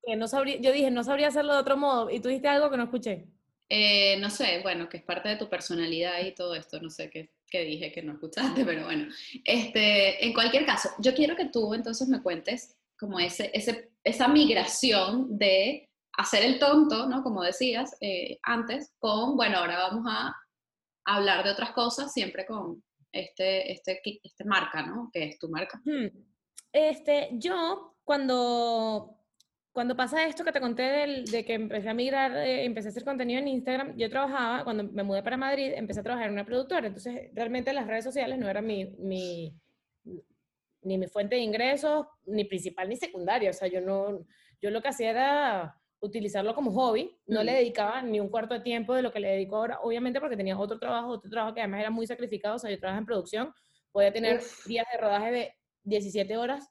Que 0.04 0.16
no 0.16 0.26
sabría, 0.26 0.56
yo 0.60 0.72
dije, 0.72 0.90
no 0.90 1.04
sabría 1.04 1.28
hacerlo 1.28 1.52
de 1.52 1.60
otro 1.60 1.76
modo 1.76 2.10
y 2.10 2.20
tú 2.20 2.28
dijiste 2.28 2.48
algo 2.48 2.70
que 2.70 2.76
no 2.78 2.84
escuché. 2.84 3.26
Eh, 3.68 4.16
no 4.18 4.30
sé, 4.30 4.60
bueno, 4.62 4.88
que 4.88 4.96
es 4.96 5.02
parte 5.04 5.28
de 5.28 5.36
tu 5.36 5.48
personalidad 5.48 6.20
y 6.24 6.34
todo 6.34 6.54
esto, 6.54 6.80
no 6.80 6.90
sé 6.90 7.08
qué, 7.10 7.32
qué 7.52 7.64
dije 7.64 7.92
que 7.92 8.02
no 8.02 8.14
escuchaste, 8.14 8.64
pero 8.64 8.86
bueno. 8.86 9.12
Este, 9.44 10.24
en 10.24 10.32
cualquier 10.32 10.64
caso, 10.64 10.88
yo 10.98 11.14
quiero 11.14 11.36
que 11.36 11.50
tú 11.50 11.74
entonces 11.74 12.08
me 12.08 12.22
cuentes 12.22 12.76
como 12.98 13.20
ese, 13.20 13.50
ese, 13.52 13.92
esa 14.02 14.26
migración 14.26 15.38
de 15.38 15.90
hacer 16.16 16.44
el 16.44 16.58
tonto, 16.58 17.06
¿no? 17.08 17.22
Como 17.22 17.42
decías 17.42 17.96
eh, 18.00 18.38
antes, 18.42 18.92
con, 18.98 19.36
bueno, 19.36 19.58
ahora 19.58 19.78
vamos 19.78 20.04
a 20.08 20.34
hablar 21.04 21.44
de 21.44 21.50
otras 21.50 21.72
cosas, 21.72 22.12
siempre 22.12 22.46
con 22.46 22.82
este, 23.12 23.70
este, 23.70 24.00
este 24.22 24.44
marca, 24.44 24.86
¿no? 24.86 25.10
Que 25.12 25.24
es 25.24 25.38
tu 25.38 25.48
marca. 25.48 25.80
Hmm. 25.84 26.08
este, 26.72 27.30
yo 27.32 27.96
cuando, 28.04 29.18
cuando 29.72 29.96
pasa 29.96 30.26
esto 30.26 30.44
que 30.44 30.52
te 30.52 30.60
conté 30.60 30.82
del, 30.82 31.24
de 31.24 31.44
que 31.44 31.54
empecé 31.54 31.88
a 31.88 31.94
migrar, 31.94 32.36
eh, 32.36 32.64
empecé 32.64 32.88
a 32.88 32.90
hacer 32.90 33.04
contenido 33.04 33.40
en 33.40 33.48
Instagram, 33.48 33.96
yo 33.96 34.08
trabajaba, 34.10 34.64
cuando 34.64 34.84
me 34.84 35.02
mudé 35.02 35.22
para 35.22 35.36
Madrid, 35.36 35.72
empecé 35.74 36.00
a 36.00 36.02
trabajar 36.02 36.28
en 36.28 36.34
una 36.34 36.44
productora, 36.44 36.86
entonces 36.86 37.30
realmente 37.34 37.72
las 37.72 37.86
redes 37.86 38.04
sociales 38.04 38.38
no 38.38 38.48
eran 38.48 38.66
mi, 38.66 38.84
mi 38.98 39.54
ni 40.82 40.98
mi 40.98 41.06
fuente 41.06 41.36
de 41.36 41.42
ingresos, 41.42 42.06
ni 42.26 42.44
principal 42.44 42.88
ni 42.88 42.96
secundaria, 42.96 43.50
o 43.50 43.52
sea, 43.52 43.68
yo 43.68 43.80
no, 43.80 44.26
yo 44.60 44.70
lo 44.70 44.82
que 44.82 44.88
hacía 44.88 45.10
era 45.10 45.80
utilizarlo 46.00 46.54
como 46.54 46.72
hobby, 46.72 47.16
no 47.26 47.44
le 47.44 47.52
dedicaba 47.52 48.02
ni 48.02 48.18
un 48.18 48.28
cuarto 48.28 48.54
de 48.54 48.60
tiempo 48.60 48.92
de 48.94 49.02
lo 49.02 49.12
que 49.12 49.20
le 49.20 49.28
dedico 49.28 49.56
ahora, 49.56 49.78
obviamente 49.82 50.20
porque 50.20 50.36
tenía 50.36 50.58
otro 50.58 50.78
trabajo, 50.78 51.08
otro 51.08 51.30
trabajo 51.30 51.54
que 51.54 51.60
además 51.60 51.80
era 51.80 51.90
muy 51.90 52.06
sacrificado, 52.06 52.56
o 52.56 52.58
sea, 52.58 52.70
yo 52.70 52.78
trabajo 52.80 52.98
en 52.98 53.06
producción, 53.06 53.54
podía 53.92 54.12
tener 54.12 54.40
días 54.66 54.86
de 54.92 54.98
rodaje 54.98 55.30
de 55.30 55.54
17 55.84 56.36
horas. 56.36 56.68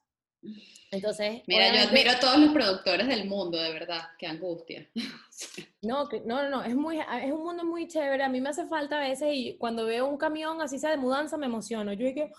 Entonces, 0.91 1.41
mira, 1.48 1.74
yo 1.74 1.88
admiro 1.88 2.12
a 2.12 2.19
todos 2.19 2.38
los 2.38 2.51
productores 2.51 3.07
del 3.07 3.25
mundo, 3.25 3.57
de 3.57 3.71
verdad, 3.71 4.10
qué 4.17 4.27
angustia. 4.27 4.89
No, 5.81 6.07
no, 6.25 6.48
no, 6.48 6.63
es 6.63 6.75
muy 6.75 7.00
es 7.00 7.31
un 7.31 7.43
mundo 7.43 7.63
muy 7.63 7.88
chévere, 7.88 8.24
a 8.24 8.29
mí 8.29 8.39
me 8.39 8.50
hace 8.50 8.67
falta 8.67 8.98
a 8.98 9.07
veces 9.07 9.29
y 9.33 9.57
cuando 9.57 9.86
veo 9.86 10.05
un 10.05 10.17
camión 10.17 10.62
así 10.62 10.77
sea 10.77 10.91
de 10.91 10.98
mudanza 10.98 11.36
me 11.38 11.48
emociono. 11.48 11.93
Yo 11.93 12.05
dije, 12.05 12.31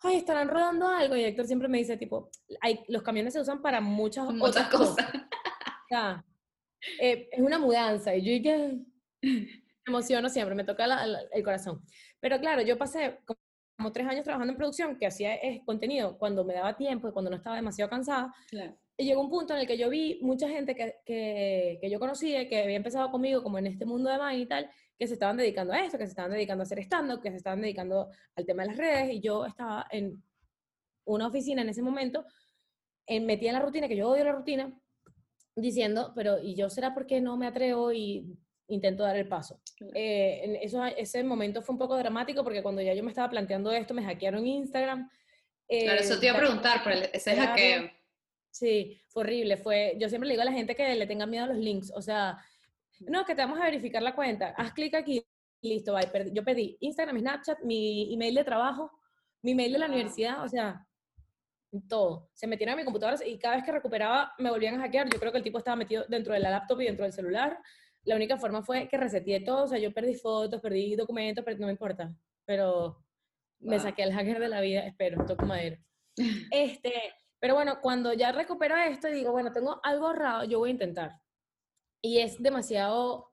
ay, 0.00 0.16
estarán 0.16 0.48
rodando 0.48 0.88
algo 0.88 1.14
y 1.14 1.22
Héctor 1.22 1.46
siempre 1.46 1.68
me 1.68 1.78
dice 1.78 1.96
tipo, 1.96 2.30
hay, 2.60 2.80
los 2.88 3.04
camiones 3.04 3.34
se 3.34 3.40
usan 3.40 3.62
para 3.62 3.80
muchas, 3.80 4.26
otras 4.40 4.68
cosas. 4.68 5.06
Eh, 6.98 7.28
es 7.30 7.40
una 7.40 7.60
mudanza 7.60 8.12
y 8.16 8.22
yo 8.22 8.32
dije, 8.32 8.76
me 9.22 9.62
emociono 9.86 10.28
siempre, 10.28 10.56
me 10.56 10.64
toca 10.64 10.86
el 11.32 11.44
corazón. 11.44 11.80
Pero 12.18 12.40
claro, 12.40 12.62
yo 12.62 12.76
pasé 12.76 13.20
como 13.82 13.92
tres 13.92 14.06
años 14.06 14.22
trabajando 14.22 14.52
en 14.52 14.56
producción, 14.56 14.96
que 14.96 15.06
hacía 15.06 15.36
contenido 15.64 16.16
cuando 16.16 16.44
me 16.44 16.54
daba 16.54 16.76
tiempo 16.76 17.08
y 17.08 17.12
cuando 17.12 17.30
no 17.30 17.36
estaba 17.36 17.56
demasiado 17.56 17.90
cansada. 17.90 18.32
Y 18.96 19.04
llegó 19.04 19.22
un 19.22 19.28
punto 19.28 19.54
en 19.54 19.60
el 19.60 19.66
que 19.66 19.76
yo 19.76 19.90
vi 19.90 20.20
mucha 20.22 20.48
gente 20.48 20.76
que, 20.76 20.94
que, 21.04 21.78
que 21.80 21.90
yo 21.90 21.98
conocía, 21.98 22.48
que 22.48 22.62
había 22.62 22.76
empezado 22.76 23.10
conmigo 23.10 23.42
como 23.42 23.58
en 23.58 23.66
este 23.66 23.84
mundo 23.84 24.08
de 24.08 24.18
Vine 24.18 24.38
y 24.38 24.46
tal, 24.46 24.70
que 24.96 25.08
se 25.08 25.14
estaban 25.14 25.36
dedicando 25.36 25.72
a 25.72 25.84
esto, 25.84 25.98
que 25.98 26.04
se 26.04 26.10
estaban 26.10 26.30
dedicando 26.30 26.62
a 26.62 26.64
hacer 26.64 26.78
stand-up, 26.78 27.20
que 27.20 27.30
se 27.32 27.38
estaban 27.38 27.60
dedicando 27.60 28.08
al 28.36 28.46
tema 28.46 28.62
de 28.62 28.68
las 28.68 28.76
redes, 28.76 29.14
y 29.14 29.20
yo 29.20 29.46
estaba 29.46 29.84
en 29.90 30.22
una 31.04 31.26
oficina 31.26 31.62
en 31.62 31.70
ese 31.70 31.82
momento, 31.82 32.24
en, 33.06 33.26
metida 33.26 33.50
en 33.50 33.54
la 33.54 33.64
rutina, 33.64 33.88
que 33.88 33.96
yo 33.96 34.10
odio 34.10 34.22
la 34.22 34.32
rutina, 34.32 34.72
diciendo, 35.56 36.12
pero 36.14 36.38
¿y 36.38 36.54
yo 36.54 36.70
será 36.70 36.94
porque 36.94 37.20
no 37.20 37.36
me 37.36 37.48
atrevo 37.48 37.92
y 37.92 38.38
intento 38.68 39.02
dar 39.02 39.16
el 39.16 39.28
paso? 39.28 39.60
Eh, 39.94 40.40
en 40.44 40.56
eso, 40.56 40.84
ese 40.84 41.22
momento 41.24 41.62
fue 41.62 41.74
un 41.74 41.78
poco 41.78 41.96
dramático 41.96 42.42
porque 42.44 42.62
cuando 42.62 42.82
ya 42.82 42.94
yo 42.94 43.02
me 43.02 43.10
estaba 43.10 43.30
planteando 43.30 43.72
esto, 43.72 43.94
me 43.94 44.04
hackearon 44.04 44.46
Instagram. 44.46 45.10
claro, 45.68 46.00
eso 46.00 46.18
te 46.18 46.26
iba 46.26 46.36
a 46.36 46.40
preguntar, 46.40 46.82
por 46.82 46.92
ese 46.92 47.36
hackeo. 47.36 47.90
Sí, 48.50 49.00
fue 49.08 49.22
horrible. 49.22 49.56
Fue, 49.56 49.96
yo 49.98 50.08
siempre 50.08 50.28
le 50.28 50.34
digo 50.34 50.42
a 50.42 50.46
la 50.46 50.52
gente 50.52 50.74
que 50.74 50.94
le 50.94 51.06
tenga 51.06 51.26
miedo 51.26 51.44
a 51.44 51.48
los 51.48 51.56
links. 51.56 51.90
O 51.94 52.02
sea, 52.02 52.38
no, 53.00 53.24
que 53.24 53.34
te 53.34 53.42
vamos 53.42 53.58
a 53.58 53.64
verificar 53.64 54.02
la 54.02 54.14
cuenta. 54.14 54.54
Haz 54.56 54.72
clic 54.72 54.94
aquí 54.94 55.24
listo, 55.62 55.96
Yo 56.32 56.44
pedí 56.44 56.76
Instagram, 56.80 57.20
Snapchat, 57.20 57.60
mi 57.60 58.12
email 58.12 58.34
de 58.34 58.44
trabajo, 58.44 58.90
mi 59.42 59.52
email 59.52 59.72
de 59.72 59.78
la 59.78 59.86
universidad, 59.86 60.42
o 60.42 60.48
sea, 60.48 60.86
todo. 61.88 62.28
Se 62.34 62.46
metieron 62.46 62.74
a 62.74 62.76
mi 62.76 62.84
computadora 62.84 63.24
y 63.26 63.38
cada 63.38 63.56
vez 63.56 63.64
que 63.64 63.72
recuperaba 63.72 64.34
me 64.38 64.50
volvían 64.50 64.74
a 64.74 64.80
hackear. 64.80 65.08
Yo 65.08 65.18
creo 65.18 65.32
que 65.32 65.38
el 65.38 65.44
tipo 65.44 65.58
estaba 65.58 65.76
metido 65.76 66.04
dentro 66.08 66.34
de 66.34 66.40
la 66.40 66.50
laptop 66.50 66.80
y 66.80 66.86
dentro 66.86 67.04
del 67.04 67.12
celular. 67.12 67.58
La 68.04 68.16
única 68.16 68.36
forma 68.36 68.62
fue 68.62 68.88
que 68.88 68.96
reseteé 68.96 69.40
todo, 69.40 69.64
o 69.64 69.68
sea, 69.68 69.78
yo 69.78 69.92
perdí 69.92 70.14
fotos, 70.14 70.60
perdí 70.60 70.96
documentos, 70.96 71.44
pero 71.44 71.58
no 71.58 71.66
me 71.66 71.72
importa. 71.72 72.14
Pero 72.44 73.02
me 73.60 73.78
saqué 73.78 74.02
al 74.02 74.12
hacker 74.12 74.40
de 74.40 74.48
la 74.48 74.60
vida, 74.60 74.86
espero, 74.86 75.24
toco 75.24 75.46
madera. 75.46 75.78
Este, 76.50 76.92
pero 77.40 77.54
bueno, 77.54 77.80
cuando 77.80 78.12
ya 78.12 78.32
recupero 78.32 78.76
esto 78.76 79.08
y 79.08 79.12
digo, 79.12 79.32
bueno, 79.32 79.50
tengo 79.52 79.80
algo 79.82 80.08
ahorrado, 80.08 80.44
yo 80.44 80.58
voy 80.58 80.68
a 80.68 80.72
intentar 80.72 81.22
y 82.02 82.18
es 82.18 82.42
demasiado 82.42 83.30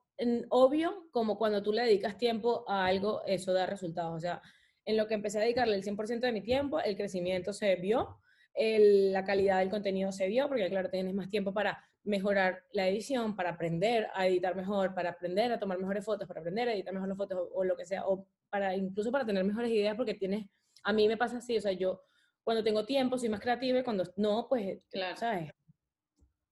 obvio 0.50 1.08
como 1.10 1.36
cuando 1.36 1.62
tú 1.62 1.72
le 1.72 1.82
dedicas 1.82 2.16
tiempo 2.16 2.64
a 2.68 2.86
algo, 2.86 3.22
eso 3.26 3.52
da 3.52 3.66
resultados. 3.66 4.16
O 4.16 4.20
sea, 4.20 4.40
en 4.84 4.96
lo 4.96 5.06
que 5.06 5.14
empecé 5.14 5.38
a 5.38 5.42
dedicarle 5.42 5.74
el 5.74 5.82
100% 5.82 6.20
de 6.20 6.32
mi 6.32 6.42
tiempo, 6.42 6.78
el 6.80 6.96
crecimiento 6.96 7.52
se 7.52 7.74
vio, 7.76 8.18
la 8.54 9.24
calidad 9.24 9.58
del 9.58 9.70
contenido 9.70 10.12
se 10.12 10.28
vio, 10.28 10.46
porque 10.48 10.68
claro, 10.68 10.88
tienes 10.88 11.14
más 11.14 11.28
tiempo 11.30 11.52
para 11.52 11.84
mejorar 12.04 12.64
la 12.72 12.88
edición, 12.88 13.36
para 13.36 13.50
aprender 13.50 14.08
a 14.14 14.26
editar 14.26 14.56
mejor, 14.56 14.94
para 14.94 15.10
aprender 15.10 15.52
a 15.52 15.58
tomar 15.58 15.78
mejores 15.78 16.04
fotos, 16.04 16.26
para 16.26 16.40
aprender 16.40 16.68
a 16.68 16.72
editar 16.72 16.94
mejor 16.94 17.08
las 17.08 17.18
fotos 17.18 17.48
o, 17.52 17.64
lo 17.64 17.76
que 17.76 17.84
sea, 17.84 18.06
o 18.06 18.26
para 18.48 18.74
incluso 18.74 19.12
para 19.12 19.26
tener 19.26 19.44
mejores 19.44 19.70
ideas, 19.70 19.94
porque 19.96 20.14
tienes, 20.14 20.46
a 20.82 20.92
mí 20.92 21.08
me 21.08 21.16
pasa 21.16 21.38
así, 21.38 21.56
o 21.58 21.60
sea, 21.60 21.72
yo 21.72 22.02
cuando 22.42 22.64
tengo 22.64 22.84
tiempo 22.84 23.18
soy 23.18 23.28
más 23.28 23.40
creativa 23.40 23.78
y 23.78 23.84
cuando 23.84 24.04
no, 24.16 24.46
pues, 24.48 24.78
claro. 24.90 25.16
¿sabes? 25.16 25.52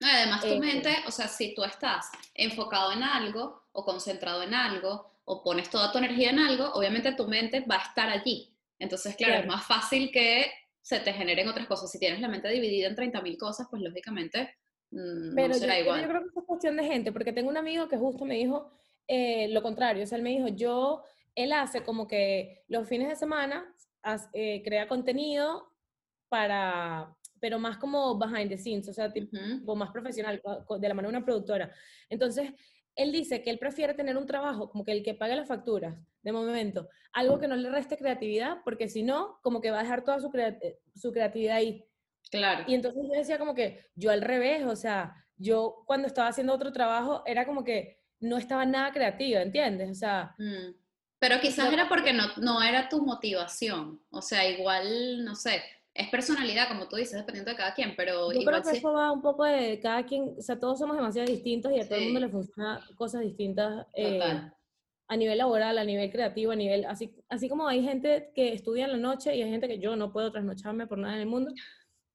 además, 0.01 0.43
tu 0.43 0.59
mente, 0.59 0.95
o 1.07 1.11
sea, 1.11 1.27
si 1.27 1.55
tú 1.55 1.65
estás 1.65 2.11
enfocado 2.35 2.93
en 2.93 3.03
algo 3.03 3.65
o 3.73 3.85
concentrado 3.85 4.43
en 4.43 4.55
algo 4.55 5.19
o 5.25 5.43
pones 5.43 5.71
toda 5.71 5.91
tu 5.91 5.99
energía 5.99 6.31
en 6.31 6.39
algo, 6.39 6.73
obviamente 6.73 7.13
tu 7.13 7.27
mente 7.27 7.65
va 7.69 7.77
a 7.77 7.83
estar 7.83 8.09
allí. 8.09 8.55
Entonces, 8.79 9.17
claro, 9.17 9.41
es 9.41 9.47
más 9.47 9.67
fácil 9.67 10.13
que 10.13 10.53
se 10.81 11.01
te 11.01 11.13
generen 11.13 11.49
otras 11.49 11.67
cosas. 11.67 11.91
Si 11.91 11.99
tienes 11.99 12.21
la 12.21 12.29
mente 12.29 12.49
dividida 12.49 12.87
en 12.89 12.97
30.000 12.97 13.37
cosas, 13.37 13.67
pues 13.69 13.83
lógicamente 13.83 14.57
mm, 14.91 15.35
no 15.35 15.55
será 15.55 15.81
igual. 15.81 16.03
Yo 16.03 16.09
creo 16.09 16.23
que 16.23 16.39
es 16.39 16.45
cuestión 16.47 16.77
de 16.77 16.85
gente, 16.85 17.13
porque 17.13 17.33
tengo 17.33 17.49
un 17.49 17.57
amigo 17.57 17.89
que 17.89 17.97
justo 17.97 18.25
me 18.25 18.35
dijo 18.35 18.71
eh, 19.07 19.49
lo 19.49 19.63
contrario. 19.63 20.05
O 20.05 20.07
sea, 20.07 20.17
él 20.17 20.25
me 20.25 20.31
dijo, 20.31 20.49
yo, 20.49 21.03
él 21.35 21.53
hace 21.53 21.83
como 21.83 22.07
que 22.07 22.65
los 22.69 22.89
fines 22.89 23.09
de 23.09 23.17
semana 23.17 23.75
eh, 24.33 24.63
crea 24.65 24.89
contenido 24.89 25.73
para, 26.29 27.15
pero 27.41 27.59
más 27.59 27.79
como 27.79 28.19
behind 28.19 28.51
the 28.51 28.59
scenes, 28.59 28.89
o 28.89 28.93
sea, 28.93 29.13
tipo 29.13 29.77
más 29.77 29.91
profesional, 29.91 30.41
de 30.79 30.89
la 30.89 30.95
mano 30.95 31.09
de 31.09 31.17
una 31.17 31.25
productora. 31.25 31.73
Entonces, 32.09 32.53
él 32.95 33.13
dice 33.13 33.43
que 33.43 33.51
él 33.51 33.59
prefiere 33.59 33.95
tener 33.95 34.17
un 34.17 34.27
trabajo 34.27 34.69
como 34.69 34.85
que 34.85 34.93
el 34.93 35.03
que 35.03 35.15
pague 35.15 35.37
las 35.37 35.47
facturas, 35.49 35.97
de 36.23 36.33
momento, 36.33 36.89
algo 37.13 37.39
que 37.39 37.47
no 37.47 37.57
le 37.57 37.71
reste 37.71 37.97
creatividad, 37.97 38.59
porque 38.65 38.89
si 38.89 39.03
no, 39.03 39.39
como 39.43 39.61
que 39.61 39.71
va 39.71 39.81
a 39.81 39.83
dejar 39.83 40.03
toda 40.05 40.21
su, 40.21 40.31
eh, 40.35 40.79
su 40.95 41.13
creatividad 41.13 41.57
ahí. 41.57 41.85
Claro. 42.31 42.65
Y 42.67 42.75
entonces 42.75 43.03
yo 43.07 43.19
decía 43.19 43.39
como 43.39 43.55
que 43.55 43.87
yo 43.95 44.11
al 44.11 44.23
revés, 44.23 44.65
o 44.65 44.77
sea, 44.77 45.15
yo 45.37 45.83
cuando 45.87 46.07
estaba 46.07 46.29
haciendo 46.29 46.53
otro 46.53 46.73
trabajo 46.73 47.23
era 47.27 47.47
como 47.47 47.65
que 47.65 48.01
no 48.21 48.37
estaba 48.37 48.67
nada 48.67 48.93
creativa, 48.93 49.41
¿entiendes? 49.41 49.91
O 49.91 49.95
sea... 49.95 50.35
Mm. 50.39 50.75
Pero 51.21 51.41
quizás 51.41 51.73
era 51.73 51.89
porque 51.89 52.13
no, 52.13 52.25
no 52.37 52.63
era 52.63 52.89
tu 52.89 53.03
motivación, 53.05 54.01
o 54.11 54.23
sea, 54.23 54.49
igual, 54.49 55.25
no 55.25 55.35
sé, 55.35 55.63
es 55.99 56.09
personalidad, 56.11 56.69
como 56.69 56.87
tú 56.87 56.95
dices, 56.95 57.15
dependiendo 57.15 57.51
de 57.51 57.57
cada 57.57 57.75
quien, 57.75 57.95
pero 57.97 58.33
Yo 58.33 58.45
creo 58.45 58.63
que 58.63 58.71
eso 58.71 58.93
va 58.93 59.11
un 59.11 59.21
poco 59.21 59.45
de 59.45 59.81
cada 59.81 60.07
quien, 60.07 60.37
o 60.39 60.41
sea, 60.41 60.57
todos 60.57 60.79
somos 60.79 60.97
demasiado 60.97 61.27
distintos 61.27 61.73
y 61.73 61.81
a 61.81 61.89
todo 61.89 61.99
el 61.99 62.05
mundo 62.05 62.21
le 62.21 62.29
funcionan 62.29 62.81
cosas 62.95 63.23
distintas 63.23 63.85
eh, 63.97 64.21
a 65.09 65.17
nivel 65.17 65.39
laboral, 65.39 65.77
a 65.77 65.85
nivel 65.85 66.09
creativo, 66.13 66.53
a 66.53 66.57
nivel, 66.57 66.85
así, 66.85 67.13
así 67.29 67.49
como 67.49 67.67
hay 67.67 67.83
gente 67.83 68.31
que 68.33 68.53
estudia 68.53 68.85
en 68.85 68.93
la 68.93 68.99
noche 68.99 69.35
y 69.35 69.43
hay 69.43 69.51
gente 69.51 69.67
que 69.67 69.81
yo 69.81 69.97
no 69.97 70.13
puedo 70.13 70.31
trasnocharme 70.31 70.87
por 70.87 70.99
nada 70.99 71.15
en 71.15 71.23
el 71.23 71.27
mundo. 71.27 71.51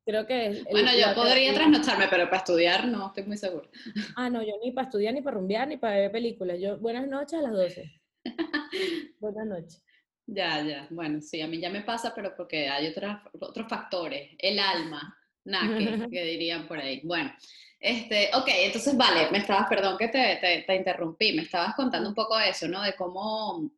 Creo 0.06 0.26
que... 0.26 0.63
bueno, 0.70 0.92
yo 0.94 1.16
podría 1.16 1.54
trasnocharme, 1.54 2.08
pero 2.10 2.26
para 2.26 2.38
estudiar 2.38 2.88
no, 2.88 3.08
estoy 3.08 3.24
muy 3.24 3.38
segura. 3.38 3.70
Ah, 4.16 4.30
no, 4.30 4.44
yo 4.44 4.54
ni 4.62 4.72
para 4.72 4.88
estudiar, 4.88 5.13
ni 5.13 5.22
para 5.22 5.38
rumbear, 5.38 5.68
ni 5.68 5.78
para 5.78 5.96
ver 5.96 6.12
películas. 6.12 6.60
Yo, 6.60 6.78
buenas 6.78 7.08
noches 7.08 7.39
a 7.39 7.42
las 7.42 7.54
12. 7.54 8.02
buenas 9.20 9.46
noches. 9.48 9.84
Ya, 10.26 10.62
ya. 10.62 10.88
Bueno, 10.89 11.22
sí, 11.22 11.42
a 11.42 11.48
mí 11.48 11.60
ya 11.60 11.70
me 11.70 11.82
pasa, 11.82 12.13
pero 12.13 12.36
porque 12.36 12.68
hay 12.68 12.88
otros 12.88 13.16
otros 13.39 13.68
factores. 13.70 14.32
El 14.38 14.60
alma, 14.60 15.18
naque, 15.46 16.08
que 16.12 16.24
dirían 16.24 16.68
por 16.68 16.80
ahí. 16.80 17.02
Bueno, 17.04 17.34
este, 17.80 18.30
ok, 18.34 18.48
entonces 18.48 18.96
vale, 18.98 19.30
me 19.32 19.39
estabas, 19.39 19.68
perdón 19.68 19.98
que 19.98 20.08
te, 20.08 20.63
te, 20.66 20.76
interrumpí, 20.76 21.34
me 21.34 21.42
estabas 21.42 21.76
contando 21.76 22.10
un 22.10 22.16
poco 22.16 22.38
eso, 22.39 22.68
¿no? 22.68 22.82
De 22.82 22.96
cómo... 22.96 23.70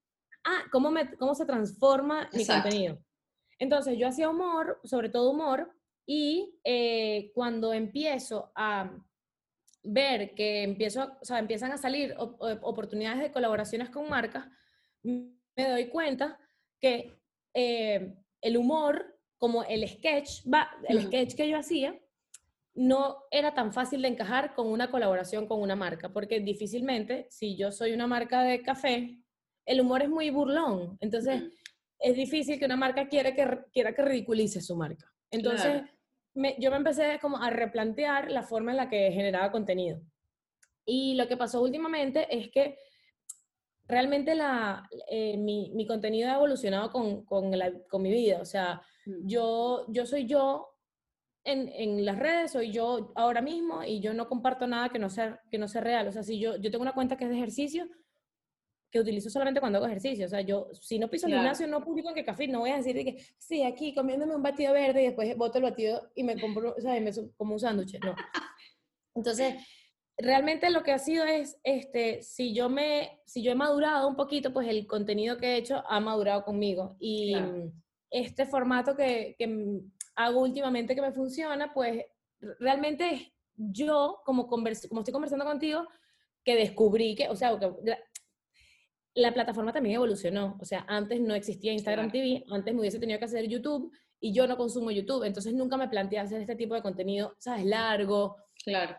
Ah, 0.43 0.63
cómo, 0.71 0.91
me, 0.91 1.15
cómo 1.15 1.33
se 1.33 1.45
transforma 1.45 2.29
mi 2.31 2.45
contenido. 2.45 2.99
Entonces, 3.57 3.97
yo 3.97 4.07
hacía 4.07 4.29
humor, 4.29 4.79
sobre 4.83 5.09
todo 5.09 5.31
humor, 5.31 5.71
y 6.05 6.59
eh, 6.63 7.31
cuando 7.33 7.73
empiezo 7.73 8.51
a 8.55 8.91
ver 9.83 10.33
que 10.33 10.63
empiezo, 10.63 11.17
o 11.21 11.25
sea, 11.25 11.39
empiezan 11.39 11.71
a 11.71 11.77
salir 11.77 12.15
oportunidades 12.17 13.21
de 13.21 13.31
colaboraciones 13.31 13.89
con 13.89 14.09
marcas, 14.09 14.47
me 15.03 15.69
doy 15.69 15.87
cuenta 15.89 16.39
que 16.79 17.19
eh, 17.53 18.15
el 18.41 18.57
humor, 18.57 19.19
como 19.37 19.63
el 19.63 19.87
sketch, 19.87 20.45
va, 20.51 20.69
el 20.87 21.03
sketch 21.03 21.35
que 21.35 21.49
yo 21.49 21.57
hacía, 21.57 21.99
no 22.73 23.23
era 23.31 23.53
tan 23.53 23.71
fácil 23.71 24.01
de 24.01 24.09
encajar 24.09 24.53
con 24.53 24.67
una 24.67 24.91
colaboración 24.91 25.47
con 25.47 25.61
una 25.61 25.75
marca, 25.75 26.09
porque 26.09 26.41
difícilmente, 26.41 27.27
si 27.29 27.55
yo 27.55 27.71
soy 27.71 27.93
una 27.93 28.05
marca 28.05 28.43
de 28.43 28.61
café, 28.61 29.17
el 29.65 29.81
humor 29.81 30.03
es 30.03 30.09
muy 30.09 30.29
burlón, 30.29 30.97
entonces 30.99 31.43
es 31.99 32.15
difícil 32.15 32.59
que 32.59 32.65
una 32.65 32.75
marca 32.75 33.07
quiera 33.07 33.33
que, 33.33 33.59
quiera 33.71 33.93
que 33.93 34.01
ridiculice 34.01 34.61
su 34.61 34.75
marca. 34.75 35.11
Entonces, 35.31 35.83
yo 36.57 36.71
me 36.71 36.77
empecé 36.77 37.19
como 37.21 37.41
a 37.41 37.49
replantear 37.49 38.29
la 38.29 38.43
forma 38.43 38.71
en 38.71 38.77
la 38.77 38.89
que 38.89 39.11
generaba 39.11 39.51
contenido. 39.51 40.01
Y 40.85 41.15
lo 41.15 41.27
que 41.27 41.37
pasó 41.37 41.61
últimamente 41.61 42.27
es 42.29 42.49
que 42.51 42.77
realmente 43.87 44.35
la, 44.35 44.87
eh, 45.09 45.37
mi, 45.37 45.71
mi, 45.73 45.87
contenido 45.87 46.29
ha 46.29 46.35
evolucionado 46.35 46.91
con, 46.91 47.25
con, 47.25 47.57
la, 47.57 47.71
con, 47.89 48.01
mi 48.01 48.11
vida. 48.11 48.39
O 48.41 48.45
sea, 48.45 48.81
mm. 49.05 49.27
yo, 49.27 49.85
yo 49.89 50.05
soy 50.05 50.25
yo 50.25 50.75
en, 51.43 51.69
en, 51.69 52.05
las 52.05 52.17
redes 52.17 52.51
soy 52.51 52.71
yo 52.71 53.11
ahora 53.15 53.41
mismo 53.41 53.83
y 53.83 53.99
yo 53.99 54.13
no 54.13 54.27
comparto 54.27 54.67
nada 54.67 54.89
que 54.89 54.99
no 54.99 55.09
sea, 55.09 55.41
que 55.49 55.57
no 55.57 55.67
sea 55.67 55.81
real. 55.81 56.07
O 56.07 56.11
sea, 56.11 56.23
si 56.23 56.39
yo, 56.39 56.57
yo 56.57 56.71
tengo 56.71 56.81
una 56.81 56.93
cuenta 56.93 57.17
que 57.17 57.25
es 57.25 57.29
de 57.29 57.37
ejercicio, 57.37 57.87
que 58.95 59.01
utilizo 59.01 59.29
solamente 59.29 59.59
cuando 59.59 59.79
hago 59.79 59.87
ejercicio. 59.87 60.25
O 60.25 60.29
sea, 60.29 60.39
yo, 60.39 60.69
si 60.79 60.97
no 60.97 61.09
piso 61.09 61.27
el 61.27 61.33
gimnasio, 61.33 61.67
no 61.67 61.83
publico 61.83 62.07
en 62.07 62.15
que 62.15 62.23
café, 62.23 62.47
no 62.47 62.61
voy 62.61 62.69
a 62.69 62.77
decir 62.77 62.95
que, 62.95 63.17
sí, 63.37 63.61
aquí 63.61 63.93
comiéndome 63.93 64.33
un 64.33 64.41
batido 64.41 64.71
verde 64.71 65.01
y 65.01 65.07
después 65.07 65.35
boto 65.35 65.57
el 65.57 65.65
batido 65.65 66.09
y 66.15 66.23
me 66.23 66.39
compro, 66.39 66.73
o 66.77 66.79
sea, 66.79 66.97
me 67.01 67.11
como 67.35 67.55
un 67.55 67.59
sándwich. 67.59 67.99
No. 67.99 68.15
Entonces, 69.15 69.55
realmente 70.17 70.69
lo 70.69 70.81
que 70.81 70.93
ha 70.93 70.97
sido 70.97 71.25
es, 71.25 71.59
este, 71.63 72.21
si 72.21 72.53
yo 72.53 72.69
me, 72.69 73.19
si 73.25 73.43
yo 73.43 73.51
he 73.51 73.55
madurado 73.55 74.07
un 74.07 74.15
poquito, 74.15 74.53
pues 74.53 74.69
el 74.69 74.87
contenido 74.87 75.35
que 75.35 75.47
he 75.47 75.57
hecho 75.57 75.83
ha 75.89 75.99
madurado 75.99 76.45
conmigo. 76.45 76.95
Y 76.97 77.35
este 78.09 78.45
formato 78.45 78.95
que, 78.95 79.35
que 79.37 79.81
hago 80.15 80.39
últimamente 80.39 80.95
que 80.95 81.01
me 81.01 81.11
funciona, 81.11 81.73
pues 81.73 82.01
realmente 82.59 83.33
yo, 83.57 84.21
como, 84.23 84.47
como 84.47 84.69
estoy 84.69 85.11
conversando 85.11 85.43
contigo, 85.43 85.85
que 86.45 86.55
descubrí 86.55 87.15
que, 87.15 87.27
o 87.27 87.35
sea, 87.35 87.59
que 87.59 87.97
la, 89.15 89.33
plataforma 89.33 89.73
también 89.73 89.95
evolucionó. 89.95 90.57
O 90.59 90.65
sea, 90.65 90.85
antes 90.87 91.19
no 91.19 91.33
existía 91.33 91.73
Instagram 91.73 92.11
TV, 92.11 92.43
antes 92.49 92.73
me 92.73 92.81
hubiese 92.81 92.99
tenido 92.99 93.17
que 93.17 93.25
hacer 93.25 93.47
YouTube 93.47 93.91
y 94.19 94.33
yo 94.33 94.47
no 94.47 94.57
consumo 94.57 94.91
YouTube, 94.91 95.23
entonces 95.23 95.53
nunca 95.53 95.77
me 95.77 95.89
planteé 95.89 96.19
hacer 96.19 96.41
este 96.41 96.55
tipo 96.55 96.73
de 96.73 96.81
contenido, 96.81 97.35
¿sabes? 97.39 97.65
Largo. 97.65 98.37
Claro. 98.63 98.97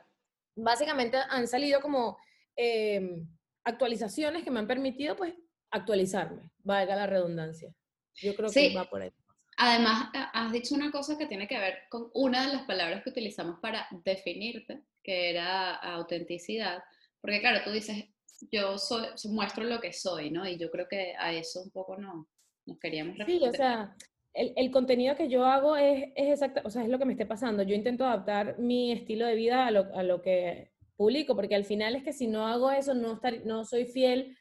Básicamente 0.55 1.19
han 1.29 1.47
salido 1.47 1.81
como 1.81 2.19
em, 2.55 3.27
actualizaciones 3.65 4.45
que 4.45 4.51
me 4.51 4.61
han 4.61 4.67
permitido, 4.67 5.17
pues, 5.17 5.35
actualizarme, 5.71 6.51
valga 6.63 6.97
la 6.97 7.07
redundancia. 7.07 7.75
Yo 8.15 8.35
creo 8.35 8.51
que 8.51 8.75
va 8.75 8.85
por 8.85 9.03
ahí. 9.03 9.13
Además, 9.59 10.11
has 10.13 10.53
dicho 10.53 10.75
una 10.75 10.91
cosa 10.91 11.17
que 11.17 11.27
tiene 11.27 11.49
que 11.49 11.59
ver 11.59 11.85
con 11.89 12.11
una 12.13 12.47
de 12.47 12.53
las 12.53 12.63
palabras 12.67 13.03
que 13.03 13.11
utilizamos 13.11 13.59
para 13.61 13.89
definirte, 14.05 14.83
que 15.03 15.31
era 15.31 15.75
autenticidad, 15.75 16.83
porque 17.21 17.41
claro, 17.41 17.65
tú 17.65 17.71
dices, 17.71 18.05
yo 18.51 18.79
soy, 18.79 19.07
muestro 19.31 19.65
lo 19.65 19.81
que 19.81 19.93
soy, 19.93 20.31
¿no? 20.31 20.47
Y 20.47 20.59
yo 20.59 20.71
creo 20.71 20.87
que 20.89 21.15
a 21.19 21.33
eso 21.33 21.63
un 21.63 21.71
poco 21.71 21.97
no, 21.97 22.29
nos 22.67 22.79
queríamos 22.79 23.19
referir. 23.19 23.41
Sí, 23.41 23.49
o 23.49 23.53
sea, 23.53 23.97
el, 24.35 24.53
el, 24.57 24.71
contenido 24.71 25.17
que 25.17 25.29
yo 25.29 25.45
hago 25.45 25.77
es, 25.77 26.11
es 26.15 26.31
exacto, 26.31 26.61
o 26.65 26.71
sea, 26.71 26.83
es 26.83 26.89
lo 26.89 26.99
que 26.99 27.05
me 27.05 27.13
esté 27.13 27.27
pasando. 27.27 27.63
Yo 27.63 27.75
intento 27.75 28.05
adaptar 28.05 28.59
mi 28.59 28.93
estilo 28.93 29.27
de 29.27 29.35
vida 29.35 29.67
a 29.67 29.71
lo, 29.71 29.95
a 29.95 30.03
lo 30.03 30.23
que 30.23 30.73
publico, 30.97 31.35
porque 31.35 31.55
al 31.55 31.65
final 31.65 31.95
es 31.95 32.03
que 32.03 32.13
si 32.13 32.27
no 32.27 32.47
hago 32.47 32.71
eso, 32.71 32.95
no, 32.95 33.15
estar, 33.15 33.45
no 33.45 33.65
soy 33.65 33.87
fiel 33.87 34.37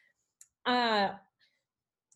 a... 0.64 1.22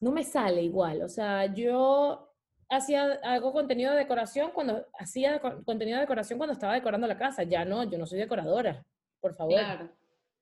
No 0.02 0.12
me 0.12 0.24
sale 0.24 0.62
igual, 0.62 1.02
o 1.02 1.10
sea, 1.10 1.54
yo 1.54 2.30
hacía, 2.70 3.20
hago 3.24 3.52
contenido 3.52 3.92
de 3.92 3.98
decoración 3.98 4.52
cuando, 4.52 4.86
hacía 4.98 5.42
contenido 5.66 5.98
de 5.98 6.04
decoración 6.04 6.38
cuando 6.38 6.54
estaba 6.54 6.74
decorando 6.74 7.08
la 7.08 7.18
casa. 7.18 7.44
Ya 7.44 7.66
no, 7.66 7.84
yo 7.84 7.98
no 7.98 8.06
soy 8.06 8.20
decoradora, 8.20 8.86
por 9.20 9.36
favor. 9.36 9.56
Claro, 9.56 9.90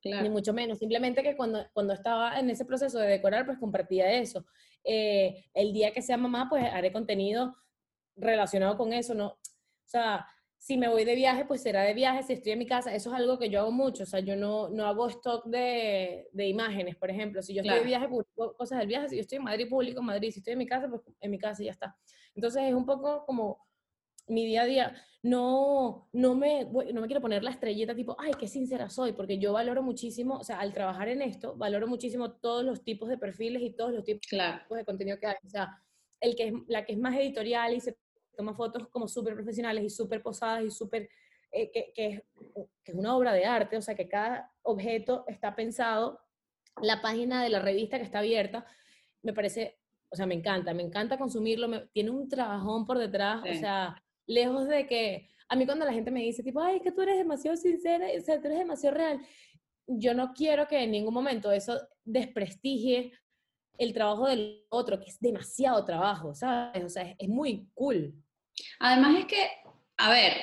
claro. 0.10 0.24
Ni 0.24 0.30
mucho 0.30 0.54
menos. 0.54 0.80
Simplemente 0.80 1.24
que 1.24 1.36
cuando, 1.36 1.66
cuando 1.74 1.94
estaba 1.94 2.40
en 2.40 2.50
ese 2.50 2.66
proceso 2.66 3.00
de 3.00 3.08
decorar, 3.08 3.46
pues 3.46 3.58
compartía 3.58 4.12
eso. 4.12 4.46
Eh, 4.84 5.46
el 5.54 5.74
día 5.74 5.92
que 5.92 6.02
sea 6.02 6.18
mamá, 6.18 6.48
pues 6.50 6.64
haré 6.64 6.92
contenido 6.92 7.56
relacionado 8.16 8.78
con 8.78 8.94
eso, 8.94 9.14
¿no? 9.14 9.28
O 9.28 9.90
sea, 9.90 10.26
si 10.58 10.78
me 10.78 10.90
voy 10.90 11.06
de 11.06 11.16
viaje, 11.16 11.46
pues 11.46 11.62
será 11.62 11.84
de 11.84 11.94
viaje, 11.94 12.24
si 12.24 12.34
estoy 12.34 12.54
en 12.54 12.60
mi 12.60 12.66
casa, 12.66 12.94
eso 12.94 13.10
es 13.12 13.16
algo 13.16 13.38
que 13.38 13.50
yo 13.50 13.60
hago 13.62 13.72
mucho, 13.72 14.04
o 14.04 14.06
sea, 14.06 14.20
yo 14.20 14.36
no, 14.36 14.70
no 14.70 14.86
hago 14.86 15.08
stock 15.08 15.46
de, 15.46 16.28
de 16.32 16.48
imágenes, 16.48 16.96
por 16.96 17.10
ejemplo, 17.10 17.42
si 17.42 17.54
yo 17.54 17.62
estoy 17.62 17.80
de 17.80 17.86
viaje, 17.86 18.08
publico 18.08 18.56
cosas 18.58 18.80
del 18.80 18.88
viaje, 18.88 19.10
si 19.10 19.16
yo 19.16 19.22
estoy 19.22 19.38
en 19.38 19.44
Madrid, 19.44 19.70
publico 19.70 20.00
en 20.00 20.06
Madrid, 20.08 20.32
si 20.32 20.40
estoy 20.40 20.54
en 20.54 20.60
mi 20.60 20.68
casa, 20.68 20.90
pues 20.90 21.02
en 21.22 21.32
mi 21.32 21.38
casa 21.38 21.62
y 21.62 21.66
ya 21.66 21.72
está. 21.72 21.96
Entonces 22.34 22.64
es 22.64 22.74
un 22.74 22.86
poco 22.86 23.24
como 23.26 23.67
mi 24.28 24.46
día 24.46 24.64
a 24.64 24.66
día, 24.66 24.96
no, 25.24 26.08
no, 26.14 26.36
me, 26.36 26.66
no 26.66 27.02
me 27.02 27.08
quiero 27.08 27.22
poner 27.22 27.44
la 27.44 27.52
estrellita 27.52 27.96
tipo, 27.96 28.16
ay, 28.20 28.32
qué 28.40 28.48
sincera 28.48 28.90
soy, 28.90 29.14
porque 29.14 29.40
yo 29.40 29.54
valoro 29.54 29.82
muchísimo, 29.82 30.38
o 30.38 30.44
sea, 30.44 30.60
al 30.60 30.74
trabajar 30.74 31.10
en 31.10 31.22
esto, 31.22 31.56
valoro 31.56 31.88
muchísimo 31.88 32.32
todos 32.34 32.64
los 32.64 32.84
tipos 32.84 33.10
de 33.10 33.18
perfiles 33.18 33.62
y 33.62 33.72
todos 33.72 33.94
los 33.94 34.04
tipos 34.04 34.22
de 34.30 34.86
contenido 34.86 35.20
que 35.20 35.28
hay. 35.28 35.36
O 35.46 35.50
sea, 35.50 35.82
el 36.22 36.36
que 36.36 36.48
es, 36.48 36.54
la 36.68 36.86
que 36.86 36.94
es 36.94 37.00
más 37.00 37.16
editorial 37.16 37.74
y 37.74 37.82
se 37.82 37.98
toma 38.36 38.54
fotos 38.54 38.88
como 38.90 39.08
súper 39.08 39.34
profesionales 39.34 39.84
y 39.84 39.90
súper 39.90 40.22
posadas 40.22 40.64
y 40.64 40.72
súper, 40.72 41.10
eh, 41.52 41.72
que, 41.72 41.92
que, 41.94 42.08
es, 42.08 42.22
que, 42.84 42.92
es, 42.92 42.98
una 42.98 43.16
obra 43.16 43.34
de 43.34 43.46
arte, 43.46 43.76
o 43.76 43.82
sea, 43.82 43.96
que 43.96 44.08
cada 44.08 44.52
objeto 44.62 45.26
está 45.28 45.56
pensado, 45.56 46.22
la 46.82 47.02
página 47.02 47.44
de 47.44 47.50
la 47.50 47.60
revista 47.60 47.98
que 47.98 48.04
está 48.04 48.20
abierta, 48.20 48.66
me 49.24 49.34
parece, 49.34 49.80
o 50.10 50.16
sea, 50.16 50.28
me 50.28 50.36
encanta, 50.36 50.74
me 50.74 50.84
encanta 50.84 51.18
consumirlo, 51.18 51.68
me, 51.68 51.88
tiene 51.88 52.12
un 52.12 52.30
trabajón 52.30 52.86
por 52.86 53.00
detrás, 53.00 53.42
o 53.42 53.54
sea, 53.56 53.96
lejos 54.28 54.68
de 54.68 54.86
que, 54.86 55.30
a 55.50 55.56
mí 55.56 55.66
cuando 55.66 55.86
la 55.86 55.94
gente 55.94 56.12
me 56.12 56.22
dice, 56.22 56.44
tipo, 56.44 56.62
ay, 56.62 56.78
es 56.78 56.82
que 56.84 56.92
tú 56.92 57.02
eres 57.02 57.18
demasiado 57.18 57.58
sincera, 57.58 58.08
o 58.16 58.22
sea, 58.22 58.40
tú 58.40 58.48
eres 58.48 58.60
demasiado 58.60 58.96
real, 58.96 59.20
yo 59.88 60.14
no 60.14 60.34
quiero 60.34 60.68
que 60.68 60.84
en 60.84 60.92
ningún 60.92 61.14
momento 61.14 61.52
eso 61.52 61.80
desprestigie 62.04 63.14
el 63.78 63.94
trabajo 63.94 64.28
del 64.28 64.66
otro, 64.70 65.00
que 65.00 65.10
es 65.10 65.20
demasiado 65.20 65.84
trabajo, 65.86 66.34
¿sabes? 66.34 66.84
O 66.84 66.90
sea, 66.90 67.16
es 67.18 67.30
muy 67.30 67.70
cool. 67.74 68.14
Además 68.80 69.20
es 69.20 69.26
que, 69.26 69.50
a 69.98 70.10
ver, 70.10 70.34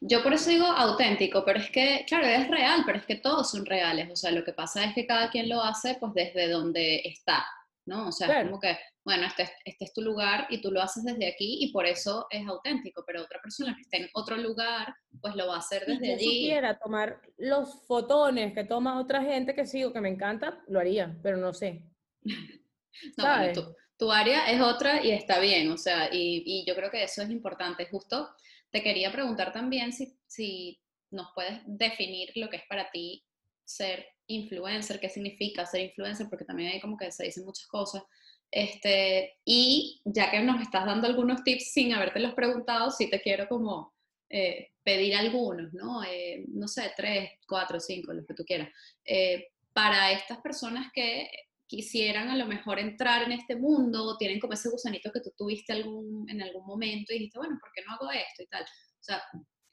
yo 0.00 0.22
por 0.22 0.32
eso 0.32 0.50
digo 0.50 0.66
auténtico, 0.66 1.44
pero 1.44 1.58
es 1.58 1.70
que, 1.70 2.04
claro, 2.06 2.26
es 2.26 2.48
real, 2.48 2.82
pero 2.86 2.98
es 2.98 3.06
que 3.06 3.16
todos 3.16 3.50
son 3.50 3.66
reales. 3.66 4.08
O 4.10 4.16
sea, 4.16 4.30
lo 4.30 4.44
que 4.44 4.52
pasa 4.52 4.84
es 4.84 4.94
que 4.94 5.06
cada 5.06 5.30
quien 5.30 5.48
lo 5.48 5.62
hace 5.62 5.96
pues 5.98 6.12
desde 6.14 6.48
donde 6.48 7.02
está, 7.04 7.44
¿no? 7.88 8.08
O 8.08 8.12
sea, 8.12 8.40
es 8.40 8.46
como 8.46 8.60
que, 8.60 8.78
bueno, 9.04 9.26
este, 9.26 9.50
este, 9.64 9.86
es 9.86 9.92
tu 9.92 10.02
lugar 10.02 10.46
y 10.50 10.60
tú 10.60 10.70
lo 10.70 10.82
haces 10.82 11.02
desde 11.04 11.26
aquí 11.26 11.58
y 11.60 11.72
por 11.72 11.86
eso 11.86 12.26
es 12.30 12.46
auténtico, 12.46 13.02
pero 13.06 13.22
otra 13.22 13.40
persona 13.40 13.74
que 13.74 13.80
esté 13.80 13.96
en 13.96 14.10
otro 14.12 14.36
lugar, 14.36 14.94
pues 15.20 15.34
lo 15.34 15.48
va 15.48 15.56
a 15.56 15.58
hacer 15.58 15.86
desde 15.86 16.14
allí. 16.14 16.24
Si 16.24 16.46
quiera 16.46 16.78
tomar 16.78 17.20
los 17.38 17.86
fotones 17.86 18.52
que 18.52 18.64
toma 18.64 19.00
otra 19.00 19.22
gente 19.22 19.54
que 19.54 19.66
sigo, 19.66 19.92
que 19.92 20.02
me 20.02 20.10
encanta, 20.10 20.62
lo 20.68 20.78
haría, 20.78 21.18
pero 21.22 21.38
no 21.38 21.54
sé. 21.54 21.82
no, 22.22 23.24
¿sabes? 23.24 23.58
tu 23.96 24.12
área 24.12 24.48
es 24.48 24.60
otra 24.60 25.04
y 25.04 25.10
está 25.10 25.40
bien, 25.40 25.72
o 25.72 25.76
sea, 25.76 26.08
y, 26.12 26.64
yo 26.66 26.76
creo 26.76 26.90
que 26.90 27.02
eso 27.02 27.22
es 27.22 27.30
importante. 27.30 27.88
Justo 27.90 28.28
te 28.70 28.82
quería 28.82 29.10
preguntar 29.10 29.52
también 29.52 29.92
si, 29.92 30.16
si 30.26 30.78
nos 31.10 31.28
puedes 31.34 31.60
definir 31.66 32.30
lo 32.36 32.48
que 32.48 32.58
es 32.58 32.62
para 32.68 32.90
ti 32.90 33.24
ser 33.64 34.06
influencer, 34.28 35.00
qué 35.00 35.08
significa 35.08 35.66
ser 35.66 35.80
influencer, 35.82 36.28
porque 36.28 36.44
también 36.44 36.72
hay 36.72 36.80
como 36.80 36.96
que 36.96 37.10
se 37.10 37.24
dicen 37.24 37.44
muchas 37.44 37.66
cosas. 37.66 38.02
Este, 38.50 39.36
y 39.44 40.00
ya 40.04 40.30
que 40.30 40.40
nos 40.40 40.62
estás 40.62 40.86
dando 40.86 41.06
algunos 41.06 41.42
tips 41.42 41.72
sin 41.72 41.92
haberte 41.92 42.20
los 42.20 42.34
preguntado, 42.34 42.90
sí 42.90 43.10
te 43.10 43.20
quiero 43.20 43.48
como 43.48 43.94
eh, 44.30 44.70
pedir 44.82 45.16
algunos, 45.16 45.72
¿no? 45.74 46.04
Eh, 46.04 46.44
no 46.48 46.68
sé, 46.68 46.92
tres, 46.96 47.30
cuatro, 47.46 47.80
cinco, 47.80 48.12
los 48.12 48.26
que 48.26 48.34
tú 48.34 48.44
quieras. 48.44 48.68
Eh, 49.04 49.48
para 49.72 50.12
estas 50.12 50.38
personas 50.38 50.90
que 50.92 51.30
quisieran 51.66 52.28
a 52.30 52.36
lo 52.36 52.46
mejor 52.46 52.78
entrar 52.78 53.24
en 53.24 53.32
este 53.32 53.54
mundo, 53.54 54.16
tienen 54.18 54.40
como 54.40 54.54
ese 54.54 54.70
gusanito 54.70 55.10
que 55.12 55.20
tú 55.20 55.30
tuviste 55.36 55.72
algún, 55.72 56.28
en 56.30 56.42
algún 56.42 56.66
momento 56.66 57.12
y 57.12 57.18
dijiste, 57.18 57.38
bueno, 57.38 57.58
¿por 57.60 57.70
qué 57.74 57.82
no 57.86 57.94
hago 57.94 58.10
esto 58.10 58.42
y 58.42 58.46
tal? 58.46 58.62
O 58.62 59.02
sea, 59.02 59.22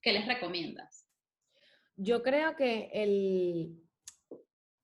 ¿qué 0.01 0.11
les 0.11 0.27
recomiendas? 0.27 1.07
Yo 1.95 2.21
creo 2.21 2.55
que 2.57 2.89
el... 2.93 3.84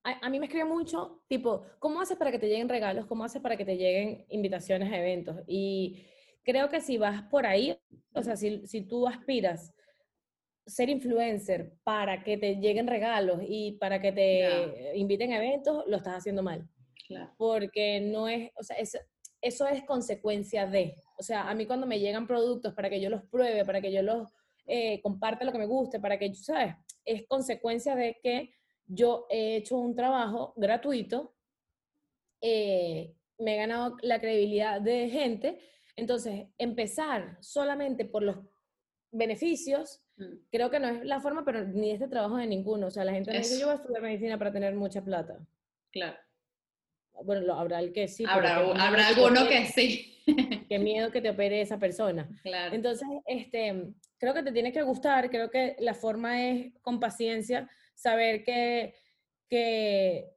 A, 0.03 0.29
mí 0.29 0.39
me 0.39 0.47
escribe 0.47 0.65
mucho, 0.65 1.21
tipo, 1.27 1.63
¿cómo 1.77 2.01
haces 2.01 2.17
para 2.17 2.31
que 2.31 2.39
te 2.39 2.47
lleguen 2.47 2.69
regalos? 2.69 3.05
¿Cómo 3.05 3.23
haces 3.23 3.41
para 3.41 3.55
que 3.55 3.65
te 3.65 3.77
lleguen 3.77 4.25
invitaciones 4.29 4.91
a 4.91 4.97
eventos? 4.97 5.37
Y 5.45 6.03
creo 6.43 6.69
que 6.69 6.81
si 6.81 6.97
vas 6.97 7.21
por 7.23 7.45
ahí, 7.45 7.77
o 8.13 8.23
sea, 8.23 8.35
si, 8.35 8.65
si 8.65 8.81
tú 8.81 9.07
aspiras 9.07 9.73
ser 10.65 10.89
influencer 10.89 11.73
para 11.83 12.23
que 12.23 12.37
te 12.37 12.55
lleguen 12.55 12.87
regalos 12.87 13.41
y 13.47 13.73
para 13.73 14.01
que 14.01 14.11
te 14.11 14.97
inviten 14.97 15.33
a 15.33 15.37
eventos, 15.37 15.83
lo 15.87 15.97
estás 15.97 16.17
haciendo 16.17 16.41
mal. 16.41 16.67
Porque 17.37 17.99
no 17.99 18.27
es, 18.27 18.51
o 18.55 18.63
sea, 18.63 18.77
es, 18.77 18.97
eso 19.41 19.67
es 19.67 19.83
consecuencia 19.83 20.65
de, 20.65 20.95
o 21.17 21.23
sea, 21.23 21.49
a 21.49 21.55
mí 21.55 21.65
cuando 21.65 21.85
me 21.85 21.99
llegan 21.99 22.27
productos 22.27 22.73
para 22.73 22.89
que 22.89 23.01
yo 23.01 23.09
los 23.09 23.23
pruebe, 23.25 23.65
para 23.65 23.81
que 23.81 23.91
yo 23.91 24.01
los 24.01 24.29
eh, 24.65 25.01
comparte 25.01 25.45
lo 25.45 25.51
que 25.51 25.57
me 25.57 25.65
guste, 25.65 25.99
para 25.99 26.17
que, 26.17 26.33
¿sabes? 26.33 26.75
Es 27.03 27.27
consecuencia 27.27 27.95
de 27.95 28.17
que 28.21 28.53
yo 28.93 29.27
he 29.29 29.57
hecho 29.57 29.77
un 29.77 29.95
trabajo 29.95 30.53
gratuito, 30.55 31.35
eh, 32.41 33.15
me 33.37 33.55
he 33.55 33.57
ganado 33.57 33.97
la 34.01 34.19
credibilidad 34.19 34.81
de 34.81 35.09
gente, 35.09 35.59
entonces 35.95 36.47
empezar 36.57 37.37
solamente 37.41 38.05
por 38.05 38.23
los 38.23 38.37
beneficios, 39.11 40.03
mm. 40.17 40.47
creo 40.51 40.69
que 40.69 40.79
no 40.79 40.87
es 40.87 41.05
la 41.05 41.19
forma, 41.19 41.45
pero 41.45 41.65
ni 41.65 41.91
este 41.91 42.07
trabajo 42.07 42.37
de 42.37 42.47
ninguno. 42.47 42.87
O 42.87 42.91
sea, 42.91 43.05
la 43.05 43.13
gente 43.13 43.31
no 43.31 43.37
dice, 43.37 43.59
yo 43.59 43.67
voy 43.67 43.73
a 43.73 43.77
estudiar 43.77 44.01
medicina 44.01 44.37
para 44.37 44.51
tener 44.51 44.75
mucha 44.75 45.03
plata. 45.03 45.39
Claro 45.91 46.17
bueno, 47.23 47.53
habrá 47.59 47.79
el 47.79 47.93
que 47.93 48.07
sí. 48.07 48.25
Habrá, 48.27 48.57
habrá 48.57 49.07
alguno 49.07 49.47
que, 49.47 49.65
sí. 49.67 50.21
Qué 50.69 50.79
miedo 50.79 51.11
que 51.11 51.21
te 51.21 51.29
opere 51.29 51.61
esa 51.61 51.79
persona. 51.79 52.29
Claro. 52.43 52.75
Entonces, 52.75 53.07
este, 53.25 53.93
creo 54.17 54.33
que 54.33 54.43
te 54.43 54.51
tiene 54.51 54.71
que 54.71 54.81
gustar, 54.83 55.29
creo 55.29 55.49
que 55.49 55.75
la 55.79 55.93
forma 55.93 56.47
es 56.47 56.73
con 56.81 56.99
paciencia, 56.99 57.69
saber 58.01 58.43
que, 58.43 58.95
que 59.49 60.31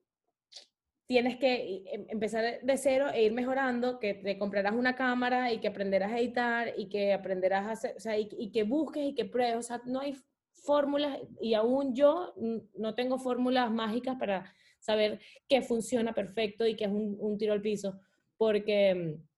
tienes 1.06 1.36
que 1.38 1.82
em, 1.86 2.06
empezar 2.08 2.60
de 2.62 2.76
cero 2.76 3.06
e 3.12 3.24
ir 3.24 3.32
mejorando, 3.32 3.98
que 3.98 4.14
te 4.14 4.38
comprarás 4.38 4.74
una 4.74 4.94
cámara 4.94 5.52
y 5.52 5.60
que 5.60 5.68
aprenderás 5.68 6.12
a 6.12 6.18
editar 6.18 6.72
y 6.76 6.88
que 6.88 7.12
aprenderás 7.12 7.66
a 7.66 7.72
hacer, 7.72 7.94
o 7.96 8.00
sea, 8.00 8.18
y, 8.18 8.28
y 8.38 8.50
que 8.52 8.64
busques 8.64 9.04
y 9.04 9.14
que 9.14 9.24
pruebes, 9.24 9.56
o 9.56 9.62
sea, 9.62 9.80
no 9.86 10.00
hay 10.00 10.14
fórmulas 10.52 11.18
y 11.40 11.54
aún 11.54 11.94
yo 11.94 12.34
no 12.74 12.94
tengo 12.94 13.18
fórmulas 13.18 13.70
mágicas 13.70 14.16
para 14.18 14.54
saber 14.80 15.20
qué 15.48 15.62
funciona 15.62 16.12
perfecto 16.12 16.66
y 16.66 16.76
qué 16.76 16.84
es 16.84 16.90
un, 16.90 17.16
un 17.18 17.38
tiro 17.38 17.52
al 17.52 17.62
piso, 17.62 18.00
porque 18.36 18.94
mm, 18.94 19.33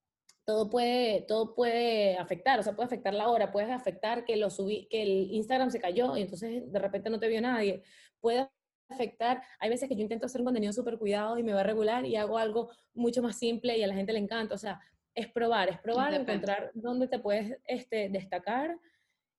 todo 0.47 0.71
puede, 0.71 1.23
todo 1.23 1.55
puede 1.55 2.17
afectar, 2.17 2.61
o 2.61 2.63
sea, 2.63 2.75
puede 2.75 2.87
afectar 2.87 3.13
la 3.13 3.29
hora, 3.29 3.51
puede 3.51 3.73
afectar 3.73 4.25
que, 4.25 4.37
lo 4.37 4.49
subí, 4.49 4.87
que 4.89 5.03
el 5.03 5.33
Instagram 5.33 5.71
se 5.71 5.81
cayó 5.81 6.17
y 6.17 6.23
entonces 6.23 6.73
de 6.73 6.79
repente 6.79 7.11
no 7.11 7.19
te 7.19 7.27
vio 7.27 7.41
nadie, 7.41 7.83
puede 8.21 8.49
afectar, 8.89 9.43
hay 9.59 9.71
veces 9.71 9.89
que 9.89 9.97
yo 9.97 10.03
intento 10.03 10.27
hacer 10.27 10.41
un 10.41 10.47
contenido 10.47 10.73
súper 10.73 10.99
cuidado 10.99 11.37
y 11.37 11.43
me 11.43 11.53
va 11.53 11.61
a 11.61 11.65
regular 11.65 12.07
y 12.07 12.15
hago 12.15 12.39
algo 12.39 12.71
mucho 12.95 13.23
más 13.23 13.37
simple 13.37 13.77
y 13.77 13.83
a 13.83 13.89
la 13.89 13.95
gente 13.95 14.13
le 14.13 14.21
encanta, 14.21 14.55
o 14.55 14.59
sea, 14.59 14.81
es 15.15 15.27
probar, 15.27 15.69
es 15.69 15.81
probar, 15.81 16.15
encontrar 16.15 16.71
dónde 16.75 17.09
te 17.09 17.19
puedes 17.19 17.59
este, 17.65 18.09
destacar, 18.09 18.79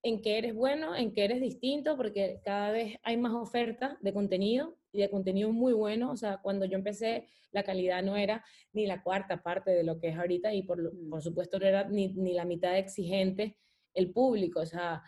en 0.03 0.21
qué 0.21 0.37
eres 0.37 0.53
bueno, 0.53 0.95
en 0.95 1.13
qué 1.13 1.25
eres 1.25 1.41
distinto, 1.41 1.97
porque 1.97 2.39
cada 2.43 2.71
vez 2.71 2.97
hay 3.03 3.17
más 3.17 3.33
oferta 3.33 3.97
de 4.01 4.13
contenido 4.13 4.77
y 4.91 4.99
de 4.99 5.09
contenido 5.09 5.51
muy 5.51 5.73
bueno. 5.73 6.11
O 6.11 6.17
sea, 6.17 6.37
cuando 6.41 6.65
yo 6.65 6.77
empecé, 6.77 7.27
la 7.51 7.63
calidad 7.63 8.03
no 8.03 8.15
era 8.15 8.43
ni 8.73 8.85
la 8.85 9.01
cuarta 9.01 9.41
parte 9.41 9.71
de 9.71 9.83
lo 9.83 9.99
que 9.99 10.09
es 10.09 10.17
ahorita 10.17 10.53
y 10.53 10.63
por, 10.63 10.93
mm. 10.93 11.09
por 11.09 11.21
supuesto 11.21 11.59
no 11.59 11.65
era 11.65 11.87
ni, 11.87 12.09
ni, 12.13 12.33
la 12.33 12.45
mitad 12.45 12.77
exigente 12.77 13.57
el 13.93 14.11
público. 14.11 14.61
O 14.61 14.65
sea, 14.65 15.01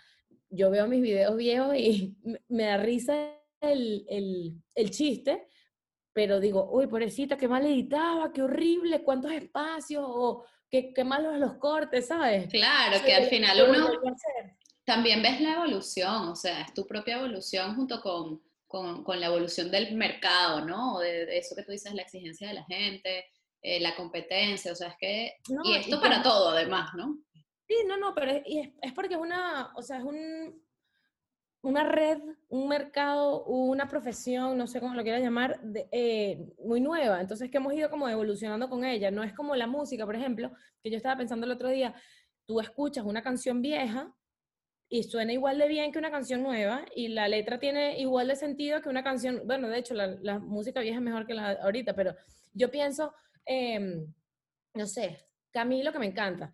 yo 0.50 0.70
veo 0.70 0.88
mis 0.88 1.02
videos 1.02 1.36
viejos 1.38 1.76
y 1.76 2.18
me 2.48 2.64
da 2.64 2.78
risa 2.78 3.36
el, 3.62 4.06
el, 4.10 4.54
el 4.76 4.90
chiste, 4.92 5.48
pero 6.14 6.40
digo, 6.40 6.70
uy, 6.72 6.88
pobrecita, 6.88 7.38
qué 7.38 7.48
mal 7.48 7.66
editaba, 7.66 8.32
qué 8.34 8.42
horrible, 8.42 9.04
cuántos 9.04 9.32
espacios, 9.32 10.04
o 10.06 10.44
qué, 10.70 10.94
qué 10.94 11.04
malos 11.04 11.38
los 11.38 11.56
cortes, 11.56 12.08
¿sabes? 12.08 12.48
Claro, 12.50 13.04
que 13.06 13.14
al 13.14 13.26
final 13.26 13.70
uno 13.70 13.90
también 14.90 15.22
ves 15.22 15.40
la 15.40 15.54
evolución, 15.54 16.30
o 16.30 16.36
sea, 16.36 16.62
es 16.62 16.74
tu 16.74 16.86
propia 16.86 17.18
evolución 17.18 17.76
junto 17.76 18.02
con 18.02 18.42
con, 18.70 19.20
la 19.20 19.26
evolución 19.26 19.72
del 19.72 19.96
mercado, 19.96 20.64
¿no? 20.64 21.00
De, 21.00 21.38
eso 21.38 21.56
que 21.56 21.64
tú 21.64 21.72
dices, 21.72 21.94
la 21.94 22.04
exigencia 22.04 22.48
de 22.48 22.54
la 22.54 22.64
gente, 22.66 23.26
eh, 23.64 23.80
la 23.80 23.96
competencia, 23.96 24.72
o 24.72 24.76
sea, 24.76 24.90
es 24.90 24.96
que... 25.00 25.38
y 25.64 25.74
esto 25.74 26.00
para 26.00 26.22
todo, 26.22 26.50
además, 26.50 26.92
¿no? 26.96 27.18
Sí, 27.68 27.76
no, 27.88 27.98
no, 27.98 28.14
pero 28.14 28.32
es, 28.32 28.44
es, 28.46 28.94
porque 28.94 29.16
es 29.16 29.20
una, 29.20 29.72
o 29.76 29.82
sea, 29.82 29.98
es 29.98 30.04
un, 30.04 30.64
una 31.64 31.84
red, 31.84 32.20
un 32.50 32.68
mercado, 32.68 33.44
una 33.46 33.88
profesión, 33.88 34.56
no 34.56 34.68
sé 34.68 34.80
cómo 34.80 34.94
lo 34.94 35.02
quieras 35.02 35.24
llamar, 35.24 35.60
eh, 35.92 36.40
muy 36.64 36.80
nueva. 36.80 37.20
Entonces, 37.22 37.50
que 37.50 37.58
hemos 37.58 37.74
ido 37.74 37.90
como 37.90 38.08
evolucionando 38.08 38.70
con 38.70 38.86
ella. 38.86 39.12
No 39.12 39.24
es 39.24 39.34
como 39.34 39.56
la 39.56 39.68
música, 39.68 40.06
por 40.06 40.16
ejemplo, 40.16 40.52
que 40.84 40.92
yo 40.92 40.98
estaba 40.98 41.18
pensando 41.18 41.46
el 41.46 41.52
otro 41.52 41.70
día, 41.70 41.94
tú 42.46 42.60
escuchas 42.60 43.04
una 43.04 43.22
canción 43.22 43.62
vieja 43.62 44.16
y 44.90 45.04
suena 45.04 45.32
igual 45.34 45.60
de 45.60 45.68
bien 45.68 45.92
que 45.92 46.00
una 46.00 46.10
canción 46.10 46.42
nueva 46.42 46.84
y 46.96 47.10
la 47.10 47.28
letra 47.28 47.60
tiene 47.60 48.00
igual 48.00 48.28
de 48.28 48.36
sentido 48.36 48.82
que 48.82 48.90
una 48.90 49.04
canción, 49.04 49.44
bueno, 49.46 49.70
de 49.70 49.78
hecho 49.78 49.94
la, 49.94 50.40
música 50.40 50.82
vieja 50.82 50.98
es 50.98 51.04
mejor 51.04 51.28
que 51.28 51.36
la 51.36 51.52
ahorita, 51.52 51.94
pero 51.94 52.16
yo 52.54 52.72
pienso, 52.72 53.14
em, 53.46 54.12
no 54.74 54.88
sé, 54.88 55.28
Camilo 55.52 55.92
que 55.92 56.00
me 56.00 56.08
encanta. 56.08 56.52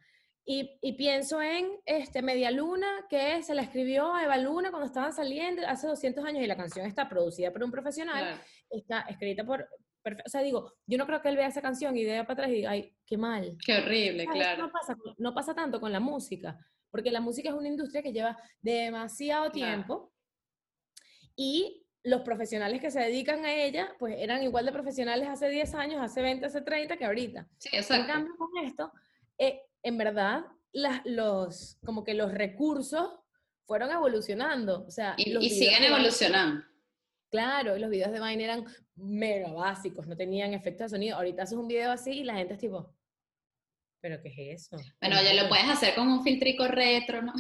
Y, 0.48 0.78
y, 0.82 0.94
pienso 0.94 1.42
en 1.42 1.72
este, 1.86 2.22
Media 2.22 2.52
Luna, 2.52 3.08
que 3.10 3.42
se 3.42 3.56
la 3.56 3.64
escribió 3.64 4.14
a 4.14 4.26
Eva 4.26 4.38
Luna 4.38 4.70
cuando 4.70 4.86
estaban 4.86 5.12
saliendo 5.12 5.66
hace 5.68 5.88
200 5.88 6.24
años 6.24 6.44
y 6.44 6.48
la 6.48 6.56
canción 6.56 6.86
está 6.86 7.10
producida 7.10 7.52
por 7.52 7.64
un 7.64 7.72
profesional, 7.72 8.40
está 8.70 9.02
escrita 9.02 9.44
por... 9.44 9.68
O 10.04 10.30
sea, 10.30 10.42
digo, 10.42 10.74
yo 10.86 11.00
no 11.00 11.08
creo 11.08 11.20
que 11.20 11.30
él 11.30 11.36
vea 11.36 11.48
esa 11.48 11.64
canción 11.64 11.98
y 11.98 12.06
vea 12.06 12.28
para 12.28 12.34
atrás 12.34 12.50
y 12.50 12.54
diga, 12.54 12.70
ay, 12.70 12.96
qué 13.08 13.18
mal. 13.18 13.58
Qué 13.66 13.78
horrible, 13.78 14.28
claro. 14.28 14.68
No 14.68 14.72
pasa, 14.72 14.96
no 15.18 15.34
pasa 15.34 15.56
tanto 15.56 15.82
con 15.82 15.92
la 15.92 16.00
música 16.00 16.56
porque 16.96 17.12
la 17.12 17.20
música 17.20 17.50
es 17.50 17.56
una 17.56 17.68
industria 17.68 18.02
que 18.02 18.14
lleva 18.14 18.38
demasiado 18.62 19.52
tiempo 19.52 20.14
y 21.36 21.86
los 22.04 22.22
profesionales 22.22 22.80
que 22.80 22.90
se 22.90 23.02
dedican 23.02 23.44
a 23.44 23.54
ella, 23.54 23.94
pues 24.00 24.16
eran 24.18 24.42
igual 24.44 24.66
de 24.66 24.72
profesionales 24.72 25.28
hace 25.28 25.50
10 25.50 25.76
años, 25.76 26.02
hace 26.02 26.22
20, 26.22 26.46
hace 26.46 26.62
30 26.62 26.96
que 26.96 27.04
ahorita. 27.04 27.50
Sí, 27.58 27.68
exacto. 27.74 28.06
En 28.06 28.08
cambio, 28.08 28.34
con 28.38 28.64
esto, 28.64 28.94
eh, 29.38 29.60
en 29.84 29.98
verdad, 29.98 30.46
los, 31.04 31.78
como 31.84 32.06
que 32.06 32.14
los 32.14 32.34
recursos 32.34 33.20
fueron 33.66 33.92
evolucionando. 33.92 34.86
O 34.88 34.90
sea, 34.90 35.16
y, 35.18 35.50
siguen 35.50 35.84
evolucionando. 35.84 36.64
Claro, 37.30 37.78
los 37.78 37.90
videos 37.90 38.14
de 38.14 38.22
Vine 38.22 38.46
eran 38.46 38.64
mega 38.96 39.52
básicos, 39.52 40.08
no 40.08 40.16
tenían 40.16 40.54
efectos 40.54 40.86
de 40.86 40.96
sonido. 40.96 41.18
Ahorita 41.18 41.44
haces 41.44 41.58
un 41.58 41.68
video 41.68 41.92
así 41.92 42.12
y 42.20 42.24
la 42.24 42.36
gente 42.36 42.54
es 42.54 42.60
tipo, 42.62 42.96
¿Pero 44.06 44.22
qué 44.22 44.30
es 44.52 44.62
eso? 44.62 44.78
Bueno, 45.02 45.16
ya 45.24 45.34
lo 45.34 45.50
puedes 45.50 45.68
hacer 45.68 45.96
con 45.96 46.08
un 46.08 46.24
filtrico 46.24 46.68
retro, 46.68 47.24
¿no? 47.24 47.34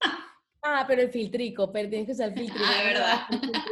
ah, 0.62 0.84
pero 0.86 1.02
el 1.02 1.10
filtrico, 1.10 1.72
pero 1.72 1.88
tienes 1.88 2.06
que 2.06 2.12
usar 2.12 2.28
el 2.28 2.34
filtrico. 2.34 2.64
Ah, 2.70 3.28
es 3.28 3.34
verdad. 3.34 3.66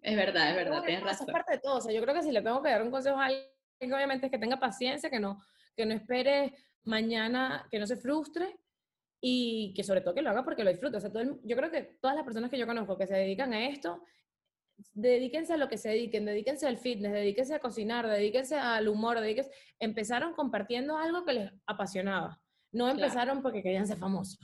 es 0.00 0.16
verdad, 0.16 0.48
es 0.48 0.56
verdad, 0.56 0.82
tienes 0.86 1.04
razón. 1.04 1.28
es 1.28 1.32
parte 1.34 1.52
de 1.52 1.58
todo. 1.58 1.76
O 1.76 1.80
sea, 1.82 1.92
yo 1.92 2.00
creo 2.00 2.14
que 2.14 2.22
si 2.22 2.32
le 2.32 2.40
tengo 2.40 2.62
que 2.62 2.70
dar 2.70 2.82
un 2.82 2.90
consejo 2.90 3.20
a 3.20 3.26
alguien, 3.26 3.92
obviamente 3.92 4.24
es 4.24 4.32
que 4.32 4.38
tenga 4.38 4.58
paciencia, 4.58 5.10
que 5.10 5.20
no, 5.20 5.44
que 5.76 5.84
no 5.84 5.92
espere 5.92 6.56
mañana, 6.84 7.68
que 7.70 7.78
no 7.78 7.86
se 7.86 7.98
frustre 7.98 8.56
y 9.20 9.74
que 9.76 9.84
sobre 9.84 10.00
todo 10.00 10.14
que 10.14 10.22
lo 10.22 10.30
haga 10.30 10.42
porque 10.42 10.64
lo 10.64 10.70
disfrute. 10.70 10.96
O 10.96 11.00
sea, 11.00 11.12
todo 11.12 11.24
yo 11.44 11.56
creo 11.58 11.70
que 11.70 11.98
todas 12.00 12.16
las 12.16 12.24
personas 12.24 12.50
que 12.50 12.56
yo 12.56 12.66
conozco 12.66 12.96
que 12.96 13.06
se 13.06 13.16
dedican 13.16 13.52
a 13.52 13.66
esto 13.66 14.02
dedíquense 14.92 15.52
a 15.52 15.56
lo 15.56 15.68
que 15.68 15.78
se 15.78 15.90
dediquen, 15.90 16.24
dedíquense 16.24 16.66
al 16.66 16.78
fitness, 16.78 17.12
dedíquense 17.12 17.54
a 17.54 17.60
cocinar, 17.60 18.08
dedíquense 18.08 18.56
al 18.56 18.88
humor, 18.88 19.20
dedíquense, 19.20 19.50
empezaron 19.78 20.34
compartiendo 20.34 20.96
algo 20.96 21.24
que 21.24 21.32
les 21.32 21.52
apasionaba, 21.66 22.40
no 22.72 22.88
empezaron 22.88 23.42
porque 23.42 23.62
querían 23.62 23.86
ser 23.86 23.98
famosos. 23.98 24.38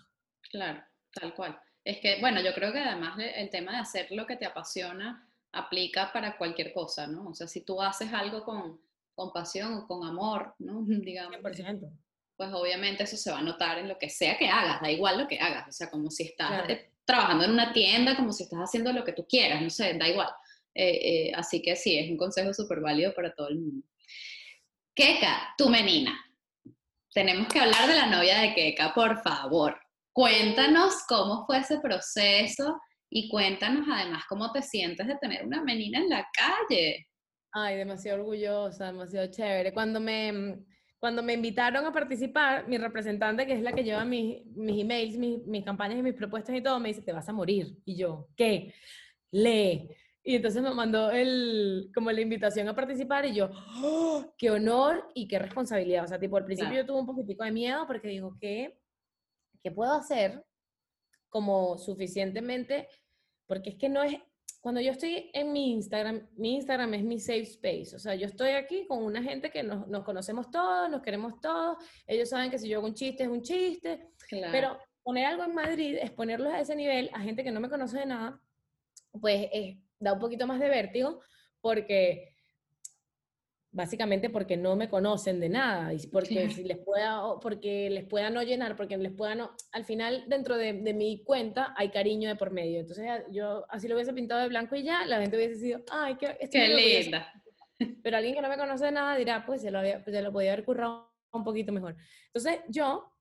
Claro, 0.51 0.83
tal 1.13 1.35
cual. 1.35 1.59
Es 1.85 2.01
que, 2.01 2.21
bueno, 2.21 2.41
yo 2.41 2.53
creo 2.55 2.73
que 2.73 2.81
además 2.81 3.19
el 3.19 3.51
tema 3.51 3.73
de 3.73 3.79
hacer 3.79 4.09
lo 4.11 4.27
que 4.27 4.37
te 4.37 4.47
apasiona 4.47 5.29
aplica 5.53 6.13
para 6.13 6.37
cualquier 6.37 6.73
cosa, 6.73 7.07
¿no? 7.07 7.29
O 7.29 7.35
sea, 7.35 7.47
si 7.47 7.65
tú 7.65 7.81
haces 7.81 8.13
algo 8.13 8.45
con, 8.45 8.81
con 9.15 9.33
pasión 9.33 9.75
o 9.75 9.87
con 9.87 10.07
amor, 10.07 10.55
¿no? 10.59 10.83
Digamos. 10.87 11.41
100%. 11.41 11.91
Pues 12.37 12.51
obviamente 12.53 13.03
eso 13.03 13.17
se 13.17 13.31
va 13.31 13.39
a 13.39 13.43
notar 13.43 13.79
en 13.79 13.89
lo 13.89 13.99
que 13.99 14.09
sea 14.09 14.39
que 14.39 14.49
hagas, 14.49 14.81
da 14.81 14.91
igual 14.91 15.19
lo 15.19 15.27
que 15.27 15.41
hagas, 15.41 15.69
o 15.69 15.73
sea, 15.73 15.91
como 15.91 16.09
si 16.09 16.23
estás 16.23 16.69
trabajando 17.09 17.45
en 17.45 17.53
una 17.53 17.73
tienda 17.73 18.15
como 18.15 18.33
si 18.33 18.43
estás 18.43 18.61
haciendo 18.61 18.93
lo 18.93 19.03
que 19.03 19.15
tú 19.15 19.27
quieras, 19.27 19.63
no 19.63 19.71
sé, 19.71 19.95
da 19.95 20.07
igual. 20.07 20.29
Eh, 20.75 21.29
eh, 21.29 21.33
así 21.35 21.63
que 21.63 21.75
sí, 21.75 21.99
es 21.99 22.11
un 22.11 22.19
consejo 22.19 22.53
súper 22.53 22.81
válido 22.81 23.15
para 23.15 23.33
todo 23.33 23.49
el 23.49 23.59
mundo. 23.59 23.87
Keka, 24.95 25.55
tu 25.57 25.71
menina. 25.71 26.13
Tenemos 27.15 27.49
que 27.49 27.61
hablar 27.61 27.89
de 27.89 27.95
la 27.95 28.07
novia 28.09 28.41
de 28.41 28.55
Keka, 28.55 28.93
por 28.93 29.23
favor. 29.23 29.81
Cuéntanos 30.13 30.97
cómo 31.09 31.47
fue 31.47 31.61
ese 31.61 31.81
proceso 31.81 32.79
y 33.09 33.31
cuéntanos 33.31 33.89
además 33.91 34.25
cómo 34.29 34.53
te 34.53 34.61
sientes 34.61 35.07
de 35.07 35.17
tener 35.17 35.47
una 35.47 35.65
menina 35.65 36.01
en 36.01 36.11
la 36.11 36.29
calle. 36.35 37.07
Ay, 37.53 37.77
demasiado 37.77 38.21
orgullosa, 38.21 38.87
demasiado 38.87 39.31
chévere. 39.31 39.73
Cuando 39.73 39.99
me, 39.99 40.59
cuando 40.99 41.23
me 41.23 41.35
invitaron 41.35 41.87
a 41.87 41.93
participar, 41.93 42.67
mi 42.67 42.77
representante, 42.77 43.47
que 43.47 43.53
es 43.53 43.63
la 43.63 43.73
que 43.73 43.85
lleva 43.85 44.05
mis, 44.05 44.45
mis 44.57 44.83
emails, 44.83 45.17
mis, 45.17 45.47
mis, 45.47 45.65
campañas 45.65 45.99
y 45.99 46.03
mis 46.03 46.15
propuestas 46.15 46.57
y 46.57 46.61
todo, 46.61 46.81
me 46.81 46.89
dice, 46.89 47.03
te 47.03 47.13
vas 47.13 47.29
a 47.29 47.33
morir. 47.33 47.77
Y 47.85 47.97
yo, 47.97 48.29
¿qué? 48.37 48.75
Lee. 49.31 49.91
Y 50.25 50.37
entonces 50.37 50.61
me 50.61 50.75
mandó 50.75 51.11
el, 51.11 51.91
como 51.95 52.11
la 52.11 52.21
invitación 52.21 52.69
a 52.69 52.75
participar 52.75 53.25
y 53.27 53.35
yo, 53.35 53.51
¡Oh, 53.83 54.35
qué 54.37 54.51
honor 54.51 55.09
y 55.15 55.29
qué 55.29 55.39
responsabilidad. 55.39 56.05
O 56.05 56.09
sea, 56.09 56.19
tipo, 56.19 56.37
al 56.37 56.45
principio 56.45 56.75
yo 56.75 56.85
tuve 56.85 57.01
un 57.01 57.07
poquitico 57.07 57.45
de 57.45 57.53
miedo 57.53 57.87
porque 57.87 58.09
digo, 58.09 58.37
¿qué, 58.41 58.79
¿qué 59.63 59.71
puedo 59.71 59.93
hacer 59.93 60.45
como 61.29 61.79
suficientemente? 61.79 62.89
Porque 63.47 63.71
es 63.71 63.77
que 63.77 63.89
no 63.89 64.03
es, 64.03 64.21
cuando 64.61 64.81
yo 64.81 64.93
estoy 64.93 65.31
en 65.33 65.53
mi 65.53 65.73
Instagram, 65.73 66.29
mi 66.37 66.57
Instagram 66.57 66.95
es 66.95 67.05
mi 67.05 67.19
safe 67.21 67.43
space. 67.43 67.95
O 67.95 67.99
sea, 67.99 68.15
yo 68.15 68.27
estoy 68.27 68.51
aquí 68.51 68.87
con 68.87 69.03
una 69.03 69.23
gente 69.23 69.51
que 69.51 69.63
nos, 69.63 69.87
nos 69.87 70.05
conocemos 70.05 70.51
todos, 70.51 70.91
nos 70.91 71.03
queremos 71.03 71.41
todos. 71.41 71.79
Ellos 72.07 72.29
saben 72.29 72.51
que 72.51 72.59
si 72.59 72.69
yo 72.69 72.79
hago 72.79 72.89
un 72.89 72.95
chiste 72.95 73.23
es 73.23 73.29
un 73.29 73.43
chiste. 73.43 74.09
Pero 74.29 74.79
poner 75.03 75.27
algo 75.27 75.45
en 75.45 75.55
Madrid, 75.55 75.97
exponerlos 76.01 76.53
a 76.53 76.61
ese 76.61 76.75
nivel 76.75 77.09
a 77.13 77.21
gente 77.21 77.45
que 77.45 77.53
no 77.53 77.61
me 77.61 77.71
conoce 77.71 78.01
de 78.01 78.07
nada, 78.07 78.41
pues 79.21 79.49
da 79.99 80.13
un 80.13 80.19
poquito 80.19 80.47
más 80.47 80.61
de 80.61 80.69
vértigo 80.69 81.21
porque 81.61 82.37
básicamente 83.71 84.31
porque 84.31 84.57
no 84.57 84.77
me 84.77 84.89
conocen 84.89 85.41
de 85.41 85.49
nada, 85.49 85.93
y 85.93 86.07
porque, 86.07 86.51
si 86.51 86.65
les 86.65 86.79
pueda, 86.79 87.39
porque 87.41 87.91
les 87.91 88.05
pueda 88.05 88.31
no 88.31 88.43
llenar, 88.43 88.77
porque 88.77 88.97
les 88.97 89.13
pueda 89.13 89.35
no, 89.35 89.51
al 89.73 89.85
final 89.85 90.25
dentro 90.27 90.57
de, 90.57 90.73
de, 90.73 90.95
mi 90.95 91.23
cuenta 91.23 91.75
hay 91.77 91.91
cariño 91.91 92.29
de 92.29 92.37
por 92.37 92.51
medio, 92.51 92.81
entonces 92.81 93.07
yo 93.31 93.65
así 93.69 93.87
lo 93.87 93.95
hubiese 93.95 94.13
pintado 94.13 94.41
de 94.41 94.49
blanco 94.49 94.75
y 94.75 94.85
ya, 94.85 95.05
la 95.07 95.21
gente 95.21 95.37
hubiese 95.37 95.57
sido, 95.57 95.83
ay, 95.91 96.17
qué, 96.17 96.39
qué 96.51 96.69
linda. 96.69 97.33
Pero 98.03 98.17
alguien 98.17 98.35
que 98.35 98.43
no 98.43 98.49
me 98.49 98.57
conoce 98.57 98.87
de 98.87 98.93
nada 98.93 99.17
dirá, 99.17 99.45
pues 99.47 99.63
se 99.63 99.71
lo, 99.71 99.79
había, 99.79 100.03
se 100.03 100.23
lo 100.23 100.33
podía 100.33 100.53
haber 100.53 100.65
currado 100.65 101.13
un 101.33 101.45
poquito 101.45 101.71
mejor. 101.71 101.95
Entonces 102.27 102.61
yo 102.69 103.13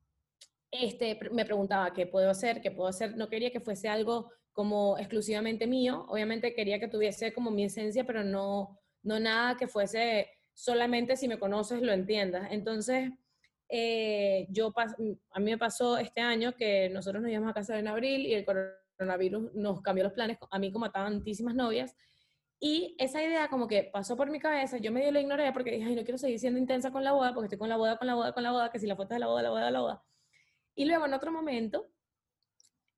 este, 0.72 1.20
me 1.32 1.46
preguntaba 1.46 1.94
qué 1.94 2.08
puedo 2.08 2.30
hacer, 2.30 2.62
qué 2.62 2.72
puedo 2.72 2.90
hacer, 2.90 3.16
no 3.18 3.30
quería 3.30 3.52
que 3.52 3.60
fuese 3.60 3.90
algo 3.90 4.32
como 4.54 4.98
exclusivamente 4.98 5.68
mío, 5.68 6.06
obviamente 6.10 6.56
quería 6.56 6.80
que 6.80 6.88
tuviese 6.88 7.34
como 7.34 7.52
mi 7.52 7.66
esencia, 7.66 8.06
pero 8.06 8.24
no 8.24 8.80
no 9.08 9.20
nada 9.20 9.56
que 9.56 9.68
fuese 9.68 10.30
solamente 10.58 11.15
si 11.15 11.28
me 11.28 11.38
conoces 11.38 11.84
lo 11.84 11.93
entiendas. 11.93 12.48
Entonces, 12.52 13.12
eh, 13.70 14.48
yo 14.50 14.74
a 14.76 15.39
mí 15.39 15.52
me 15.52 15.58
pasó 15.58 16.00
este 16.00 16.20
año 16.20 16.56
que 16.56 16.89
nosotros 16.89 17.22
nos 17.22 17.32
íbamos 17.32 17.52
a 17.52 17.54
casa 17.54 17.78
en 17.78 17.88
abril 17.88 18.26
y 18.26 18.34
el 18.34 18.43
coronavirus 18.43 19.54
nos 19.54 19.82
cambió 19.82 20.04
los 20.04 20.13
planes, 20.13 20.39
a 20.50 20.58
mí 20.58 20.72
como 20.72 20.86
a 20.86 20.91
tantísimas 20.91 21.54
novias, 21.54 21.96
y 22.60 22.96
esa 22.98 23.22
idea 23.22 23.50
como 23.50 23.67
que 23.67 23.84
pasó 23.84 24.17
por 24.17 24.32
mi 24.32 24.39
cabeza, 24.39 24.78
yo 24.78 24.91
medio 24.91 25.12
la 25.12 25.22
ignoré 25.22 25.52
porque 25.54 25.70
dije, 25.70 25.86
ay, 25.86 25.96
no 25.96 26.04
quiero 26.04 26.17
seguir 26.17 26.39
siendo 26.39 26.60
intensa 26.60 26.91
con 26.91 27.04
la 27.04 27.12
boda, 27.12 27.36
porque 27.36 27.46
estoy 27.46 27.60
con 27.60 27.70
la 27.70 27.78
boda, 27.78 27.98
con 27.98 28.08
la 28.08 28.15
boda, 28.15 28.34
con 28.34 28.41
la 28.41 28.52
boda, 28.52 28.72
que 28.72 28.80
si 28.80 28.88
la 28.88 28.96
foto 28.96 29.13
de 29.13 29.20
la 29.20 29.28
boda, 29.28 29.43
la 29.43 29.50
boda, 29.52 29.70
la 29.70 29.82
boda. 29.82 30.04
Y 30.74 30.86
luego 30.86 31.06
en 31.06 31.13
otro 31.13 31.32
momento 31.32 31.88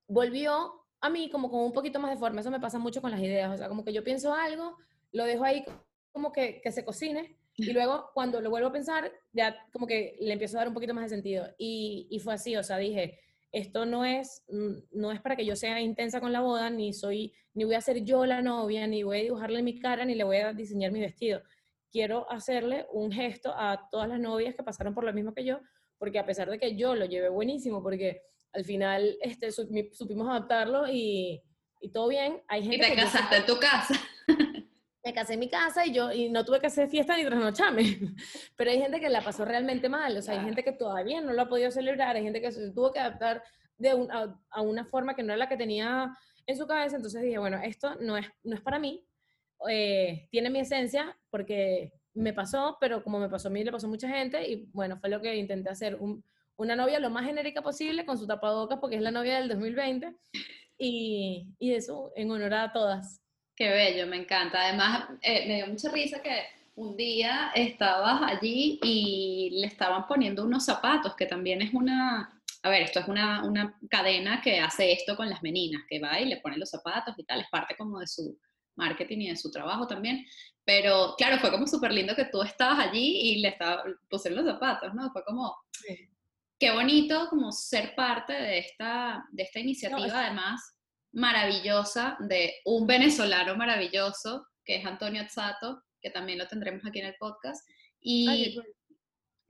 volvió 0.08 0.86
a 1.02 1.10
mí 1.10 1.30
como 1.30 1.52
con 1.52 1.60
un 1.60 1.74
poquito 1.74 2.00
más 2.00 2.12
de 2.12 2.18
forma, 2.18 2.40
eso 2.40 2.52
me 2.52 2.62
pasa 2.62 2.80
mucho 2.80 3.02
con 3.02 3.12
las 3.12 3.20
ideas, 3.20 3.54
o 3.54 3.58
sea, 3.58 3.68
como 3.68 3.84
que 3.84 3.92
yo 3.92 4.02
pienso 4.02 4.34
algo, 4.34 4.78
lo 5.12 5.26
dejo 5.26 5.44
ahí 5.44 5.66
como 6.14 6.32
que, 6.32 6.62
que 6.62 6.72
se 6.72 6.86
cocine, 6.86 7.39
y 7.60 7.74
luego 7.74 8.10
cuando 8.14 8.40
lo 8.42 8.50
vuelvo 8.50 8.70
a 8.70 8.74
pensar, 8.74 9.12
ya 9.34 9.56
como 9.72 9.86
que 9.86 10.16
le 10.20 10.34
empiezo 10.34 10.58
a 10.58 10.62
dar 10.62 10.68
un 10.68 10.74
poquito 10.74 10.94
más 10.94 11.04
de 11.06 11.16
sentido. 11.16 11.48
Y, 11.58 12.08
y 12.10 12.20
fue 12.20 12.34
así, 12.34 12.56
o 12.56 12.64
sea, 12.64 12.78
dije, 12.78 13.20
esto 13.52 13.86
no 13.86 14.06
es, 14.06 14.44
no 14.92 15.12
es 15.12 15.22
para 15.22 15.36
que 15.36 15.46
yo 15.46 15.56
sea 15.56 15.82
intensa 15.82 16.22
con 16.22 16.32
la 16.32 16.42
boda, 16.42 16.70
ni 16.70 16.94
soy, 16.94 17.34
ni 17.54 17.64
voy 17.64 17.76
a 17.76 17.82
ser 17.82 18.04
yo 18.04 18.26
la 18.26 18.42
novia, 18.42 18.88
ni 18.88 19.04
voy 19.04 19.20
a 19.20 19.24
dibujarle 19.24 19.64
mi 19.64 19.80
cara, 19.80 20.06
ni 20.06 20.16
le 20.16 20.24
voy 20.24 20.38
a 20.38 20.54
diseñar 20.54 20.92
mi 20.92 21.02
vestido. 21.02 21.42
Quiero 21.92 22.30
hacerle 22.32 22.86
un 22.92 23.12
gesto 23.12 23.52
a 23.56 23.90
todas 23.92 24.08
las 24.08 24.20
novias 24.20 24.56
que 24.56 24.64
pasaron 24.64 24.94
por 24.94 25.04
lo 25.04 25.14
mismo 25.14 25.34
que 25.34 25.44
yo, 25.44 25.60
porque 25.98 26.20
a 26.20 26.26
pesar 26.26 26.50
de 26.50 26.60
que 26.60 26.76
yo 26.76 26.96
lo 26.96 27.06
llevé 27.06 27.30
buenísimo, 27.30 27.82
porque 27.82 28.22
al 28.54 28.64
final 28.64 29.18
este, 29.22 29.52
supimos 29.52 30.30
adaptarlo 30.30 30.88
y, 30.88 31.42
y 31.82 31.92
todo 31.92 32.08
bien, 32.08 32.42
hay 32.48 32.62
gente... 32.64 32.88
Y 32.88 32.90
te 32.92 32.96
casaste 32.96 33.38
en 33.38 33.46
tu 33.46 33.60
casa. 33.60 34.00
Me 35.10 35.14
casé 35.16 35.34
en 35.34 35.40
mi 35.40 35.50
casa 35.50 35.88
y 35.88 35.92
yo 35.92 36.12
y 36.12 36.30
no 36.30 36.46
tuve 36.46 36.60
que 36.60 36.68
hacer 36.68 36.88
fiesta 36.88 37.18
ni 37.18 37.26
trasnochame. 37.26 37.82
Pero 38.56 38.70
hay 38.70 38.80
gente 38.80 39.00
que 39.00 39.10
la 39.10 39.24
pasó 39.24 39.44
realmente 39.44 39.90
mal, 39.90 40.16
o 40.16 40.22
sea, 40.22 40.36
hay 40.40 40.46
gente 40.46 40.64
que 40.64 40.72
todavía 40.72 41.20
no 41.20 41.34
lo 41.34 41.42
ha 41.42 41.50
podido 41.50 41.72
celebrar, 41.72 42.16
hay 42.16 42.24
gente 42.24 42.42
que 42.42 42.52
se 42.52 42.72
tuvo 42.72 42.92
que 42.92 43.00
adaptar 43.00 43.44
de 43.78 43.90
a, 43.90 44.62
una 44.62 44.86
forma 44.86 45.16
que 45.16 45.24
no 45.24 45.34
era 45.34 45.38
la 45.38 45.50
que 45.50 45.58
tenía 45.58 46.16
en 46.46 46.58
su 46.58 46.68
cabeza, 46.68 46.98
entonces 46.98 47.24
dije, 47.24 47.40
bueno, 47.40 47.60
esto 47.64 47.96
no 48.02 48.18
es, 48.18 48.28
no 48.44 48.56
es 48.56 48.62
para 48.62 48.78
mí, 48.78 49.04
eh, 49.68 50.28
tiene 50.30 50.52
mi 50.52 50.60
esencia 50.60 51.18
porque 51.32 51.92
me 52.14 52.34
pasó, 52.34 52.78
pero 52.80 53.04
como 53.04 53.20
me 53.20 53.30
pasó 53.30 53.48
a 53.48 53.52
mí, 53.52 53.64
le 53.64 53.72
pasó 53.72 53.88
a 53.88 53.90
mucha 53.90 54.10
gente 54.10 54.48
y 54.48 54.70
bueno, 54.74 55.00
fue 55.00 55.10
lo 55.10 55.22
que 55.22 55.36
intenté 55.36 55.70
hacer, 55.70 55.98
una 56.56 56.76
novia 56.76 57.00
lo 57.00 57.10
más 57.10 57.26
genérica 57.26 57.64
posible 57.64 58.06
con 58.06 58.18
su 58.18 58.28
tapabocas 58.28 58.78
porque 58.80 58.98
es 58.98 59.02
la 59.02 59.12
novia 59.12 59.40
del 59.40 59.48
2020 59.48 60.16
y, 60.78 61.48
y 61.58 61.74
eso 61.74 62.12
en 62.16 62.30
honor 62.30 62.54
a 62.54 62.74
todas. 62.74 63.22
Qué 63.60 63.68
bello, 63.68 64.08
me 64.08 64.16
encanta. 64.16 64.62
Además, 64.62 65.10
eh, 65.22 65.46
me 65.46 65.56
dio 65.58 65.68
mucha 65.68 65.92
risa 65.92 66.22
que 66.22 66.46
un 66.76 66.96
día 66.96 67.52
estabas 67.54 68.22
allí 68.22 68.80
y 68.82 69.50
le 69.60 69.68
estaban 69.68 70.08
poniendo 70.08 70.46
unos 70.46 70.64
zapatos, 70.64 71.14
que 71.18 71.26
también 71.26 71.62
es 71.62 71.74
una, 71.74 72.42
a 72.64 72.70
ver, 72.70 72.84
esto 72.84 73.02
es 73.02 73.10
una, 73.10 73.44
una, 73.44 73.78
cadena 73.90 74.42
que 74.42 74.62
hace 74.62 74.94
esto 74.94 75.18
con 75.18 75.30
las 75.30 75.44
meninas, 75.44 75.84
que 75.90 76.00
va 76.00 76.22
y 76.22 76.28
le 76.28 76.38
pone 76.38 76.58
los 76.58 76.70
zapatos 76.70 77.16
y 77.18 77.26
tal, 77.26 77.42
es 77.42 77.50
parte 77.50 77.76
como 77.78 78.00
de 78.00 78.08
su 78.08 78.40
marketing 78.78 79.18
y 79.18 79.30
de 79.32 79.36
su 79.36 79.52
trabajo 79.52 79.86
también. 79.88 80.26
Pero 80.64 81.16
claro, 81.18 81.38
fue 81.40 81.52
como 81.52 81.68
súper 81.68 81.92
lindo 81.92 82.16
que 82.16 82.30
tú 82.32 82.42
estabas 82.42 82.88
allí 82.88 83.20
y 83.24 83.42
le 83.42 83.50
estaba, 83.50 83.84
pusieron 84.10 84.46
los 84.46 84.54
zapatos, 84.54 84.94
¿no? 84.94 85.12
Fue 85.12 85.26
como, 85.26 85.54
qué 86.58 86.72
bonito 86.72 87.28
como 87.30 87.52
ser 87.52 87.94
parte 87.94 88.32
de 88.32 88.60
esta, 88.60 89.26
de 89.34 89.44
esta 89.44 89.60
iniciativa, 89.60 90.28
además 90.28 90.79
maravillosa 91.12 92.18
de 92.20 92.56
un 92.66 92.86
venezolano 92.86 93.56
maravilloso, 93.56 94.48
que 94.64 94.78
es 94.78 94.86
Antonio 94.86 95.22
Azzato, 95.22 95.84
que 96.02 96.10
también 96.10 96.40
lo 96.40 96.48
tendremos 96.48 96.86
aquí 96.86 97.00
en 97.00 97.08
el 97.08 97.16
podcast. 97.20 97.68
Y 98.02 98.60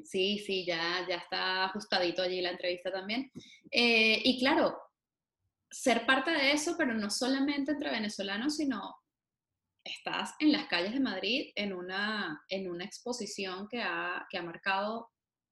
sí, 0.04 0.40
sí, 0.40 0.66
ya, 0.66 1.06
ya 1.08 1.18
está 1.18 1.66
ajustadito 1.66 2.22
allí 2.22 2.42
la 2.42 2.52
entrevista 2.52 2.92
también. 2.92 3.32
Eh, 3.72 4.22
y 4.24 4.40
claro, 4.40 4.78
ser 5.70 6.06
parte 6.06 6.32
de 6.32 6.52
eso, 6.52 6.76
pero 6.78 6.94
no 6.94 7.10
solamente 7.10 7.72
entre 7.72 7.92
venezolanos, 7.92 8.56
sino 8.56 8.96
estás 9.84 10.34
en 10.40 10.52
las 10.52 10.68
calles 10.68 10.94
de 10.94 11.00
Madrid 11.00 11.52
en 11.56 11.74
una, 11.74 12.42
en 12.50 12.70
una 12.70 12.86
exposición 12.86 13.68
que 13.68 13.82
ha, 13.82 14.26
que 14.30 14.38
ha 14.38 14.44
marcado 14.44 15.10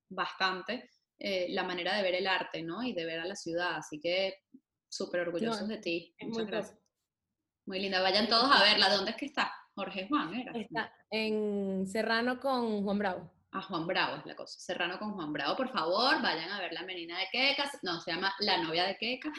bastante 0.10 0.90
eh, 1.20 1.48
la 1.50 1.64
manera 1.64 1.96
de 1.96 2.04
ver 2.04 2.16
el 2.16 2.28
arte, 2.28 2.62
¿no? 2.62 2.84
Y 2.84 2.94
de 2.94 3.06
ver 3.06 3.20
a 3.20 3.26
la 3.26 3.36
ciudad. 3.36 3.78
Así 3.78 4.00
que 4.00 4.36
Súper 4.90 5.22
orgullosos 5.22 5.68
de 5.68 5.78
ti. 5.78 6.16
Muchas 6.22 6.38
muy 6.38 6.46
gracias. 6.46 6.80
Muy 7.66 7.80
linda. 7.80 8.02
Vayan 8.02 8.28
todos 8.28 8.50
a 8.54 8.64
verla. 8.64 8.90
¿Dónde 8.90 9.12
es 9.12 9.18
que 9.18 9.26
está? 9.26 9.52
Jorge 9.76 10.08
Juan, 10.08 10.34
¿era? 10.34 10.52
Está 10.54 10.92
en 11.12 11.86
Serrano 11.86 12.40
con 12.40 12.84
Juan 12.84 12.98
Bravo. 12.98 13.32
A 13.52 13.62
Juan 13.62 13.86
Bravo 13.86 14.18
es 14.18 14.26
la 14.26 14.36
cosa. 14.36 14.60
Serrano 14.60 14.98
con 14.98 15.14
Juan 15.14 15.32
Bravo, 15.32 15.56
por 15.56 15.70
favor, 15.70 16.22
vayan 16.22 16.50
a 16.50 16.60
ver 16.60 16.74
la 16.74 16.84
menina 16.84 17.20
de 17.20 17.28
Queca. 17.32 17.70
No, 17.84 18.02
se 18.02 18.12
llama 18.12 18.34
La 18.40 18.58
novia 18.62 18.86
de 18.86 18.98
Queca. 18.98 19.32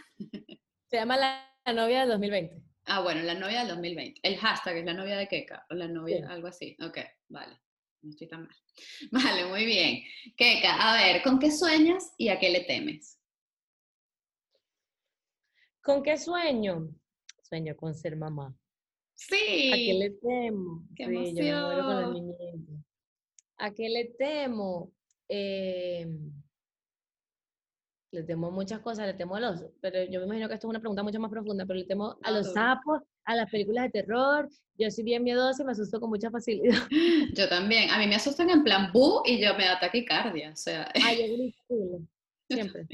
Se 0.87 0.96
llama 0.96 1.16
La, 1.16 1.72
novia 1.74 2.00
del 2.00 2.11
2020. 2.11 2.62
Ah, 2.87 3.00
bueno, 3.00 3.20
la 3.22 3.34
novia 3.34 3.58
del 3.61 3.68
2020. 3.68 4.20
El 4.22 4.38
hashtag 4.38 4.76
es 4.76 4.84
la 4.84 4.94
novia 4.94 5.16
de 5.16 5.28
Queca, 5.28 5.66
o 5.68 5.74
la 5.74 5.88
novia, 5.88 6.26
algo 6.30 6.46
así. 6.46 6.76
Ok, 6.80 6.98
vale. 7.28 7.58
No 8.02 8.11
estoy 8.11 8.28
tan 8.28 8.42
mal. 8.42 8.56
Vale, 9.11 9.44
muy 9.46 9.66
bien. 9.66 10.04
Queca, 10.37 10.76
a 10.76 10.94
ver, 10.94 11.20
¿con 11.22 11.40
qué 11.40 11.50
sueñas 11.50 12.14
y 12.16 12.28
a 12.28 12.38
qué 12.38 12.50
le 12.50 12.61
temes? 12.61 13.17
¿Con 15.88 16.03
qué 16.03 16.18
sueño? 16.18 16.87
Sueño 17.40 17.74
con 17.74 17.94
ser 17.94 18.14
mamá. 18.14 18.55
Sí. 19.14 19.72
¿A 19.72 19.77
qué 19.77 19.94
le 19.94 20.11
temo? 20.11 20.87
Qué 20.94 21.07
sí, 21.07 21.35
yo 21.35 21.42
me 21.42 21.62
muero 21.62 21.83
con 21.85 22.16
el 22.16 22.85
¿A 23.57 23.70
qué 23.72 23.88
le 23.88 24.05
temo? 24.18 24.92
Eh, 25.31 26.07
le 28.12 28.22
temo 28.22 28.51
muchas 28.51 28.81
cosas, 28.81 29.07
le 29.07 29.14
temo 29.14 29.37
a 29.37 29.40
los, 29.40 29.64
pero 29.81 30.05
yo 30.05 30.20
me 30.20 30.27
imagino 30.27 30.48
que 30.48 30.55
esto 30.57 30.66
es 30.66 30.70
una 30.70 30.81
pregunta 30.81 31.03
mucho 31.03 31.20
más 31.20 31.31
profunda, 31.31 31.64
pero 31.64 31.79
le 31.79 31.87
temo 31.87 32.18
a 32.22 32.31
los 32.33 32.53
sapos, 32.53 33.01
a 33.24 33.35
las 33.35 33.51
películas 33.51 33.85
de 33.85 34.03
terror. 34.03 34.46
Yo 34.77 34.90
soy 34.90 35.05
bien 35.05 35.24
miedosa 35.24 35.62
y 35.62 35.64
me 35.64 35.72
asusto 35.72 36.01
con 36.01 36.11
mucha 36.11 36.31
facilidad. 36.31 36.87
Yo 37.35 37.48
también. 37.48 37.88
A 37.88 37.98
mí 37.98 38.07
me 38.07 38.16
asustan 38.16 38.51
en 38.51 38.62
plan 38.62 38.92
bu 38.92 39.22
y 39.24 39.40
yo 39.40 39.57
me 39.57 39.64
da 39.64 39.81
taquicardia, 39.81 40.51
o 40.51 40.57
sea. 40.57 40.92
Ay, 41.03 41.51
yo 41.70 41.98
siempre. 42.51 42.87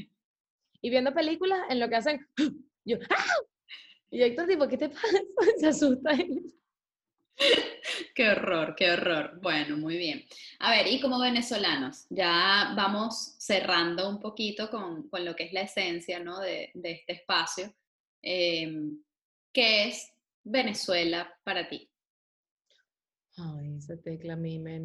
Y 0.79 0.89
viendo 0.89 1.13
películas 1.13 1.59
en 1.69 1.81
lo 1.81 1.89
que 1.89 1.95
hacen 1.97 2.25
yo, 2.85 2.97
¡ah! 3.09 3.35
Y 4.11 4.21
Héctor, 4.21 4.47
tipo, 4.47 4.67
¿qué 4.67 4.77
te 4.77 4.89
pasa? 4.89 5.19
Se 5.57 5.67
asusta. 5.67 6.11
Qué 8.13 8.29
horror, 8.29 8.75
qué 8.77 8.91
horror. 8.91 9.39
Bueno, 9.41 9.75
muy 9.75 9.97
bien. 9.97 10.23
A 10.59 10.71
ver, 10.71 10.87
y 10.87 11.01
como 11.01 11.19
venezolanos, 11.19 12.05
ya 12.09 12.73
vamos 12.77 13.35
cerrando 13.39 14.09
un 14.09 14.21
poquito 14.21 14.69
con, 14.69 15.09
con 15.09 15.25
lo 15.25 15.35
que 15.35 15.43
es 15.43 15.53
la 15.53 15.61
esencia 15.61 16.19
¿no? 16.19 16.39
de, 16.39 16.71
de 16.73 16.91
este 16.91 17.13
espacio. 17.13 17.73
Em, 18.21 19.03
¿Qué 19.51 19.89
es 19.89 20.11
Venezuela 20.43 21.33
para 21.43 21.67
ti? 21.67 21.89
Ay, 23.37 23.75
esa 23.77 23.97
tecla 23.97 24.33
a 24.33 24.37
mí 24.37 24.59
me... 24.59 24.81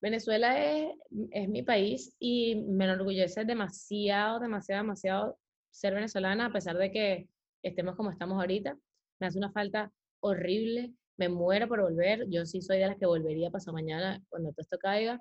Venezuela 0.00 0.62
es, 0.62 0.88
es 1.30 1.48
mi 1.48 1.62
país 1.62 2.14
y 2.18 2.54
me 2.54 2.84
enorgullece 2.84 3.44
demasiado, 3.44 4.40
demasiado, 4.40 4.82
demasiado 4.82 5.38
ser 5.76 5.94
venezolana, 5.94 6.46
a 6.46 6.52
pesar 6.52 6.78
de 6.78 6.90
que 6.90 7.28
estemos 7.62 7.96
como 7.96 8.10
estamos 8.10 8.38
ahorita. 8.38 8.78
Me 9.20 9.26
hace 9.26 9.38
una 9.38 9.52
falta 9.52 9.92
horrible, 10.20 10.94
me 11.18 11.28
muero 11.28 11.68
por 11.68 11.82
volver. 11.82 12.26
Yo 12.30 12.46
sí 12.46 12.62
soy 12.62 12.78
de 12.78 12.86
las 12.86 12.96
que 12.96 13.06
volvería 13.06 13.50
pasado 13.50 13.74
mañana 13.74 14.22
cuando 14.30 14.50
todo 14.50 14.62
esto 14.62 14.78
caiga. 14.78 15.20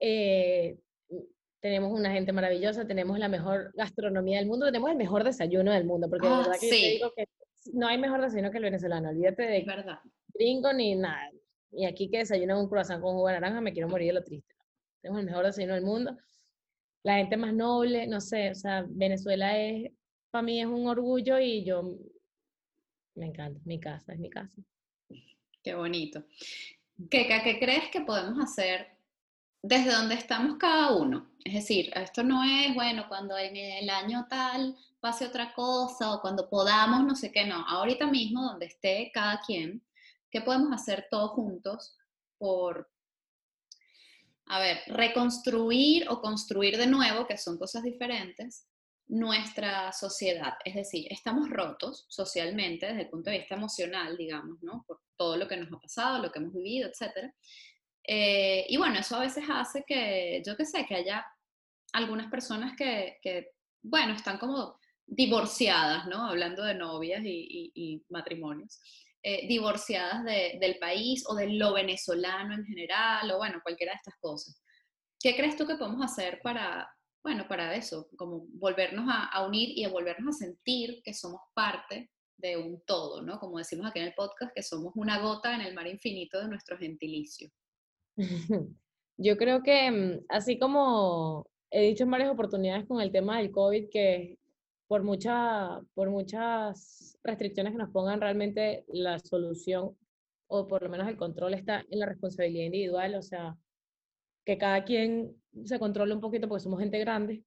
Eh, 0.00 0.78
tenemos 1.60 1.92
una 1.92 2.12
gente 2.12 2.32
maravillosa, 2.32 2.86
tenemos 2.86 3.18
la 3.18 3.28
mejor 3.28 3.72
gastronomía 3.74 4.38
del 4.38 4.46
mundo, 4.46 4.66
tenemos 4.66 4.90
el 4.90 4.96
mejor 4.96 5.22
desayuno 5.24 5.72
del 5.72 5.84
mundo, 5.84 6.08
porque 6.10 6.26
de 6.26 6.34
ah, 6.34 6.38
verdad 6.38 6.56
que 6.60 6.68
yo 6.68 6.76
digo 6.76 7.12
que 7.16 7.26
no 7.72 7.86
hay 7.86 7.96
mejor 7.98 8.20
desayuno 8.20 8.50
que 8.50 8.58
el 8.58 8.64
venezolano, 8.64 9.08
olvídate 9.10 9.44
de 9.44 9.64
verdad. 9.64 9.98
gringo 10.34 10.72
ni 10.72 10.94
nada. 10.94 11.30
Y 11.72 11.86
aquí 11.86 12.10
que 12.10 12.18
desayuno 12.18 12.60
un 12.60 12.68
croissant 12.68 13.02
con 13.02 13.14
jugo 13.14 13.28
de 13.28 13.34
naranja, 13.34 13.60
me 13.60 13.72
quiero 13.72 13.88
morir 13.88 14.08
de 14.08 14.12
lo 14.14 14.24
triste. 14.24 14.54
Tenemos 15.00 15.20
el 15.20 15.26
mejor 15.26 15.44
desayuno 15.44 15.74
del 15.74 15.84
mundo 15.84 16.16
la 17.04 17.16
gente 17.16 17.36
más 17.36 17.52
noble, 17.52 18.06
no 18.06 18.20
sé, 18.20 18.50
o 18.50 18.54
sea, 18.54 18.84
Venezuela 18.88 19.56
es, 19.58 19.92
para 20.30 20.42
mí 20.42 20.60
es 20.60 20.66
un 20.66 20.88
orgullo 20.88 21.38
y 21.38 21.62
yo 21.64 21.96
me 23.14 23.26
encanta, 23.26 23.60
mi 23.64 23.78
casa, 23.78 24.14
es 24.14 24.18
mi 24.18 24.30
casa. 24.30 24.60
Qué 25.62 25.74
bonito. 25.74 26.24
¿Qué, 27.10 27.28
¿Qué 27.28 27.58
crees 27.60 27.90
que 27.90 28.00
podemos 28.00 28.42
hacer 28.42 28.88
desde 29.62 29.92
donde 29.92 30.14
estamos 30.14 30.56
cada 30.56 30.96
uno? 30.96 31.30
Es 31.44 31.54
decir, 31.54 31.92
esto 31.94 32.22
no 32.22 32.42
es, 32.42 32.74
bueno, 32.74 33.04
cuando 33.06 33.36
en 33.36 33.56
el 33.56 33.90
año 33.90 34.26
tal 34.28 34.74
pase 35.00 35.26
otra 35.26 35.52
cosa 35.52 36.14
o 36.14 36.22
cuando 36.22 36.48
podamos, 36.48 37.04
no 37.04 37.14
sé 37.14 37.30
qué, 37.30 37.44
no. 37.44 37.66
Ahorita 37.68 38.06
mismo, 38.06 38.42
donde 38.42 38.66
esté 38.66 39.10
cada 39.12 39.40
quien, 39.40 39.82
¿qué 40.30 40.40
podemos 40.40 40.72
hacer 40.72 41.06
todos 41.10 41.32
juntos 41.32 41.98
por, 42.38 42.90
a 44.46 44.58
ver, 44.58 44.80
reconstruir 44.86 46.06
o 46.08 46.20
construir 46.20 46.76
de 46.76 46.86
nuevo, 46.86 47.26
que 47.26 47.38
son 47.38 47.58
cosas 47.58 47.82
diferentes, 47.82 48.66
nuestra 49.06 49.92
sociedad. 49.92 50.54
Es 50.64 50.74
decir, 50.74 51.06
estamos 51.10 51.50
rotos 51.50 52.06
socialmente 52.08 52.86
desde 52.86 53.02
el 53.02 53.10
punto 53.10 53.30
de 53.30 53.38
vista 53.38 53.54
emocional, 53.54 54.16
digamos, 54.16 54.62
¿no? 54.62 54.84
Por, 54.86 55.00
todo 55.16 55.36
lo 55.36 55.46
que 55.46 55.56
nos 55.56 55.72
ha 55.72 55.78
pasado, 55.78 56.20
lo 56.20 56.32
que 56.32 56.40
hemos 56.40 56.52
vivido, 56.52 56.88
etc. 56.88 57.32
Eh, 58.02 58.66
y 58.68 58.76
bueno, 58.76 58.98
eso 58.98 59.16
a 59.16 59.20
veces 59.20 59.44
hace 59.48 59.84
que, 59.86 60.42
yo 60.44 60.56
qué 60.56 60.66
sé, 60.66 60.84
que 60.86 60.96
haya 60.96 61.24
algunas 61.92 62.28
personas 62.30 62.76
que, 62.76 63.18
que, 63.22 63.52
bueno, 63.80 64.14
están 64.14 64.38
como 64.38 64.76
divorciadas, 65.06 66.06
¿no? 66.06 66.26
Hablando 66.26 66.64
de 66.64 66.74
novias 66.74 67.22
y, 67.24 68.04
matrimonios. 68.08 68.80
Eh, 69.26 69.48
divorciadas 69.48 70.22
del 70.22 70.76
país 70.78 71.24
o 71.26 71.34
de 71.34 71.48
lo 71.48 71.72
venezolano 71.72 72.52
en 72.52 72.62
general, 72.66 73.30
o 73.30 73.38
bueno, 73.38 73.58
cualquiera 73.62 73.92
de 73.92 73.96
estas 73.96 74.16
cosas. 74.20 74.62
¿Qué 75.18 75.34
crees 75.34 75.56
tú 75.56 75.66
que 75.66 75.76
podemos 75.76 76.04
hacer 76.04 76.42
para, 76.42 76.86
bueno, 77.22 77.48
para 77.48 77.74
eso, 77.74 78.06
como 78.18 78.44
volvernos 78.50 79.06
a, 79.08 79.46
unir 79.46 79.70
y 79.74 79.86
volvernos 79.86 80.36
a 80.36 80.44
sentir 80.44 81.00
que 81.02 81.14
somos 81.14 81.40
parte 81.54 82.10
de 82.36 82.58
un 82.58 82.82
todo, 82.84 83.22
¿no? 83.22 83.40
Como 83.40 83.56
decimos 83.56 83.86
aquí 83.86 83.98
en 83.98 84.08
el 84.08 84.14
podcast, 84.14 84.52
que 84.54 84.62
somos 84.62 84.92
una 84.94 85.18
gota 85.22 85.54
en 85.54 85.62
el 85.62 85.72
mar 85.72 85.86
infinito 85.86 86.38
de 86.38 86.48
nuestro 86.48 86.76
gentilicio. 86.76 87.50
Yo 89.16 89.38
creo 89.38 89.62
que 89.62 89.90
mm, 89.90 90.26
así 90.28 90.58
como 90.58 91.46
he 91.70 91.80
dicho 91.80 92.04
en 92.04 92.10
varias 92.10 92.30
oportunidades 92.30 92.86
con 92.86 93.00
el 93.00 93.10
tema 93.10 93.38
del 93.38 93.52
COVID, 93.52 93.88
que 93.90 94.38
por, 94.94 95.02
mucha, 95.02 95.80
por 95.94 96.08
muchas 96.08 97.18
restricciones 97.24 97.72
que 97.72 97.78
nos 97.78 97.90
pongan, 97.90 98.20
realmente 98.20 98.84
la 98.86 99.18
solución, 99.18 99.98
o 100.46 100.68
por 100.68 100.84
lo 100.84 100.88
menos 100.88 101.08
el 101.08 101.16
control, 101.16 101.54
está 101.54 101.84
en 101.90 101.98
la 101.98 102.06
responsabilidad 102.06 102.66
individual, 102.66 103.16
o 103.16 103.22
sea, 103.22 103.56
que 104.46 104.56
cada 104.56 104.84
quien 104.84 105.34
se 105.64 105.80
controle 105.80 106.14
un 106.14 106.20
poquito 106.20 106.46
porque 106.46 106.62
somos 106.62 106.78
gente 106.78 107.00
grande. 107.00 107.42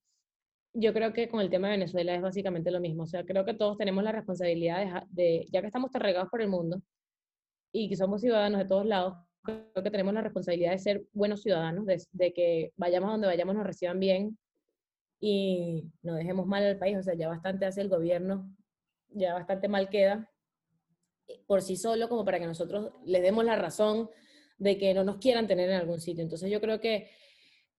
Yo 0.74 0.91
creo 0.91 1.14
que 1.14 1.30
con 1.30 1.39
el 1.39 1.50
tema 1.50 1.70
de 1.70 1.78
Venezuela 1.78 2.16
es 2.16 2.22
básicamente 2.22 2.70
lo 2.70 2.82
mismo. 2.82 3.04
O 3.04 3.08
sea, 3.08 3.24
creo 3.24 3.45
que 3.45 3.54
todos 3.54 3.78
tenemos 3.78 4.04
la 4.04 4.12
responsabilidad 4.12 5.04
de, 5.08 5.48
ya 5.50 5.62
que 5.62 5.68
estamos 5.68 5.89
regados 5.93 6.30
por 6.30 6.41
el 6.41 6.50
mundo 6.50 6.82
y 7.72 7.88
que 7.88 7.95
somos 7.95 8.20
ciudadanos 8.20 8.60
de 8.60 8.66
todos 8.68 8.86
lados, 8.86 9.14
creo 9.43 9.84
que 9.86 9.91
tenemos 9.91 10.14
la 10.14 10.22
responsabilidad 10.22 10.72
de 10.72 10.80
ser 10.80 11.06
buenos 11.14 11.43
ciudadanos, 11.43 11.86
de, 11.86 12.04
de 12.12 12.34
que 12.34 12.74
vayamos 12.76 13.10
donde 13.10 13.28
vayamos 13.28 13.56
nos 13.56 13.66
reciban 13.66 14.02
bien 14.02 14.38
y 15.20 15.91
no 16.01 16.15
dejemos 16.15 16.45
mal 16.45 16.63
al 16.63 16.78
país. 16.78 16.97
O 16.97 17.03
sea, 17.03 17.13
ya 17.15 17.28
bastante 17.28 17.65
hace 17.65 17.82
el 17.82 17.89
gobierno, 17.89 18.49
ya 19.09 19.34
bastante 19.34 19.68
mal 19.68 19.89
queda 19.89 20.30
por 21.45 21.61
sí 21.61 21.76
solo 21.76 22.09
como 22.09 22.26
para 22.26 22.39
que 22.39 22.45
nosotros 22.45 22.91
les 23.05 23.22
demos 23.22 23.43
la 23.45 23.55
razón 23.55 24.09
de 24.57 24.78
que 24.78 24.93
no 24.93 25.03
nos 25.03 25.18
quieran 25.18 25.47
tener 25.47 25.70
en 25.70 25.76
algún 25.76 25.99
sitio. 25.99 26.24
Entonces 26.24 26.49
yo 26.49 26.61
creo 26.61 26.80
que 26.80 27.09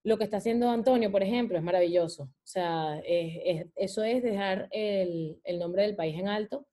lo 0.05 0.17
que 0.17 0.25
está 0.25 0.37
haciendo 0.37 0.71
Antonio, 0.71 1.11
por 1.11 1.23
ejemplo, 1.23 1.59
es 1.59 1.65
maravilloso. 1.65 2.25
O 2.25 2.47
sea, 2.47 3.01
eso 3.05 4.03
es 4.05 4.23
dejar 4.23 4.69
el, 4.71 5.41
nombre 5.59 5.83
del 5.83 5.97
país 5.97 6.19
en 6.19 6.29
alto. 6.29 6.67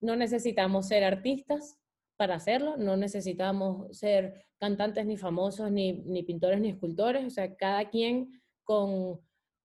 No 0.00 0.16
necesitamos 0.16 0.88
ser 0.88 1.04
artistas 1.04 1.78
para 2.16 2.36
hacerlo, 2.36 2.76
no 2.76 2.96
necesitamos 2.96 3.96
ser 3.96 4.46
cantantes 4.58 5.06
ni 5.06 5.16
famosos, 5.16 5.70
ni, 5.70 5.92
ni 5.92 6.22
pintores 6.22 6.60
ni 6.60 6.70
escultores. 6.70 7.24
O 7.24 7.30
sea, 7.30 7.54
cada 7.56 7.90
quien 7.90 8.40
con 8.64 9.20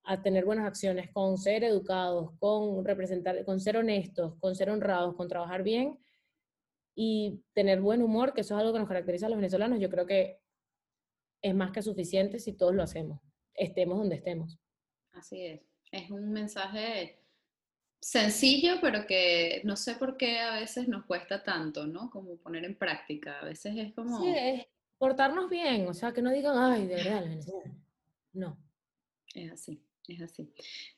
a 0.06 0.22
tener 0.22 0.46
buenas 0.46 0.66
acciones, 0.66 1.10
con 1.12 1.38
ser 1.38 1.64
educados, 1.64 2.32
con 2.40 2.84
representar, 2.84 3.44
con 3.46 3.60
ser 3.60 3.78
honestos, 3.78 4.36
con 4.40 4.56
ser 4.56 4.70
honrados, 4.70 5.16
con 5.16 5.28
trabajar 5.28 5.64
bien, 5.64 5.98
y 6.96 7.42
tener 7.54 7.82
buen 7.82 8.02
humor, 8.02 8.34
que 8.34 8.42
eso 8.42 8.56
es 8.56 8.60
algo 8.60 8.74
que 8.74 8.80
nos 8.80 8.88
caracteriza 8.88 9.26
a 9.26 9.30
los 9.30 9.38
venezolanos, 9.38 9.80
yo 9.80 9.90
creo 9.90 10.06
que 10.06 10.40
es 11.42 11.56
más 11.56 11.72
que 11.72 11.82
suficiente 11.82 12.40
si 12.40 12.54
todos 12.54 12.74
lo 12.74 12.84
hacemos, 12.84 13.20
estemos 13.54 13.98
donde 13.98 14.16
estemos. 14.16 14.60
Así 15.14 15.46
es. 15.46 15.62
Es 15.92 16.10
un 16.10 16.32
mensaje 16.32 17.20
sencillo, 18.00 18.76
pero 18.82 19.06
que 19.08 19.62
no 19.64 19.76
sé 19.76 19.96
por 19.96 20.18
qué 20.18 20.40
a 20.40 20.60
veces 20.60 20.88
nos 20.88 21.06
cuesta 21.06 21.44
tanto, 21.44 21.88
¿no? 21.88 22.10
Como 22.10 22.38
poner 22.38 22.66
en 22.66 22.78
práctica. 22.78 23.40
A 23.40 23.46
veces 23.46 23.74
es 23.78 23.94
como... 23.94 24.20
Sí, 24.22 24.34
es 24.36 24.66
portarnos 24.98 25.50
bien, 25.50 25.88
o 25.88 25.94
sea, 25.94 26.14
que 26.14 26.22
no 26.22 26.32
digan, 26.32 26.58
ay, 26.58 26.88
de 26.88 26.96
verdad, 26.96 27.26
No. 28.34 28.58
Es 29.34 29.52
así, 29.52 29.84
es 30.08 30.22
así. 30.22 30.54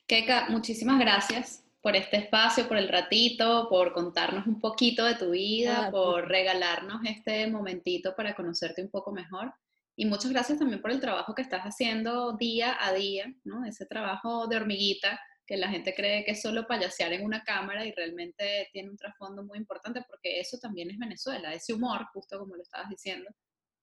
Keka, 0.06 0.48
muchísimas 0.48 0.98
gracias 0.98 1.64
por 1.80 1.94
este 1.94 2.16
espacio, 2.16 2.66
por 2.66 2.78
el 2.78 2.88
ratito, 2.88 3.68
por 3.68 3.92
contarnos 3.92 4.46
un 4.46 4.60
poquito 4.60 5.04
de 5.04 5.14
tu 5.14 5.30
vida, 5.30 5.90
por 5.90 6.26
regalarnos 6.26 7.00
este 7.04 7.46
momentito 7.46 8.16
para 8.16 8.34
conocerte 8.34 8.82
un 8.82 8.90
poco 8.90 9.12
mejor. 9.12 9.54
Y 9.94 10.04
muchas 10.04 10.32
gracias 10.32 10.58
también 10.58 10.82
por 10.82 10.90
el 10.90 11.00
trabajo 11.00 11.34
que 11.34 11.42
estás 11.42 11.62
haciendo 11.62 12.36
día 12.36 12.76
a 12.80 12.92
día, 12.92 13.32
¿no? 13.44 13.64
Ese 13.64 13.86
trabajo 13.86 14.46
de 14.46 14.56
hormiguita 14.56 15.20
que 15.46 15.56
la 15.56 15.68
gente 15.68 15.94
cree 15.94 16.24
que 16.24 16.32
es 16.32 16.42
solo 16.42 16.66
payasear 16.66 17.12
en 17.12 17.24
una 17.24 17.44
cámara 17.44 17.86
y 17.86 17.92
realmente 17.92 18.68
tiene 18.72 18.90
un 18.90 18.96
trasfondo 18.96 19.44
muy 19.44 19.58
importante 19.58 20.02
porque 20.08 20.40
eso 20.40 20.58
también 20.58 20.90
es 20.90 20.98
Venezuela, 20.98 21.54
ese 21.54 21.72
humor, 21.72 22.06
justo 22.12 22.38
como 22.38 22.56
lo 22.56 22.62
estabas 22.62 22.88
diciendo, 22.90 23.30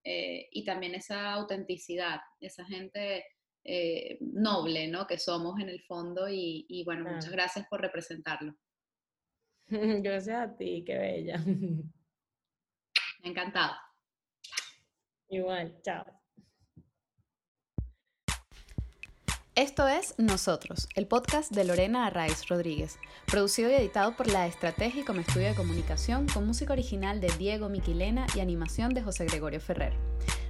eh, 0.04 0.50
y 0.52 0.66
también 0.66 0.94
esa 0.94 1.32
autenticidad, 1.32 2.20
esa 2.42 2.66
gente 2.66 3.24
eh, 3.64 4.18
noble, 4.22 4.88
¿no? 4.88 5.08
Que 5.08 5.18
somos 5.18 5.60
en 5.60 5.70
el 5.70 5.82
fondo 5.84 6.28
y, 6.30 6.84
bueno, 6.86 7.10
muchas 7.10 7.32
gracias 7.32 7.68
por 7.70 7.82
representarlo. 7.82 8.56
Gracias 9.68 10.36
a 10.36 10.56
ti, 10.58 10.84
qué 10.86 10.98
bella. 10.98 11.38
Me 11.46 11.86
ha 13.24 13.28
encantado. 13.30 13.74
Igual, 15.30 15.80
chao. 15.82 16.04
Esto 19.56 19.88
es 19.88 20.16
Nosotros, 20.18 20.90
el 20.96 21.08
podcast 21.08 21.52
de 21.52 21.64
Lorena 21.64 22.08
Arraiz 22.08 22.48
Rodríguez, 22.48 22.98
producido 23.28 23.70
y 23.70 23.76
editado 23.76 24.18
por 24.18 24.28
La 24.28 24.48
Estrategia 24.48 25.06
como 25.06 25.20
estudio 25.20 25.50
de 25.50 25.56
comunicación, 25.56 26.26
con 26.28 26.48
música 26.48 26.74
original 26.74 27.22
de 27.22 27.32
Diego 27.38 27.70
Miquilena 27.70 28.26
y 28.36 28.40
animación 28.40 28.96
de 28.96 29.04
José 29.04 29.26
Gregorio 29.26 29.62
Ferrer. 29.62 29.94